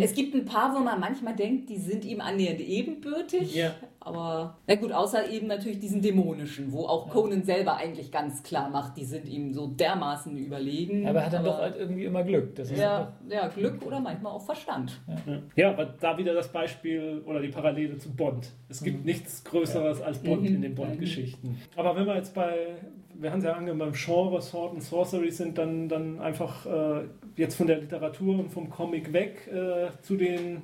[0.00, 3.54] es gibt ein paar, wo man manchmal denkt, die sind ihm annähernd ebenbürtig.
[3.54, 3.74] Ja.
[4.06, 8.70] Aber, na gut, außer eben natürlich diesen dämonischen, wo auch Conan selber eigentlich ganz klar
[8.70, 11.08] macht, die sind ihm so dermaßen überlegen.
[11.08, 12.54] Aber er hat dann aber, doch halt irgendwie immer Glück.
[12.54, 15.00] Das ist ja, ja, Glück oder manchmal auch Verstand.
[15.26, 15.42] Ja.
[15.56, 18.52] ja, aber da wieder das Beispiel oder die Parallele zu Bond.
[18.68, 19.06] Es gibt mhm.
[19.06, 20.54] nichts Größeres als Bond mhm.
[20.54, 21.58] in den Bond-Geschichten.
[21.74, 22.76] Aber wenn wir jetzt bei,
[23.12, 27.06] wir haben es ja angegeben, beim Genre Sword and Sorcery sind, dann, dann einfach äh,
[27.36, 30.62] jetzt von der Literatur und vom Comic weg äh, zu den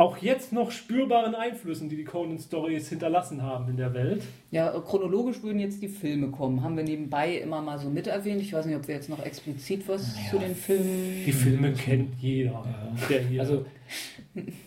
[0.00, 4.22] auch jetzt noch spürbaren Einflüssen, die die Conan Stories hinterlassen haben in der Welt.
[4.50, 6.62] Ja, chronologisch würden jetzt die Filme kommen.
[6.62, 8.40] Haben wir nebenbei immer mal so mit erwähnt.
[8.40, 11.24] Ich weiß nicht, ob wir jetzt noch explizit was ja, zu den Filmen.
[11.26, 12.52] Die Filme kennt jeder.
[12.52, 12.92] Ja.
[13.10, 13.40] Der hier.
[13.42, 13.66] Also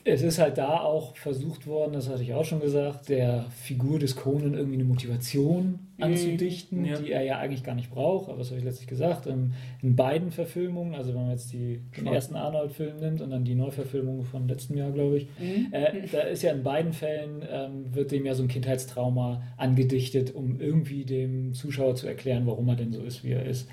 [0.04, 4.00] es ist halt da auch versucht worden, das hatte ich auch schon gesagt, der Figur
[4.00, 6.04] des Conan irgendwie eine Motivation mhm.
[6.04, 7.00] anzudichten, ja.
[7.00, 8.30] die er ja eigentlich gar nicht braucht.
[8.30, 9.26] Aber das habe ich letztlich gesagt.
[9.26, 13.46] In, in beiden Verfilmungen, also wenn man jetzt die, den ersten Arnold-Film nimmt und dann
[13.46, 15.68] die Neuverfilmung von letztem Jahr, glaube ich, mhm.
[15.72, 20.36] äh, da ist ja in beiden Fällen, ähm, wird dem ja so ein Kindheitstrauma angedichtet,
[20.36, 23.70] um irgendwie dem Zuschauer zu erklären, warum er denn so ist, wie er ist.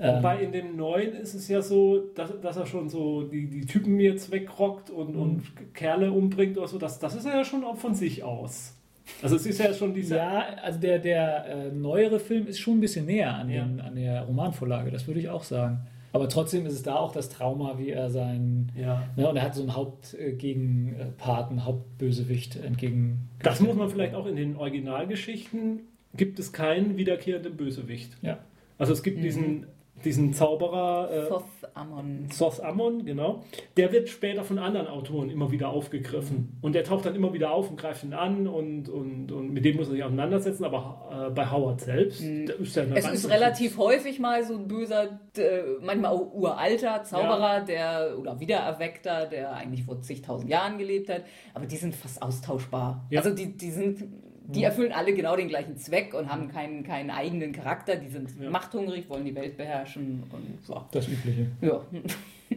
[0.00, 3.46] Ähm, Wobei in dem neuen ist es ja so, dass, dass er schon so die,
[3.48, 5.22] die Typen jetzt wegrockt und, mhm.
[5.22, 6.78] und Kerle umbringt oder so.
[6.78, 8.74] Das, das ist er ja schon auch von sich aus.
[9.22, 10.16] Also es ist ja schon dieser.
[10.16, 13.64] Ja, also der, der äh, neuere Film ist schon ein bisschen näher an, ja.
[13.64, 15.80] den, an der Romanvorlage, das würde ich auch sagen.
[16.12, 18.72] Aber trotzdem ist es da auch das Trauma, wie er sein.
[18.76, 19.02] Ja.
[19.16, 23.28] Ne, und er hat so einen Hauptgegenpart, einen Hauptbösewicht entgegen.
[23.42, 25.80] Das muss man vielleicht auch in den Originalgeschichten,
[26.16, 28.16] gibt es keinen wiederkehrenden Bösewicht.
[28.22, 28.38] Ja.
[28.78, 29.22] Also es gibt Mhm.
[29.22, 29.66] diesen,
[30.04, 31.44] diesen Zauberer äh, Thoth
[31.74, 32.28] Amon.
[32.36, 33.42] Thoth Amon, genau.
[33.76, 36.58] Der wird später von anderen Autoren immer wieder aufgegriffen.
[36.60, 39.64] Und der taucht dann immer wieder auf und greift ihn an und, und, und mit
[39.64, 40.64] dem muss er sich auseinandersetzen.
[40.64, 42.96] Aber äh, bei Howard selbst, da ist er Mhm.
[42.96, 48.40] Es ist relativ häufig mal so ein böser, äh, manchmal auch uralter Zauberer, der oder
[48.40, 51.22] Wiedererweckter, der eigentlich vor zigtausend Jahren gelebt hat.
[51.54, 53.06] Aber die sind fast austauschbar.
[53.10, 53.20] Ja.
[53.20, 54.04] Also die, die sind.
[54.48, 57.94] Die erfüllen alle genau den gleichen Zweck und haben keinen, keinen eigenen Charakter.
[57.96, 58.50] Die sind Ja.
[58.50, 60.80] machthungrig, wollen die Welt beherrschen und so.
[60.90, 61.46] Das Übliche.
[61.60, 61.82] Ja.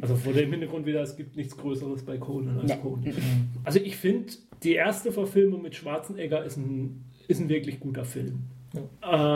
[0.01, 2.77] Also vor dem Hintergrund wieder, es gibt nichts Größeres bei Conan als Ja.
[2.77, 3.13] Conan.
[3.63, 8.39] Also ich finde, die erste Verfilmung mit Schwarzenegger ist ein, ist ein wirklich guter Film.
[8.75, 8.81] Ähm,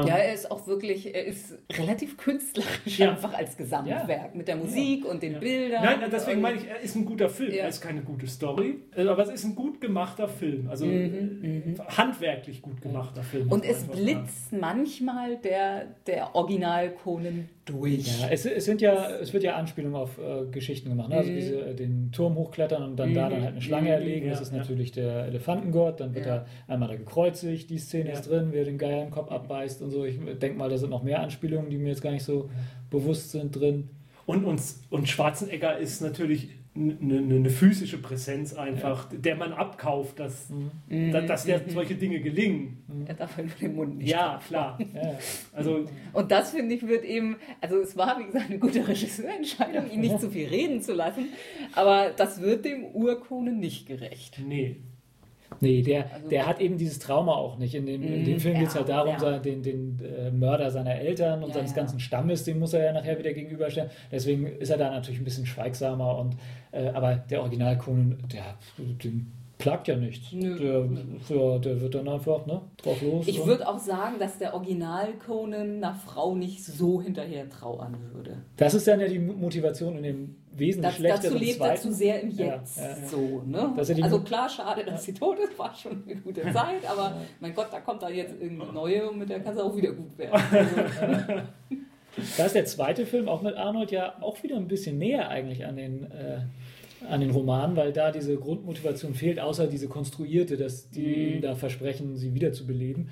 [0.07, 3.11] Ja, er ist auch wirklich, er ist relativ künstlerisch Ja.
[3.11, 5.39] einfach als Gesamtwerk mit der Musik und den Ja.
[5.39, 5.83] Bildern.
[5.83, 7.51] Nein, deswegen meine ich, er ist ein guter Film.
[7.53, 7.63] Ja.
[7.63, 10.67] Er ist keine gute Story, äh, aber es ist ein gut gemachter Film.
[10.69, 13.45] Also äh, handwerklich gut gemachter Film.
[13.45, 18.19] Mhm, Und es blitzt manchmal der, der Original Conan durch.
[18.21, 21.09] Ja, es, es, sind ja, es wird ja Anspielungen auf äh, Geschichten gemacht.
[21.09, 21.17] Ne?
[21.17, 23.93] Also wie sie äh, den Turm hochklettern und dann da dann halt eine Schlange Mhm.
[23.93, 24.29] erlegen.
[24.29, 24.57] Das Ja, ist ja.
[24.59, 25.99] natürlich der Elefantengott.
[25.99, 26.35] Dann wird Ja.
[26.35, 27.69] er einmal da gekreuzigt.
[27.69, 28.13] Die Szene Ja.
[28.15, 30.05] ist drin, wie er den Geier im Kopf abbeißt und so.
[30.05, 32.49] Ich denke mal, da sind noch mehr Anspielungen, die mir jetzt gar nicht so
[32.89, 33.89] bewusst sind drin.
[34.25, 40.49] Und, und, und Schwarzenegger ist natürlich eine, eine physische Präsenz einfach, der man abkauft, dass,
[40.87, 41.11] Mhm.
[41.11, 42.83] dass, dass der solche Dinge gelingen.
[43.07, 44.09] Er darf halt nur den Mund nicht.
[44.09, 44.77] Ja, klar.
[44.93, 45.19] Ja, ja.
[45.53, 49.89] Also Und das finde ich wird eben, also es war wie gesagt eine gute Regisseurentscheidung,
[49.91, 51.29] ihn nicht zu viel reden zu lassen,
[51.73, 54.39] aber das wird dem Urkonen nicht gerecht.
[54.45, 54.77] nee.
[55.59, 57.73] Nee, der, Also- der hat eben dieses Trauma auch nicht.
[57.75, 59.39] In dem, in dem Mhm, Film geht es ja, halt darum, ja.
[59.39, 61.77] den, den äh, Mörder seiner Eltern und Ja, seines ja.
[61.77, 63.89] ganzen Stammes, den muss er ja nachher wieder gegenüberstellen.
[64.11, 66.17] Deswegen ist er da natürlich ein bisschen schweigsamer.
[66.19, 66.35] Und,
[66.71, 70.27] äh, aber der Original Conan, der, den plagt ja nichts.
[70.31, 70.85] Der,
[71.29, 73.27] ja, der wird dann einfach ne, drauf los.
[73.27, 78.37] Ich würde auch sagen, dass der Original Conan einer Frau nicht so hinterher trauern würde.
[78.57, 81.91] Das ist dann ja die Mo- Motivation in dem wesentlich Das, dazu lebt er zu
[81.91, 82.77] sehr im Ja, Jetzt.
[82.77, 82.95] ja, ja.
[83.07, 83.73] So, ne?
[84.01, 87.67] Also klar, schade, dass sie tot ist, war schon eine gute Zeit, aber mein Gott,
[87.71, 90.33] da kommt da jetzt irgendeine neue und mit der kann es auch wieder gut werden.
[90.51, 91.41] Also,
[92.35, 95.65] Da ist der zweite Film auch mit Arnold ja auch wieder ein bisschen näher eigentlich
[95.67, 96.39] an den, äh,
[97.09, 101.41] an den Roman, weil da diese Grundmotivation fehlt, außer diese konstruierte, dass die Mhm.
[101.41, 103.09] da versprechen, sie wiederzubeleben.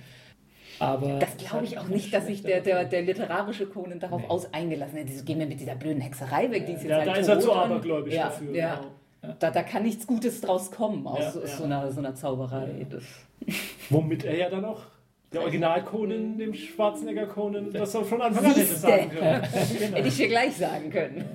[0.79, 4.27] Aber das glaube ich auch nicht, dass sich der, der, der literarische Conan darauf Nee.
[4.27, 5.07] aus eingelassen hat.
[5.07, 7.27] Dieses, gehen wir mit dieser blöden Hexerei weg, die ist jetzt Ja, halt da ist
[7.29, 8.53] er zu abergläubisch ja, dafür.
[8.55, 8.75] Ja.
[9.21, 9.35] Genau.
[9.39, 11.47] Da, da kann nichts Gutes draus kommen aus, Ja, ja.
[11.47, 12.85] So, einer, so einer Zauberei.
[12.89, 13.03] Das,
[13.89, 14.81] Womit er ja dann auch,
[15.31, 19.41] der Original Conan, dem Schwarzenegger Conan, das er von Anfang an hätte sagen können.
[19.93, 21.25] Hätte ich dir gleich sagen können.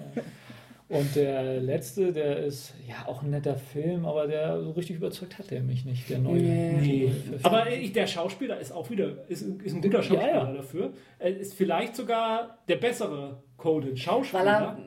[0.90, 5.38] Und der letzte, der ist ja auch ein netter Film, aber der so richtig überzeugt
[5.38, 6.42] hat der mich nicht, der neue.
[6.42, 6.72] Nee.
[6.80, 7.12] Nee.
[7.44, 10.52] Aber ich, der Schauspieler ist auch wieder, ist, ist ein guter Schauspieler Ja, ja.
[10.52, 10.92] dafür.
[11.20, 14.44] Er ist vielleicht sogar der bessere Conan, Schauspieler.
[14.44, 14.78] Weil er,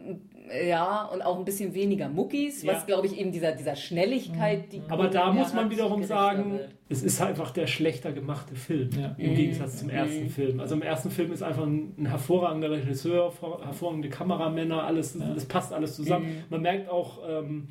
[0.68, 2.84] ja, und auch ein bisschen weniger Muckis, was, Ja.
[2.86, 4.82] glaube ich, eben dieser, dieser Schnelligkeit, die.
[4.89, 6.70] Aber da muss man wiederum sagen, wird.
[6.89, 9.16] es ist einfach der schlechter gemachte Film Ja.
[9.18, 10.60] im Gegensatz zum ersten Film.
[10.60, 15.46] Also im ersten Film ist einfach ein, ein hervorragender Regisseur, vor- hervorragende Kameramänner, alles, das
[15.46, 16.44] passt alles zusammen.
[16.50, 17.68] Man merkt auch, ähm,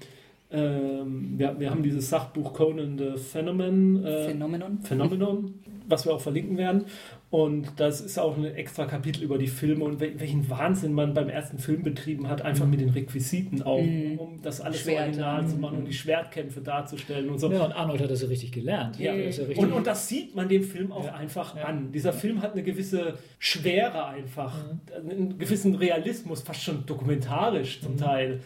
[0.51, 4.81] ähm, wir, wir haben dieses Sachbuch Conan the Phenomenon, äh, Phänomenon.
[4.83, 5.55] Phenomenon,
[5.89, 6.85] was wir auch verlinken werden.
[7.33, 11.15] Und das ist auch ein extra Kapitel über die Filme und wel- welchen Wahnsinn man
[11.15, 14.19] beim ersten Film betrieben hat, einfach mit den Requisiten auch, Mhm.
[14.19, 15.05] um das alles so Schwerter.
[15.07, 17.51] original zu machen und die Schwertkämpfe darzustellen und so.
[17.51, 18.99] Ja, und Arnold hat das ja richtig gelernt.
[18.99, 19.15] Ja.
[19.15, 21.15] Ist ja richtig, Und, und das sieht man dem Film auch Ja.
[21.15, 21.91] einfach an.
[21.91, 24.55] Dieser Film hat eine gewisse Schwere einfach,
[24.95, 28.41] einen gewissen Realismus, fast schon dokumentarisch zum Teil.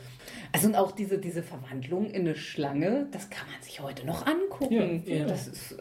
[0.57, 4.27] Also und auch diese, diese Verwandlung in eine Schlange, das kann man sich heute noch
[4.27, 5.03] angucken.
[5.07, 5.25] Ja, ja.
[5.27, 5.77] Das ist,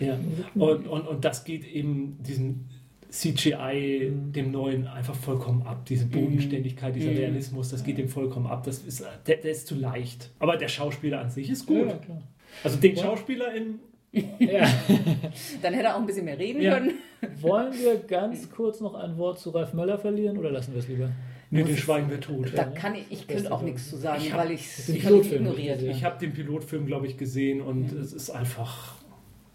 [0.00, 0.06] ja.
[0.06, 0.18] Ja.
[0.54, 2.64] Und, und, und das geht eben diesem
[3.10, 5.84] CGI, dem neuen, einfach vollkommen ab.
[5.86, 7.16] Diese Bodenständigkeit, dieser Mhm.
[7.16, 8.64] Realismus, das geht dem vollkommen ab.
[8.64, 10.30] Das ist, der, der ist zu leicht.
[10.38, 11.86] Aber der Schauspieler an sich ist gut.
[11.88, 12.22] Ja, klar.
[12.64, 13.78] Also den Schauspieler in.
[14.38, 14.66] Ja.
[15.60, 16.74] dann hätte er auch ein bisschen mehr reden Ja.
[16.78, 16.92] können.
[17.42, 20.88] Wollen wir ganz kurz noch ein Wort zu Ralf Möller verlieren oder lassen wir es
[20.88, 21.10] lieber?
[21.50, 22.52] Nee, den schweigen wir tot.
[22.54, 25.02] Da kann ich, ich könnte auch nichts zu sagen, Ich hab- weil ich den es
[25.02, 25.80] Pilotfilm ignoriert.
[25.82, 28.96] nicht Ich habe den Pilotfilm, glaube ich, gesehen und es ist einfach.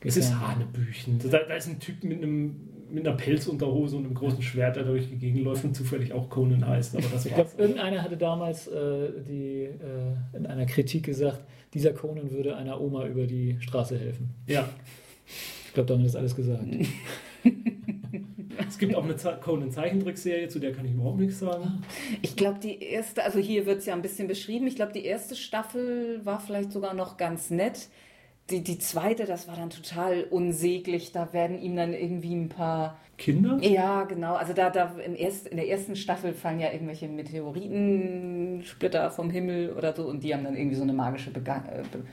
[0.06, 1.20] Es ist Hanebüchen.
[1.30, 4.84] Da, da ist ein Typ mit einem mit einer Pelzunterhose und einem großen Schwert, der
[4.84, 6.96] durch die Gegend läuft und zufällig auch Conan heißt.
[6.96, 11.40] Aber das Ich glaube, irgendeiner hatte damals äh, die, äh, in einer Kritik gesagt,
[11.74, 14.30] dieser Conan würde einer Oma über die Straße helfen.
[14.46, 14.70] Ja.
[15.68, 16.64] Ich glaube, damit ist alles gesagt.
[18.68, 21.84] Es gibt auch eine Ze- Conan-Zeichentrickserie, zu der kann ich überhaupt nichts sagen.
[22.22, 24.68] Ich glaube, die erste, also hier wird es ja ein bisschen beschrieben.
[24.68, 27.88] Ich glaube, die erste Staffel war vielleicht sogar noch ganz nett.
[28.50, 31.14] Die, die zweite, das war dann total unsäglich.
[31.14, 32.98] Da werden ihm dann irgendwie ein paar.
[33.18, 33.60] Kinder?
[33.62, 34.34] Ja, genau.
[34.34, 39.72] Also da, da im erst, in der ersten Staffel fallen ja irgendwelche Meteoritensplitter vom Himmel
[39.78, 42.04] oder so und die haben dann irgendwie so eine magische Bega äh, Be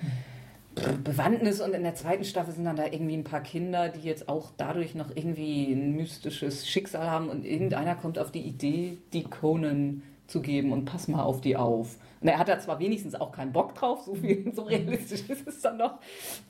[1.04, 4.28] Bewandtnis und in der zweiten Staffel sind dann da irgendwie ein paar Kinder, die jetzt
[4.28, 9.24] auch dadurch noch irgendwie ein mystisches Schicksal haben und irgendeiner kommt auf die Idee, die
[9.24, 11.96] Conan zu geben und pass mal auf die auf.
[12.20, 15.48] Und er hat da zwar wenigstens auch keinen Bock drauf, so viel so realistisch ist
[15.48, 15.98] es dann noch.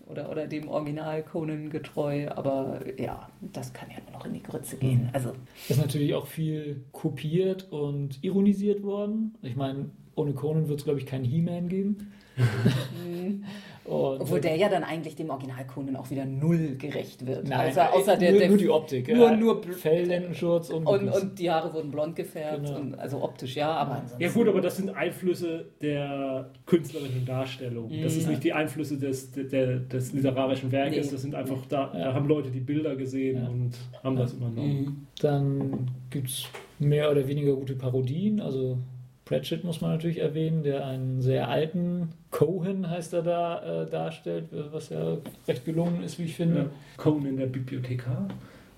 [0.06, 4.42] Oder, oder dem Original Conan getreu, aber ja, das kann ja nur noch in die
[4.42, 5.08] Grütze gehen.
[5.12, 5.32] Also,
[5.68, 9.34] Ist natürlich auch viel kopiert und ironisiert worden.
[9.42, 12.12] Ich meine, ohne Conan wird es, glaube ich, keinen He-Man geben.
[13.90, 17.48] Und, obwohl der ja dann eigentlich dem Original Conan auch wieder null gerecht wird.
[17.48, 19.08] Nein, außer, außer der, nur, der nur die Optik.
[19.08, 19.36] nur- ja.
[19.36, 22.78] nur- Felllendenschurz und, und, und die Haare wurden blond gefärbt, Genau.
[22.78, 24.22] und, also optisch ja, aber ansonsten.
[24.22, 27.90] Ja gut, aber das sind Einflüsse der künstlerischen Darstellung.
[28.02, 28.30] Das ist Mhm.
[28.30, 31.12] nicht die Einflüsse des, der- der, des literarischen Werkes, Nee.
[31.12, 32.04] das sind einfach, da, Ja.
[32.06, 33.48] da haben Leute die Bilder gesehen Ja.
[33.48, 33.72] und
[34.04, 34.80] haben das übernommen.
[34.84, 35.06] Mhm.
[35.20, 36.44] Dann gibt es
[36.78, 38.40] mehr oder weniger gute Parodien.
[38.40, 38.78] Also
[39.30, 44.46] Pratchett muss man natürlich erwähnen, der einen sehr alten Cohen heißt er da äh, darstellt,
[44.72, 46.44] was ja recht gelungen ist, wie ich Ja.
[46.44, 46.70] finde.
[46.96, 48.26] Conan der Bibliothekar,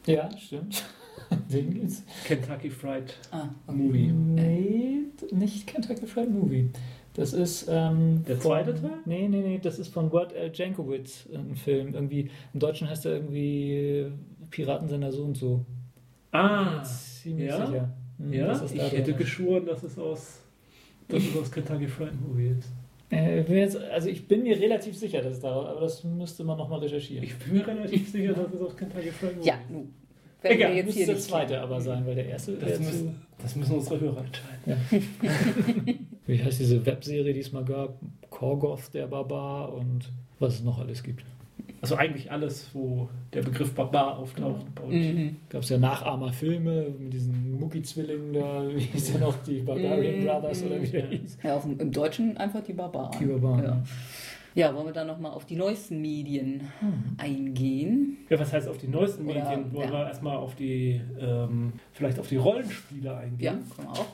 [0.07, 0.85] Ja, stimmt.
[1.51, 2.05] Den gibt's.
[2.27, 3.79] Kentucky Fried Ah, okay.
[3.79, 4.12] Movie.
[4.12, 4.99] Nee,
[5.31, 6.69] nicht Kentucky Fried Movie.
[7.15, 7.66] Das ist.
[7.70, 8.91] Ähm, Der zweite Teil?
[9.07, 10.51] Nee, nee, nee, das ist von Ward L.
[10.53, 11.95] Jankowitz, ein Film.
[11.95, 14.07] Irgendwie, Im Deutschen heißt er irgendwie
[14.51, 15.65] Piratensender so und so.
[16.31, 17.66] Ah, Ziemlich ja?
[17.66, 17.89] sicher.
[18.19, 20.41] Hm, ja, ich hätte geschworen, dass es aus,
[21.13, 22.71] dass es aus Kentucky Fried Movie ist.
[23.11, 26.45] Ich bin jetzt, also ich bin mir relativ sicher, dass es da, aber das müsste
[26.45, 27.25] man nochmal recherchieren.
[27.25, 29.71] Ich bin mir relativ sicher, dass es aus Kentucky Fried Movie Ja, ist.
[29.71, 29.89] Werden
[30.43, 33.75] wir Egal, jetzt müsste der zweite aber sein, weil der erste Das müssen, das müssen
[33.77, 36.09] unsere Hörer entscheiden.
[36.27, 37.99] Wie heißt diese Webserie, die es mal gab?
[38.31, 41.25] Korgoth, der Barbar und was es noch alles gibt.
[41.83, 44.65] Also eigentlich alles, wo der Begriff Barbar auftaucht.
[44.81, 44.95] uns.
[44.95, 45.37] Mhm.
[45.51, 50.25] Gab es ja Nachahmerfilme mit diesen Mucki-Zwillingen da, wie hieß der noch, die Barbarian Mhm.
[50.25, 51.39] Brothers oder wie der hieß.
[51.43, 53.19] Ja, auf dem, im Deutschen einfach die Barbaren.
[53.19, 53.65] Die Barbaren.
[53.65, 53.83] Ja.
[54.55, 56.61] Ja, wollen wir dann nochmal auf die neuesten Medien
[57.17, 58.19] eingehen?
[58.29, 59.73] Ja, was heißt auf die neuesten Oder, Medien?
[59.73, 59.99] Wollen ja.
[59.99, 63.41] wir erstmal auf die, ähm, vielleicht auf die Rollenspiele eingehen?
[63.41, 64.07] Ja, können wir auch.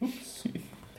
[0.00, 0.44] Ups.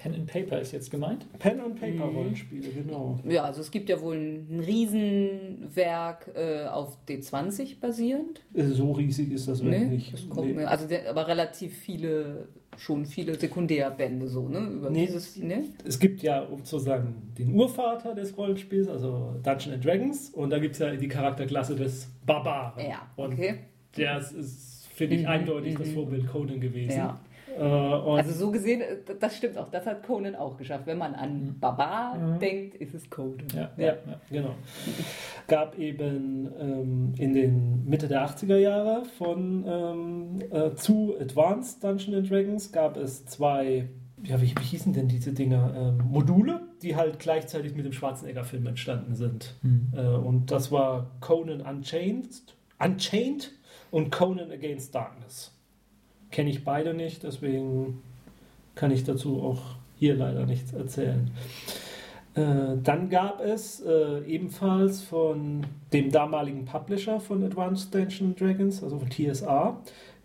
[0.01, 1.25] Pen and Paper ist jetzt gemeint.
[1.37, 2.15] Pen and Paper Mhm.
[2.15, 3.19] Rollenspiele, genau.
[3.27, 8.41] Ja, also es gibt ja wohl ein Riesenwerk äh, auf D20 basierend.
[8.53, 10.13] So riesig ist das wirklich Nee, nicht.
[10.13, 10.53] das kommt Nee.
[10.53, 12.47] mir, also der, aber relativ viele,
[12.77, 14.59] schon viele Sekundärbände so, ne?
[14.59, 15.05] Über Nee.
[15.05, 15.65] dieses, ne?
[15.85, 20.49] Es gibt ja, um zu sagen, den Urvater des Rollenspiels, also Dungeons and Dragons, und
[20.49, 22.83] da gibt es ja die Charakterklasse des Barbaren.
[22.89, 23.55] Ja, Und okay.
[23.97, 25.93] der ist, finde ich, Mhm, eindeutig das mhm.
[25.93, 26.97] Vorbild Conan gewesen.
[26.97, 27.19] Ja.
[27.57, 29.69] Äh, und Also so gesehen, äh, das stimmt auch.
[29.69, 30.85] Das hat Conan auch geschafft.
[30.87, 31.59] Wenn man an Mhm.
[31.59, 32.39] Barbar Mhm.
[32.39, 33.47] denkt, ist es Conan.
[33.55, 33.97] Ja, Ja, ja.
[34.29, 34.55] genau.
[35.47, 42.17] Gab eben ähm, in den Mitte der 80er Jahre von ähm, äh, zu Advanced Dungeons
[42.17, 43.89] and Dragons gab es zwei,
[44.23, 45.73] ja, wie, wie hießen denn diese Dinger?
[45.75, 49.55] Ähm, Module, die halt gleichzeitig mit dem Schwarzenegger-Film entstanden sind.
[49.61, 49.91] Hm.
[49.95, 52.29] Äh, und das war Conan Unchained,
[52.79, 53.51] Unchained
[53.91, 55.51] und Conan Against Darkness.
[56.31, 58.01] Kenne ich beide nicht, deswegen
[58.75, 59.61] kann ich dazu auch
[59.97, 61.29] hier leider nichts erzählen.
[62.33, 68.97] Äh, dann gab es äh, ebenfalls von dem damaligen Publisher von Advanced Dungeons Dragons, also
[68.99, 69.77] von TSA,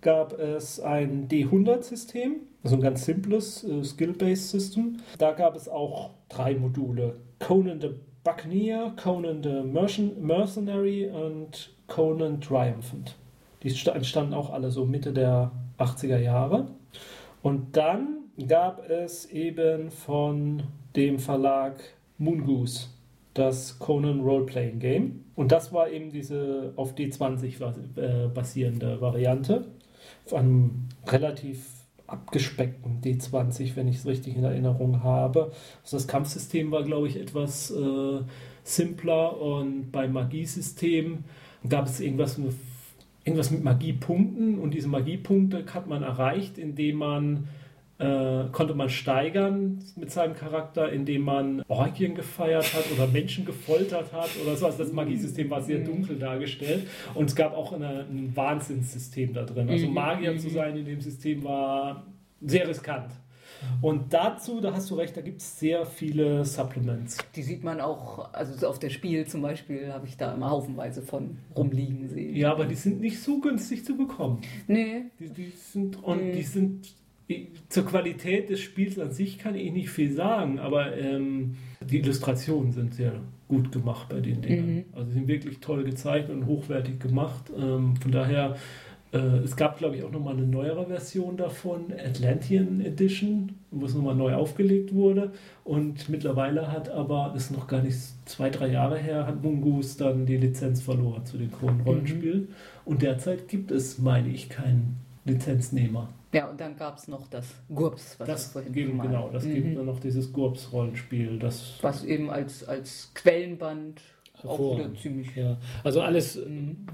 [0.03, 4.99] gab es ein D100-System, also ein ganz simples äh, Skill-Based System.
[5.19, 7.91] Da gab es auch drei Module: Conan the
[8.23, 13.17] Buccaneer, Conan the Mercen Mercenary und Conan Triumphant.
[13.65, 16.69] Die sta- entstanden auch alle so Mitte der 80er Jahre.
[17.43, 20.63] Und dann gab es eben von
[20.95, 21.75] dem Verlag
[22.19, 22.89] Moongoose
[23.35, 25.25] das Conan Roleplaying Game.
[25.35, 29.67] Und das war eben diese auf D20 bas- äh, basierende Variante.
[30.25, 31.67] Auf einem relativ
[32.07, 35.51] abgespeckten D20, wenn ich es richtig in Erinnerung habe.
[35.83, 38.21] Also das Kampfsystem war, glaube ich, etwas äh,
[38.63, 41.25] simpler und beim Magiesystem
[41.69, 42.55] gab es irgendwas, mit-
[43.27, 47.49] irgendwas mit Magiepunkten und diese Magiepunkte hat man erreicht, indem man
[47.99, 54.13] äh, konnte man steigern mit seinem Charakter, indem man Orgien gefeiert hat oder Menschen gefoltert
[54.13, 54.67] hat oder so.
[54.67, 59.45] Also das Magiesystem war sehr dunkel dargestellt und es gab auch eine, ein Wahnsinnssystem da
[59.45, 59.69] drin.
[59.71, 59.95] Also Mhm.
[59.95, 62.07] Magier zu sein in dem System war
[62.43, 63.11] sehr riskant.
[63.83, 67.19] Und dazu, da hast du recht, da gibt es sehr viele Supplements.
[67.35, 71.03] Die sieht man auch, also auf der Spiel zum Beispiel habe ich da immer haufenweise
[71.03, 72.35] von rumliegen sehen.
[72.37, 74.41] Ja, aber die sind nicht so günstig zu bekommen.
[74.67, 75.03] Nee.
[75.19, 76.33] Die, die sind, und Mhm.
[76.33, 76.95] die sind
[77.69, 82.71] zur Qualität des Spiels an sich kann ich nicht viel sagen, aber ähm, die Illustrationen
[82.71, 84.75] sind sehr gut gemacht bei den Dingen.
[84.77, 84.85] Mhm.
[84.93, 87.51] Also sie sind wirklich toll gezeichnet und hochwertig gemacht.
[87.57, 88.57] Ähm, von daher,
[89.19, 94.15] es gab glaube ich auch nochmal eine neuere Version davon, Atlantean Edition, wo es nochmal
[94.15, 95.33] neu aufgelegt wurde.
[95.65, 99.97] Und mittlerweile hat aber, das ist noch gar nicht zwei, drei Jahre her, hat Mungus
[99.97, 102.49] dann die Lizenz verloren zu den Kronen-Rollenspielen.
[102.85, 106.09] Und derzeit gibt es, meine ich, keinen Lizenznehmer.
[106.33, 109.55] Ja, und dann gab es noch das GURPS, was Das vorhin mal- genau, das Mhm.
[109.55, 111.39] gibt dann noch dieses GURPS-Rollenspiel.
[111.39, 114.01] Das Was eben als, als Quellenband
[114.45, 115.35] auch wieder ziemlich.
[115.37, 116.41] Ja, also alles,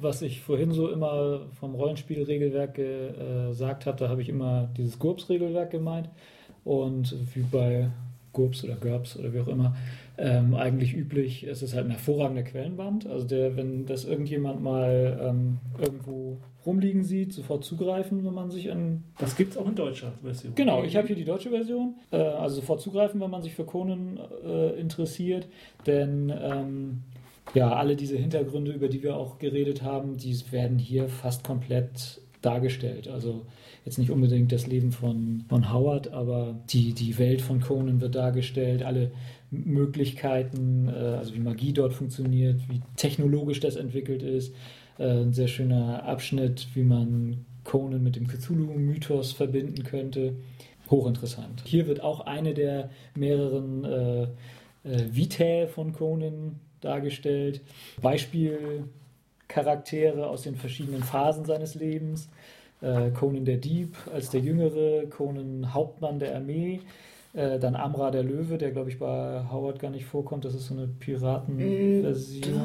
[0.00, 4.98] was ich vorhin so immer vom Rollenspielregelwerk ge- gesagt habe, da habe ich immer dieses
[4.98, 6.08] GURPS-Regelwerk gemeint.
[6.64, 7.88] Und wie bei
[8.32, 9.74] GURPS oder GURPS oder wie auch immer,
[10.18, 13.06] ähm, eigentlich üblich, es ist halt ein hervorragender Quellenband.
[13.06, 18.70] Also der, wenn das irgendjemand mal ähm, irgendwo rumliegen sieht, sofort zugreifen, wenn man sich
[18.70, 20.54] an das gibt es auch in deutscher Version.
[20.54, 21.96] Genau, ich habe hier die deutsche Version.
[22.12, 25.48] Äh, also sofort zugreifen, wenn man sich für Conan äh, interessiert.
[25.86, 27.02] Denn ähm,
[27.54, 32.20] ja, alle diese Hintergründe, über die wir auch geredet haben, die werden hier fast komplett
[32.40, 33.08] dargestellt.
[33.08, 33.46] Also
[33.84, 38.14] jetzt nicht unbedingt das Leben von, von Howard, aber die, die Welt von Conan wird
[38.14, 39.12] dargestellt, alle
[39.50, 44.54] Möglichkeiten, äh, also wie Magie dort funktioniert, wie technologisch das entwickelt ist.
[44.98, 50.36] Äh, ein sehr schöner Abschnitt, wie man Conan mit dem Cthulhu-Mythos verbinden könnte.
[50.90, 51.62] Hochinteressant.
[51.64, 54.28] Hier wird auch eine der mehreren äh, äh,
[54.84, 57.60] Vitae von Conan dargestellt.
[58.00, 62.28] Beispielcharaktere aus den verschiedenen Phasen seines Lebens.
[62.80, 66.80] Äh, Conan der Dieb als der Jüngere, Conan Hauptmann der Armee,
[67.32, 70.44] äh, dann Amra der Löwe, der glaube ich bei Howard gar nicht vorkommt.
[70.44, 72.60] Das ist so eine Piratenversion.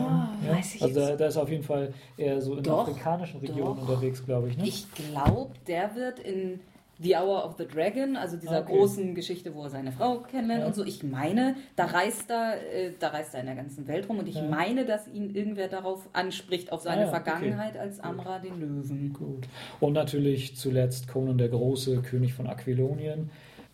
[0.49, 3.75] Weiß ich also da, da ist auf jeden Fall eher so in Doch, afrikanischen Regionen
[3.75, 3.87] doch.
[3.87, 4.57] unterwegs, glaube ich.
[4.57, 4.67] Ne?
[4.67, 6.59] Ich glaube, der wird in
[7.01, 8.73] The Hour of the Dragon, also dieser Ah, okay.
[8.75, 10.67] großen Geschichte, wo er seine Frau kennenlernt Ja.
[10.67, 10.83] und so.
[10.83, 14.27] Ich meine, da reist er, äh, da reist er in der ganzen Welt rum und
[14.27, 14.43] ich Ja.
[14.43, 17.23] meine, dass ihn irgendwer darauf anspricht, auf seine Ah ja, okay.
[17.23, 19.13] Vergangenheit als Amra den Löwen.
[19.13, 19.47] Gut.
[19.79, 23.29] Und natürlich zuletzt Conan der Große, König von Aquilonien.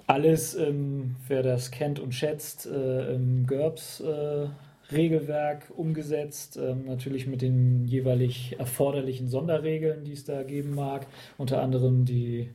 [0.06, 4.48] Alles, ähm, wer das kennt und schätzt, äh, im GURPS äh,
[4.91, 11.08] Regelwerk umgesetzt, ähm, natürlich mit den jeweilig erforderlichen Sonderregeln, die es da geben mag.
[11.38, 12.50] Unter anderem die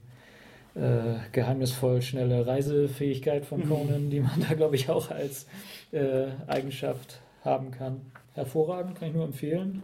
[0.78, 3.68] äh, geheimnisvoll schnelle Reisefähigkeit von Mhm.
[3.68, 5.46] Conan, die man da, glaube ich, auch als
[5.92, 8.00] äh, Eigenschaft haben kann.
[8.34, 9.82] Hervorragend, kann ich nur empfehlen.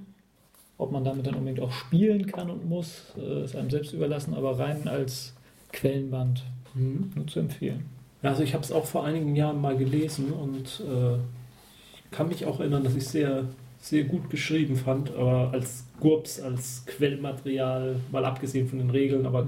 [0.78, 4.34] Ob man damit dann unbedingt auch spielen kann und muss, äh, ist einem selbst überlassen,
[4.34, 5.34] aber rein als
[5.72, 6.44] Quellenband
[6.74, 7.12] Mhm.
[7.14, 7.84] nur zu empfehlen.
[8.22, 11.18] Ja, Also ich habe es auch vor einigen Jahren mal gelesen und äh,
[12.10, 13.44] kann mich auch erinnern, dass ich es sehr,
[13.78, 19.46] sehr gut geschrieben fand, aber als GURPS, als Quellmaterial, mal abgesehen von den Regeln, aber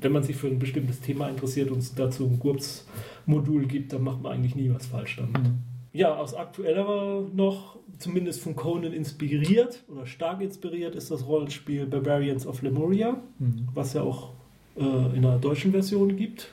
[0.00, 4.02] wenn man sich für ein bestimmtes Thema interessiert und es dazu ein GURPS-Modul gibt, dann
[4.02, 5.38] macht man eigentlich nie was falsch damit.
[5.38, 5.58] Mhm.
[5.92, 12.46] Ja, aus aktuellerer noch, zumindest von Conan inspiriert oder stark inspiriert, ist das Rollenspiel Barbarians
[12.46, 13.68] of Lemuria Mhm.
[13.74, 14.30] was ja auch
[14.76, 16.52] äh, in einer deutschen Version gibt.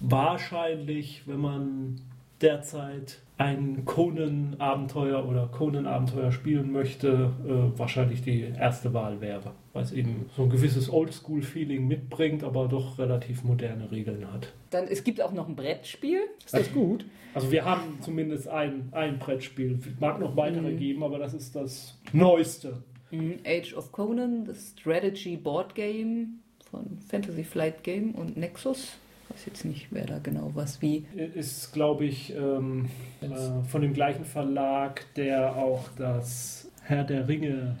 [0.00, 2.00] Wahrscheinlich, wenn man
[2.40, 9.92] derzeit ein Conan-Abenteuer oder Conan-Abenteuer spielen möchte, äh, wahrscheinlich die erste Wahl wäre, weil es
[9.92, 14.52] eben so ein gewisses Oldschool-Feeling mitbringt, aber doch relativ moderne Regeln hat.
[14.70, 16.20] Dann, es gibt auch noch ein Brettspiel.
[16.44, 17.04] Ist das gut?
[17.34, 20.78] Also wir haben zumindest ein, ein Brettspiel, mag noch weitere Mhm.
[20.78, 22.82] geben, aber das ist das Neueste.
[23.10, 23.40] Mhm.
[23.46, 26.40] Age of Conan, das Strategy Board Game
[26.70, 28.96] von Fantasy Flight Game und Nexus.
[29.36, 31.04] Ich weiß jetzt nicht, wer da genau was wie.
[31.34, 32.86] Ist, glaube ich, ähm,
[33.20, 33.28] äh,
[33.68, 37.76] von dem gleichen Verlag, der auch das Herr der Ringe,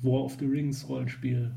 [0.00, 1.50] War of the Rings Rollenspiel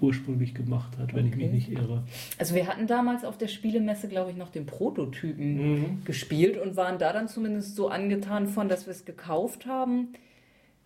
[0.00, 1.54] ursprünglich gemacht hat, wenn ich mich Okay.
[1.54, 2.04] nicht irre.
[2.38, 6.04] Also wir hatten damals auf der Spielemesse, glaube ich, noch den Prototypen Mhm.
[6.04, 10.08] gespielt und waren da dann zumindest so angetan von, dass wir es gekauft haben.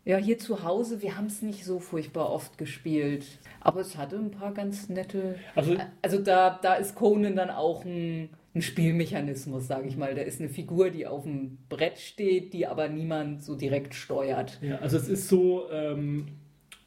[0.04, 3.24] Ja, hier zu Hause, wir haben es nicht so furchtbar oft gespielt.
[3.60, 5.36] Aber es hatte ein paar ganz nette.
[5.54, 10.14] Also Also da, da ist Conan dann auch ein, ein Spielmechanismus, sage ich mal.
[10.14, 14.58] Da ist eine Figur, die auf dem Brett steht, die aber niemand so direkt steuert.
[14.60, 16.26] Ja, also es ist so, ähm,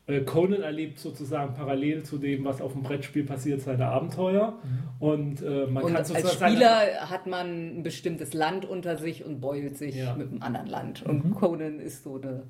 [0.06, 4.60] äh, Conan erlebt sozusagen parallel zu dem, was auf dem Brettspiel passiert, seine Abenteuer.
[5.00, 9.26] Und äh, man und kann als sozusagen Spieler hat man ein bestimmtes Land unter sich
[9.26, 10.16] und beult sich Ja.
[10.16, 11.04] mit einem anderen Land.
[11.04, 12.44] Und Conan ist so eine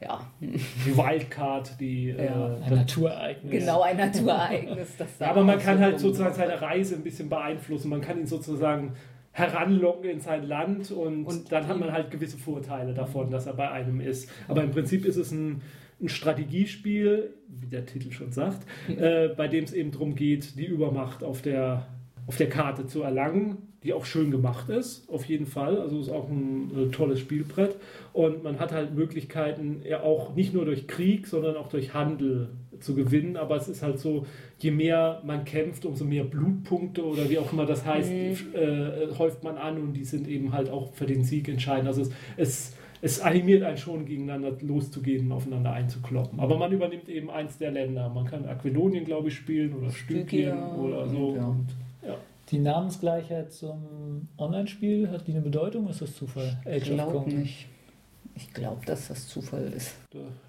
[0.00, 2.10] ja, Die Wildcard, die.
[2.10, 2.56] Ja.
[2.56, 3.50] Äh, Ein Naturereignis.
[3.50, 4.96] genau ein Naturereignis.
[4.96, 7.88] Das da Ja, aber man kann halt sozusagen seine Reise ein bisschen beeinflussen.
[7.88, 8.94] Man kann ihn sozusagen
[9.32, 13.54] heranlocken in sein Land und, Und dann hat man halt gewisse Vorteile davon, dass er
[13.54, 14.30] bei einem ist.
[14.48, 15.62] Aber im Prinzip ist es ein,
[16.00, 20.66] ein Strategiespiel, wie der Titel schon sagt, äh, bei dem es eben darum geht, die
[20.66, 21.86] Übermacht auf der,
[22.26, 25.80] auf der Karte zu erlangen, die auch schön gemacht ist, auf jeden Fall.
[25.80, 27.76] Also ist auch ein äh, tolles Spielbrett.
[28.12, 32.50] Und man hat halt Möglichkeiten, ja auch nicht nur durch Krieg, sondern auch durch Handel
[32.80, 33.38] zu gewinnen.
[33.38, 34.26] Aber es ist halt so,
[34.58, 39.42] je mehr man kämpft, umso mehr Blutpunkte oder wie auch immer das heißt, äh, häuft
[39.42, 41.88] man an und die sind eben halt auch für den Sieg entscheidend.
[41.88, 46.38] Also es, es, es animiert einen schon, gegeneinander loszugehen und aufeinander einzukloppen.
[46.40, 48.10] Aber man übernimmt eben eins der Länder.
[48.10, 51.36] Man kann Aquilonien, glaube ich, spielen oder Stykien Stygia oder so.
[51.36, 51.46] ja.
[51.46, 51.66] Und,
[52.06, 52.16] ja.
[52.50, 55.88] Die Namensgleichheit zum Online-Spiel, hat die eine Bedeutung?
[55.88, 56.58] Ist das Zufall?
[56.64, 57.38] Ich Age of glaube Conan.
[57.40, 57.66] nicht.
[58.34, 59.94] Ich glaube, dass das Zufall ist.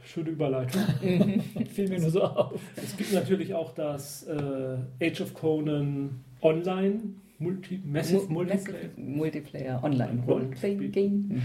[0.05, 0.81] Schöne Überleitung.
[1.73, 2.61] Fiel mir nur so auf.
[2.75, 6.99] es gibt natürlich auch das äh, Age of Conan Online
[7.39, 8.73] Multi Massive Mu- Multiplayer.
[8.73, 10.91] Massive Multiplayer Online Roleplaying.
[10.91, 11.11] Game.
[11.29, 11.41] Mhm.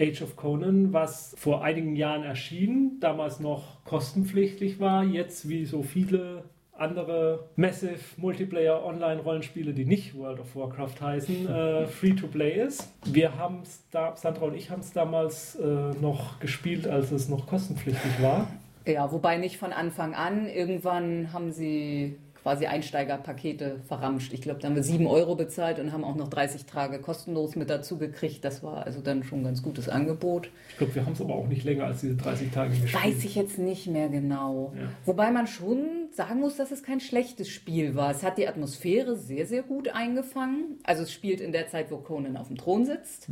[0.00, 5.82] Age of Conan, was vor einigen Jahren erschien, damals noch kostenpflichtig war, jetzt wie so
[5.82, 6.44] viele
[6.76, 12.60] andere Massive Multiplayer Online Rollenspiele, die nicht World of Warcraft heißen, äh, free to play
[12.60, 12.92] ist.
[13.04, 15.64] Wir haben es da, Sandra und ich haben es damals äh,
[16.00, 18.48] noch gespielt, als es noch kostenpflichtig war.
[18.86, 20.46] Ja, wobei nicht von Anfang an.
[20.46, 24.34] Irgendwann haben sie quasi Einsteigerpakete verramscht.
[24.34, 27.56] Ich glaube, da haben wir 7 Euro bezahlt und haben auch noch 30 Tage kostenlos
[27.56, 28.44] mit dazu gekriegt.
[28.44, 30.50] Das war also dann schon ein ganz gutes Angebot.
[30.68, 33.02] Ich glaube, wir haben es aber auch nicht länger als diese 30 Tage gespielt.
[33.02, 34.74] Weiß ich jetzt nicht mehr genau.
[34.76, 34.90] Ja.
[35.06, 38.10] Wobei man schon sagen muss, dass es kein schlechtes Spiel war.
[38.10, 40.78] Es hat die Atmosphäre sehr, sehr gut eingefangen.
[40.84, 43.28] Also es spielt in der Zeit, wo Conan auf dem Thron sitzt.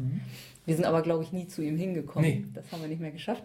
[0.65, 2.31] Wir sind aber, glaube ich, nie zu ihm hingekommen.
[2.31, 2.45] Nee.
[2.55, 3.45] Das haben wir nicht mehr geschafft.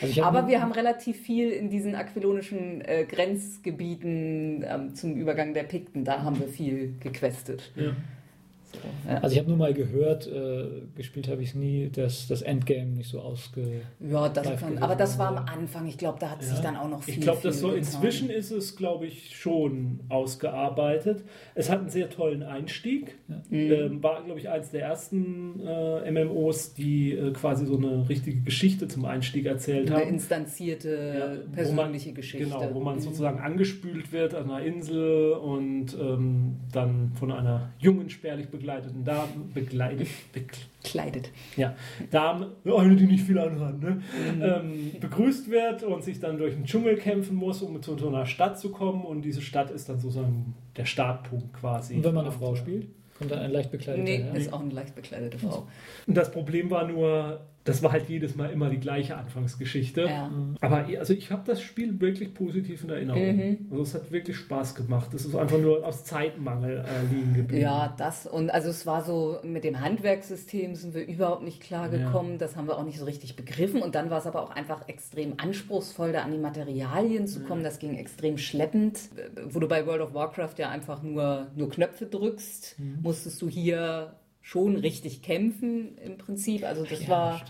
[0.00, 5.64] Also Aber wir haben relativ viel in diesen aquilonischen äh, Grenzgebieten ähm, zum Übergang der
[5.64, 6.04] Pikten.
[6.04, 7.72] Da haben wir viel gequestet.
[7.76, 7.92] Ja.
[8.72, 8.78] So,
[9.10, 9.18] ja.
[9.18, 10.64] Also ich habe nur mal gehört, äh,
[10.94, 13.82] gespielt habe ich es nie, dass das Endgame nicht so ausge...
[14.00, 15.44] Ja, das kann, aber das war am.
[15.50, 15.86] Anfang.
[15.86, 16.62] Ich glaube, da hat sich Ja.
[16.62, 17.14] dann auch noch viel.
[17.14, 21.24] Ich glaube, das so inzwischen ist es, glaube ich, schon ausgearbeitet.
[21.54, 23.16] Es hat einen sehr tollen Einstieg.
[23.50, 28.40] Ähm, war, glaube ich, eines der ersten äh, MMOs, die äh, quasi so eine richtige
[28.42, 30.08] Geschichte zum Einstieg erzählt Eine haben.
[30.10, 31.30] instanzierte Ja,
[31.66, 32.46] wo man- persönliche Geschichte.
[32.46, 33.00] Genau, wo man Mhm.
[33.00, 39.28] sozusagen angespült wird an einer Insel und ähm, dann von einer jungen, spärlich begleiteten Dame,
[39.54, 41.30] begleitet, bekl- Kleidet.
[41.56, 41.74] ja,
[42.10, 44.02] Dame, eine, die nicht viel anhat, ne?
[44.36, 44.42] Mhm.
[44.42, 48.26] ähm, begrüßt wird und sich dann durch den Dschungel kämpfen muss, um zu so einer
[48.26, 49.04] Stadt zu kommen.
[49.04, 51.94] Und diese Stadt ist dann sozusagen der Startpunkt quasi.
[51.96, 52.86] Und wenn man eine Frau spielt,
[53.18, 54.34] kommt dann ein leicht bekleideter Nee, Herr.
[54.34, 55.66] ist auch eine leicht bekleidete Frau.
[56.06, 60.02] Und das Problem war nur, das war halt jedes Mal immer die gleiche Anfangsgeschichte.
[60.02, 60.30] Ja.
[60.60, 63.36] Aber also ich habe das Spiel wirklich positiv in Erinnerung.
[63.36, 63.58] Mhm.
[63.70, 65.12] Also es hat wirklich Spaß gemacht.
[65.12, 67.62] Es ist einfach nur aus Zeitmangel äh, liegen geblieben.
[67.62, 71.90] Ja, das und also es war so, mit dem Handwerkssystem sind wir überhaupt nicht klar
[71.90, 72.38] gekommen.
[72.38, 73.82] Das haben wir auch nicht so richtig begriffen.
[73.82, 77.62] Und dann war es aber auch einfach extrem anspruchsvoll, da an die Materialien zu kommen.
[77.62, 78.98] Das ging extrem schleppend.
[79.16, 83.48] Äh, Wo du bei World of Warcraft ja einfach nur, nur Knöpfe drückst, musstest du
[83.48, 84.14] hier
[84.50, 86.64] schon richtig kämpfen im Prinzip.
[86.64, 87.40] Also das war.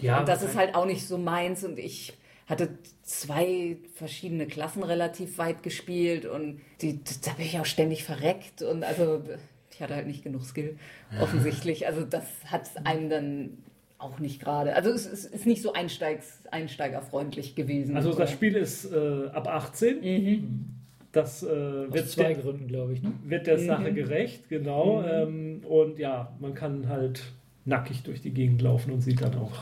[0.00, 2.14] Ja, und das ist halt auch nicht so meins und ich
[2.48, 2.70] hatte
[3.04, 8.82] zwei verschiedene Klassen relativ weit gespielt und die, da bin ich auch ständig verreckt und
[8.82, 9.22] also
[9.70, 10.76] ich hatte halt nicht genug Skill,
[11.20, 11.86] offensichtlich.
[11.86, 13.58] Also das hat einem dann
[13.98, 14.74] auch nicht gerade.
[14.74, 17.96] Also es, es ist nicht so einsteigs, einsteigerfreundlich gewesen.
[17.96, 18.26] Also das oder?
[18.26, 20.00] Spiel ist äh, ab 18.
[20.00, 20.81] Mhm.
[21.12, 23.02] Das äh, Aus wird, zwei der, Gründen, glaube ich.
[23.02, 23.12] Ne?
[23.24, 23.66] wird der Mhm.
[23.66, 25.02] Sache gerecht, genau.
[25.04, 27.22] Ähm, und ja, man kann halt
[27.64, 29.52] nackig durch die Gegend laufen und sieht dann auch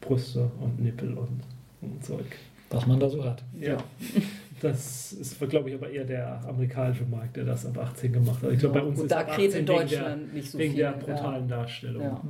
[0.00, 1.40] Brüste und Nippel und,
[1.82, 2.24] und Zeug.
[2.70, 3.44] Was man da so hat.
[3.60, 3.76] Ja.
[4.62, 8.52] Das ist, glaube ich, aber eher der amerikanische Markt, der das ab 18 gemacht hat.
[8.52, 10.74] Ich glaube, bei uns Gut, ist da 18 in wegen Deutschland nicht so der, wegen
[10.74, 10.82] viel.
[10.82, 12.02] der brutalen Darstellung.
[12.02, 12.22] Ja.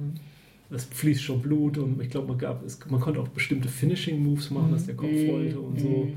[0.75, 4.51] Es fließt schon Blut und ich glaube, man, gab- es- man konnte auch bestimmte Finishing-Moves
[4.51, 5.31] machen, dass der Kopf Mhm.
[5.31, 6.09] rollte und so.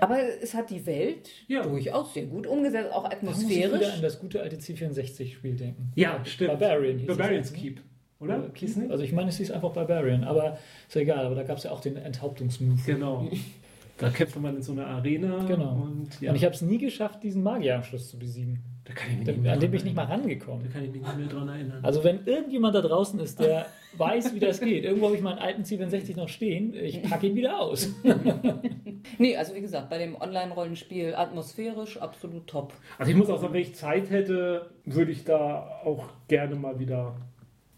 [0.00, 1.62] Aber es hat die Welt Ja.
[1.62, 3.94] durchaus sehr gut umgesetzt, auch Da muss ich wieder atmosphärisch.
[3.96, 5.92] an das gute alte C64-Spiel denken.
[5.94, 6.58] Ja, stimmt.
[6.58, 7.58] Barbarian hieß es Barbarian's ne?
[7.58, 7.80] Keep,
[8.20, 8.38] oder?
[8.38, 8.90] Nicht?
[8.90, 11.64] Also ich meine, es hieß einfach Barbarian, aber ist ja egal, aber da gab es
[11.64, 12.80] ja auch den Enthauptungsmove.
[12.86, 13.28] Genau.
[13.98, 15.44] Da kämpft man in so einer Arena.
[15.46, 15.82] Genau.
[15.84, 18.58] Und, ja, Und ich habe es nie geschafft, diesen Magier am Schluss zu besiegen.
[18.84, 20.64] da kann ich mich Da, nicht mehr an dem bin ich nicht mal rangekommen.
[20.66, 21.78] Da kann ich mich nicht mehr dran erinnern.
[21.84, 23.66] Also wenn irgendjemand da draußen ist, der
[23.98, 27.34] weiß, wie das geht, irgendwo habe ich meinen alten C64 noch stehen, ich packe ihn
[27.34, 27.88] wieder aus.
[29.18, 32.72] Nee, also wie gesagt, bei dem Online-Rollenspiel atmosphärisch absolut top.
[32.98, 36.78] Also ich muss auch sagen, wenn ich Zeit hätte, würde ich da auch gerne mal
[36.78, 37.16] wieder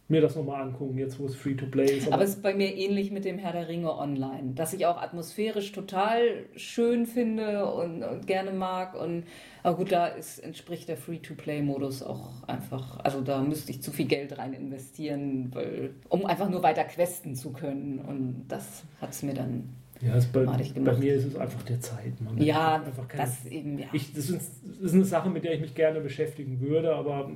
[0.08, 2.12] mir das nochmal angucken, jetzt wo es Free-to-Play ist.
[2.12, 5.02] Aber es ist bei mir ähnlich mit dem Herr der Ringe online, dass ich auch
[5.02, 8.94] atmosphärisch total schön finde und, und gerne mag.
[8.94, 9.24] Und,
[9.64, 14.06] aber gut, da ist, entspricht der Free-to-Play-Modus auch einfach, also da müsste ich zu viel
[14.06, 17.98] Geld rein investieren, weil, um einfach nur weiter questen zu können.
[17.98, 22.20] Und das hat es mir dann ja, bei, bei mir ist es einfach der Zeit.
[22.20, 22.36] Man.
[22.38, 23.86] Ja, einfach keine, das eben, ja.
[23.92, 27.30] ich, das, ist, das ist eine Sache, mit der ich mich gerne beschäftigen würde, aber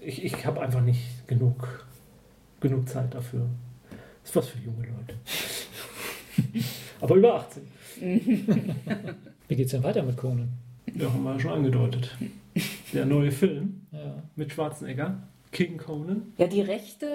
[0.00, 1.84] ich, ich habe einfach nicht genug,
[2.60, 3.46] genug Zeit dafür.
[4.22, 5.14] Das ist was für junge Leute.
[7.00, 7.62] aber über 18.
[9.48, 10.48] Wie geht's denn weiter mit Conan?
[10.94, 12.16] Ja, haben wir ja schon angedeutet.
[12.92, 14.22] Der neue Film Ja.
[14.34, 15.22] mit Schwarzenegger,
[15.52, 16.32] King Conan.
[16.38, 17.06] Ja, die Rechte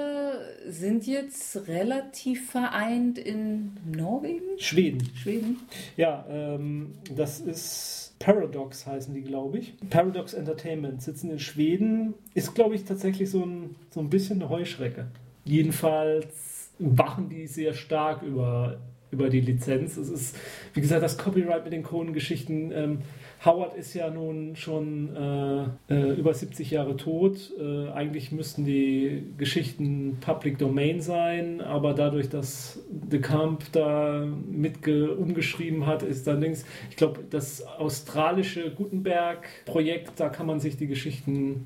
[0.68, 5.10] sind jetzt relativ vereint in Norwegen, Schweden.
[5.16, 5.58] Schweden.
[5.98, 9.74] Ja, ähm, das ist Paradox heißen die, glaube ich.
[9.90, 12.14] Paradox Entertainment sitzen in Schweden.
[12.36, 15.08] Ist, glaube ich, tatsächlich so ein, so ein bisschen eine Heuschrecke.
[15.44, 18.80] Jedenfalls wachen die sehr stark über,
[19.12, 19.98] über die Lizenz.
[19.98, 20.38] Es ist,
[20.74, 22.72] wie gesagt, das Copyright mit den Conan-Geschichten.
[22.72, 23.00] Ähm,
[23.44, 27.52] Howard ist ja nun schon äh, äh, über 70 Jahre tot.
[27.60, 35.16] Äh, eigentlich müssten die Geschichten Public Domain sein, aber dadurch, dass De Camp da mitge
[35.16, 40.88] umgeschrieben hat, ist dann links, ich glaube, das australische Gutenberg-Projekt, da kann man sich die
[40.88, 41.66] Geschichten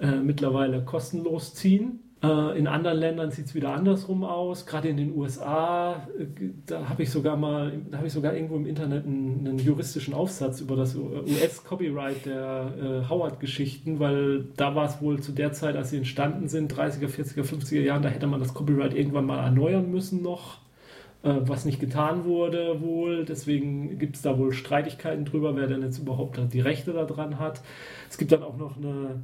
[0.00, 2.00] äh, mittlerweile kostenlos ziehen.
[2.22, 4.66] Äh, In anderen Ländern sieht es wieder andersrum aus.
[4.66, 6.26] Gerade in den USA, äh,
[6.66, 10.14] da habe ich sogar mal, da habe ich sogar irgendwo im Internet einen, einen juristischen
[10.14, 15.74] Aufsatz über das US-Copyright der äh, Howard-Geschichten, weil da war es wohl zu der Zeit,
[15.76, 19.42] als sie entstanden sind, 30er, 40er, 50er Jahren, da hätte man das Copyright irgendwann mal
[19.42, 20.58] erneuern müssen noch,
[21.24, 23.24] äh, was nicht getan wurde wohl.
[23.24, 27.62] Deswegen gibt es da wohl Streitigkeiten drüber, wer denn jetzt überhaupt die Rechte daran hat.
[28.08, 29.22] Es gibt dann auch noch eine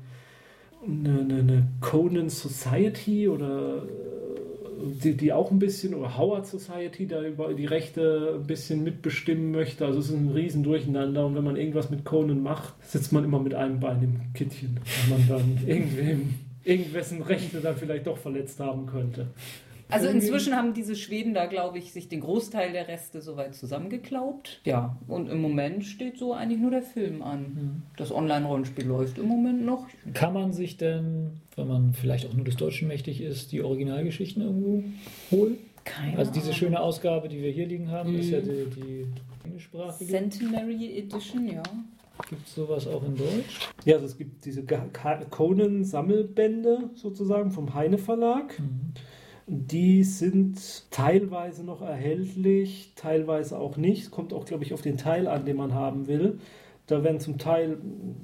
[0.87, 7.23] eine, eine, Conan Society oder äh, die, die auch ein bisschen, oder Howard Society, da
[7.23, 9.85] über die Rechte ein bisschen mitbestimmen möchte.
[9.85, 13.25] Also es ist ein riesen Durcheinander und wenn man irgendwas mit Conan macht, sitzt man
[13.25, 14.79] immer mit einem Bein im Kittchen,
[15.09, 16.35] weil man dann irgendwem,
[16.65, 19.29] irgendwessen Rechte dann vielleicht doch verletzt haben könnte.
[19.91, 24.61] Also inzwischen haben diese Schweden da, glaube ich, sich den Großteil der Reste soweit zusammengeklaubt.
[24.65, 27.83] Ja, und im Moment steht so eigentlich nur der Film an.
[27.97, 29.87] Das Online-Rollenspiel läuft im Moment noch.
[30.13, 34.43] Kann man sich denn, wenn man vielleicht auch nur des Deutschen mächtig ist, die Originalgeschichten
[34.43, 34.85] irgendwo
[35.31, 35.57] holen?
[35.85, 36.57] Keine Also diese Ahnung.
[36.59, 38.45] schöne Ausgabe, die wir hier liegen haben, ist ja Mhm.
[38.45, 39.07] die, die
[39.45, 40.11] englischsprachige.
[40.11, 41.63] Centenary Edition, ja.
[42.29, 43.61] Gibt es sowas auch in Deutsch?
[43.87, 44.65] Ja, also es gibt diese
[45.31, 48.59] Conan-Sammelbände sozusagen vom Heine Verlag.
[48.59, 48.93] Mhm.
[49.51, 54.11] Die sind teilweise noch erhältlich, teilweise auch nicht.
[54.11, 56.39] Kommt auch, glaube ich, auf den Teil an, den man haben will.
[56.89, 57.77] Da werden zum Teil,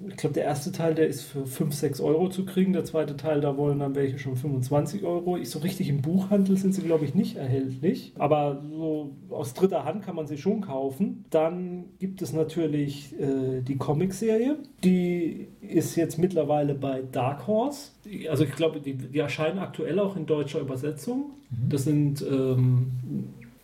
[0.08, 2.72] ich glaube, der erste Teil, der ist für 5, 6 Euro zu kriegen.
[2.72, 5.36] Der zweite Teil, da wollen dann welche schon 25 Euro.
[5.36, 8.14] Ich, so richtig im Buchhandel sind sie, glaube ich, nicht erhältlich.
[8.16, 11.26] Aber so aus dritter Hand kann man sie schon kaufen.
[11.28, 14.56] Dann gibt es natürlich äh, die Comicserie.
[14.82, 17.90] Die ist jetzt mittlerweile bei Dark Horse.
[18.30, 21.32] Also ich glaube, die, die erscheinen aktuell auch in deutscher Übersetzung.
[21.68, 22.92] Das sind, ähm,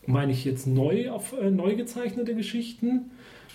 [0.04, 3.12] meine ich jetzt, neu, auf, äh, neu gezeichnete Geschichten.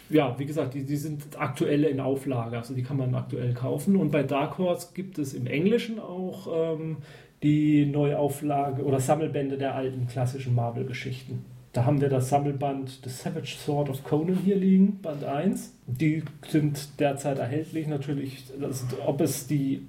[0.10, 3.96] Ja, wie gesagt, die, die sind aktuell in Auflage, also die kann man aktuell kaufen.
[3.96, 6.98] Und bei Dark Horse gibt es im Englischen auch ähm,
[7.42, 11.44] die Neuauflage oder Sammelbände der alten klassischen Marvel-Geschichten.
[11.74, 15.74] Da haben wir das Sammelband The Savage Sword of Conan hier liegen, Band 1.
[15.88, 17.88] Die sind derzeit erhältlich.
[17.88, 19.86] Natürlich, das, ob es die,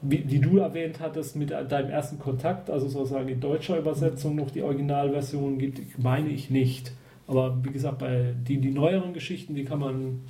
[0.00, 4.50] wie, die du erwähnt hattest, mit deinem ersten Kontakt, also sozusagen in deutscher Übersetzung noch
[4.50, 6.92] die Originalversion gibt, meine ich nicht.
[7.28, 10.20] Aber wie gesagt, bei die, die neueren Geschichten, die kann man,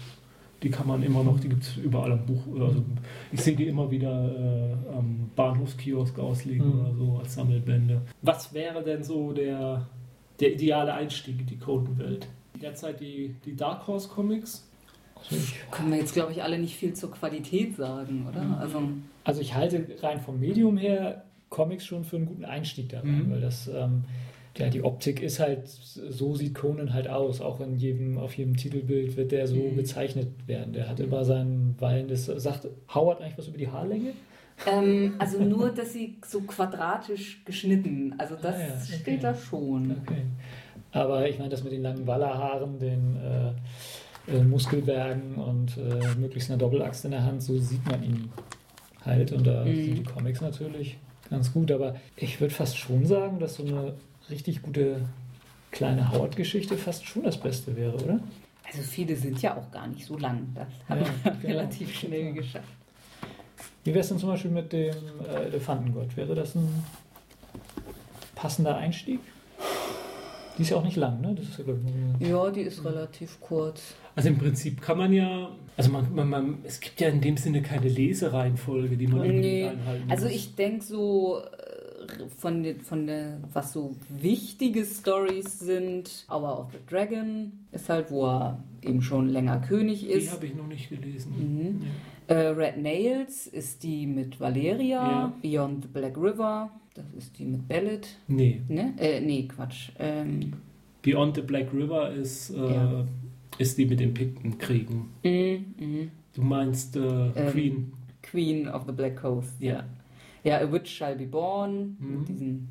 [0.62, 2.42] die kann man immer noch, die gibt es überall am Buch.
[2.60, 2.82] Also
[3.32, 6.80] ich sehe die immer wieder äh, am Bahnhofskiosk ausliegen Mhm.
[6.80, 8.02] oder so als Sammelbände.
[8.22, 9.86] Was wäre denn so der,
[10.40, 12.26] der ideale Einstieg in die Coden-Welt?
[12.60, 14.68] Derzeit die, die Dark Horse Comics.
[15.30, 15.36] Also
[15.70, 18.42] Können wir jetzt, glaube ich, alle nicht viel zur Qualität sagen, oder?
[18.42, 18.54] Mhm.
[18.54, 18.82] Also,
[19.24, 23.26] also ich halte rein vom Medium her Comics schon für einen guten Einstieg da rein,
[23.26, 23.30] Mhm.
[23.30, 24.02] weil das, ähm,
[24.58, 27.40] ja, die Optik ist halt, so sieht Conan halt aus.
[27.40, 29.76] Auch in jedem, auf jedem Titelbild wird der so Mhm.
[29.76, 30.72] gezeichnet werden.
[30.72, 34.12] Der hat immer sein wallendes, sagt Howard eigentlich was über die Haarlänge?
[34.66, 38.98] ähm, also nur, dass sie so quadratisch geschnitten, also das Ah ja, okay.
[39.02, 39.92] steht da schon.
[40.02, 40.22] Okay.
[40.90, 46.50] Aber ich meine, das mit den langen Wallerhaaren, den äh, äh, Muskelbergen und äh, möglichst
[46.50, 48.28] einer Doppelaxt in der Hand, so sieht man ihn
[49.04, 49.30] halt.
[49.32, 49.74] Und da Mhm.
[49.84, 50.98] sind die Comics natürlich
[51.30, 51.70] ganz gut.
[51.70, 53.94] Aber ich würde fast schon sagen, dass so eine
[54.30, 55.00] richtig gute
[55.70, 58.20] kleine Howard-Geschichte fast schon das Beste wäre, oder?
[58.66, 60.46] Also viele sind ja auch gar nicht so lang.
[60.54, 61.54] Das hat Ja, man genau.
[61.58, 62.68] relativ schnell geschafft.
[63.84, 64.94] Wie wäre es denn zum Beispiel mit dem
[65.26, 66.16] äh, Elefantengott?
[66.16, 66.84] Wäre das ein
[68.34, 69.20] passender Einstieg?
[70.56, 71.34] Die ist ja auch nicht lang, ne?
[71.34, 71.64] Das ist ja,
[72.20, 73.94] ich, Ja, die ist relativ kurz.
[74.16, 77.36] Also im Prinzip kann man ja, also man, man, man, es gibt ja in dem
[77.36, 80.34] Sinne keine Lesereihenfolge, die man unbedingt Nee, einhalten also muss.
[80.34, 81.77] ich denke so äh,
[82.38, 88.26] von, von der, was so wichtige Stories sind, Hour of the Dragon ist halt, wo
[88.26, 90.32] er eben schon länger König Die ist.
[90.32, 91.32] habe ich noch nicht gelesen.
[91.38, 91.82] Mhm.
[92.28, 92.34] Ja.
[92.34, 95.32] Äh, Red Nails ist die mit Valeria, Ja.
[95.42, 98.06] Beyond the Black River, das ist die mit Bellet.
[98.28, 98.92] Nee, Ne?
[98.98, 99.90] Äh, nee, Quatsch.
[99.98, 100.52] Ähm,
[101.02, 103.04] Beyond the Black River ist, äh, Ja.
[103.58, 105.06] ist die mit den Piktenkriegen.
[105.24, 106.10] mm, mm.
[106.34, 107.00] Du meinst äh,
[107.34, 107.92] Ähm, Queen.
[108.22, 109.54] Queen of the Black Coast.
[109.60, 109.84] Ja.
[110.44, 112.18] Ja, A Witch Shall Be Born, Mhm.
[112.20, 112.68] mit diesen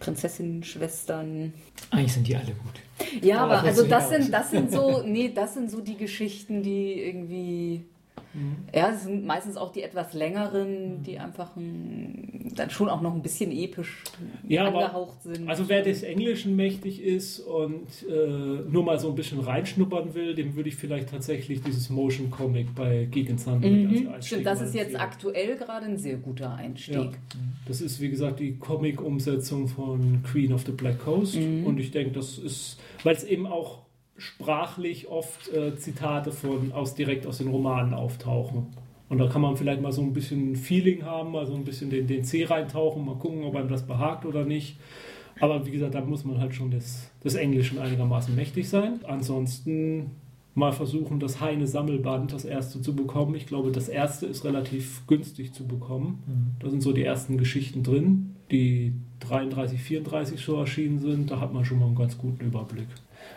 [0.00, 1.52] Prinzessinnen-Schwestern.
[1.90, 3.22] Eigentlich sind die alle gut.
[3.22, 6.62] Ja, Aber aber also das sind, das sind so, nee, das sind so die Geschichten,
[6.62, 7.84] die irgendwie,
[8.34, 8.56] Mhm.
[8.74, 13.14] ja, es sind meistens auch die etwas längeren, die einfach ein, dann schon auch noch
[13.14, 14.02] ein bisschen episch
[14.48, 15.48] Ja, aber- angehaucht sind.
[15.48, 20.34] Also wer des Englischen mächtig ist und äh, nur mal so ein bisschen reinschnuppern will,
[20.34, 24.08] dem würde ich vielleicht tatsächlich dieses Motion Comic bei Geek Thunder mit als Mhm.
[24.08, 25.00] Einstieg Stimmt, das ist jetzt empfehlen.
[25.00, 26.94] aktuell gerade ein sehr guter Einstieg.
[26.94, 27.10] Ja.
[27.66, 31.36] Das ist, wie gesagt, die Comic-Umsetzung von Queen of the Black Coast.
[31.36, 31.64] Mhm.
[31.66, 33.83] Und ich denke, das ist, weil es eben auch
[34.16, 38.68] sprachlich oft äh, Zitate von aus direkt aus den Romanen auftauchen.
[39.08, 41.90] Und da kann man vielleicht mal so ein bisschen Feeling haben, mal so ein bisschen
[41.90, 44.76] den, den C reintauchen, mal gucken, ob einem das behagt oder nicht.
[45.40, 49.00] Aber wie gesagt, da muss man halt schon des, des Englischen einigermaßen mächtig sein.
[49.04, 50.12] Ansonsten
[50.54, 53.34] mal versuchen, das Heine Sammelband, das erste zu bekommen.
[53.34, 56.22] Ich glaube, das erste ist relativ günstig zu bekommen.
[56.60, 61.30] Da sind so die ersten Geschichten drin, die 33, 34 so erschienen sind.
[61.30, 62.86] Da hat man schon mal einen ganz guten Überblick.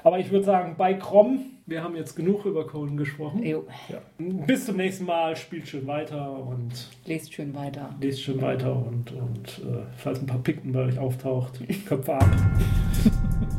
[0.08, 3.44] Aber ich würde sagen, bei Krom, wir haben jetzt genug über Conan gesprochen.
[3.44, 3.98] Jo, Ja.
[4.18, 7.94] Bis zum nächsten Mal, spielt schön weiter und lest schön weiter.
[8.00, 12.26] lest schön weiter und, und äh, falls ein paar Pikten bei euch auftaucht, Köpfe ab.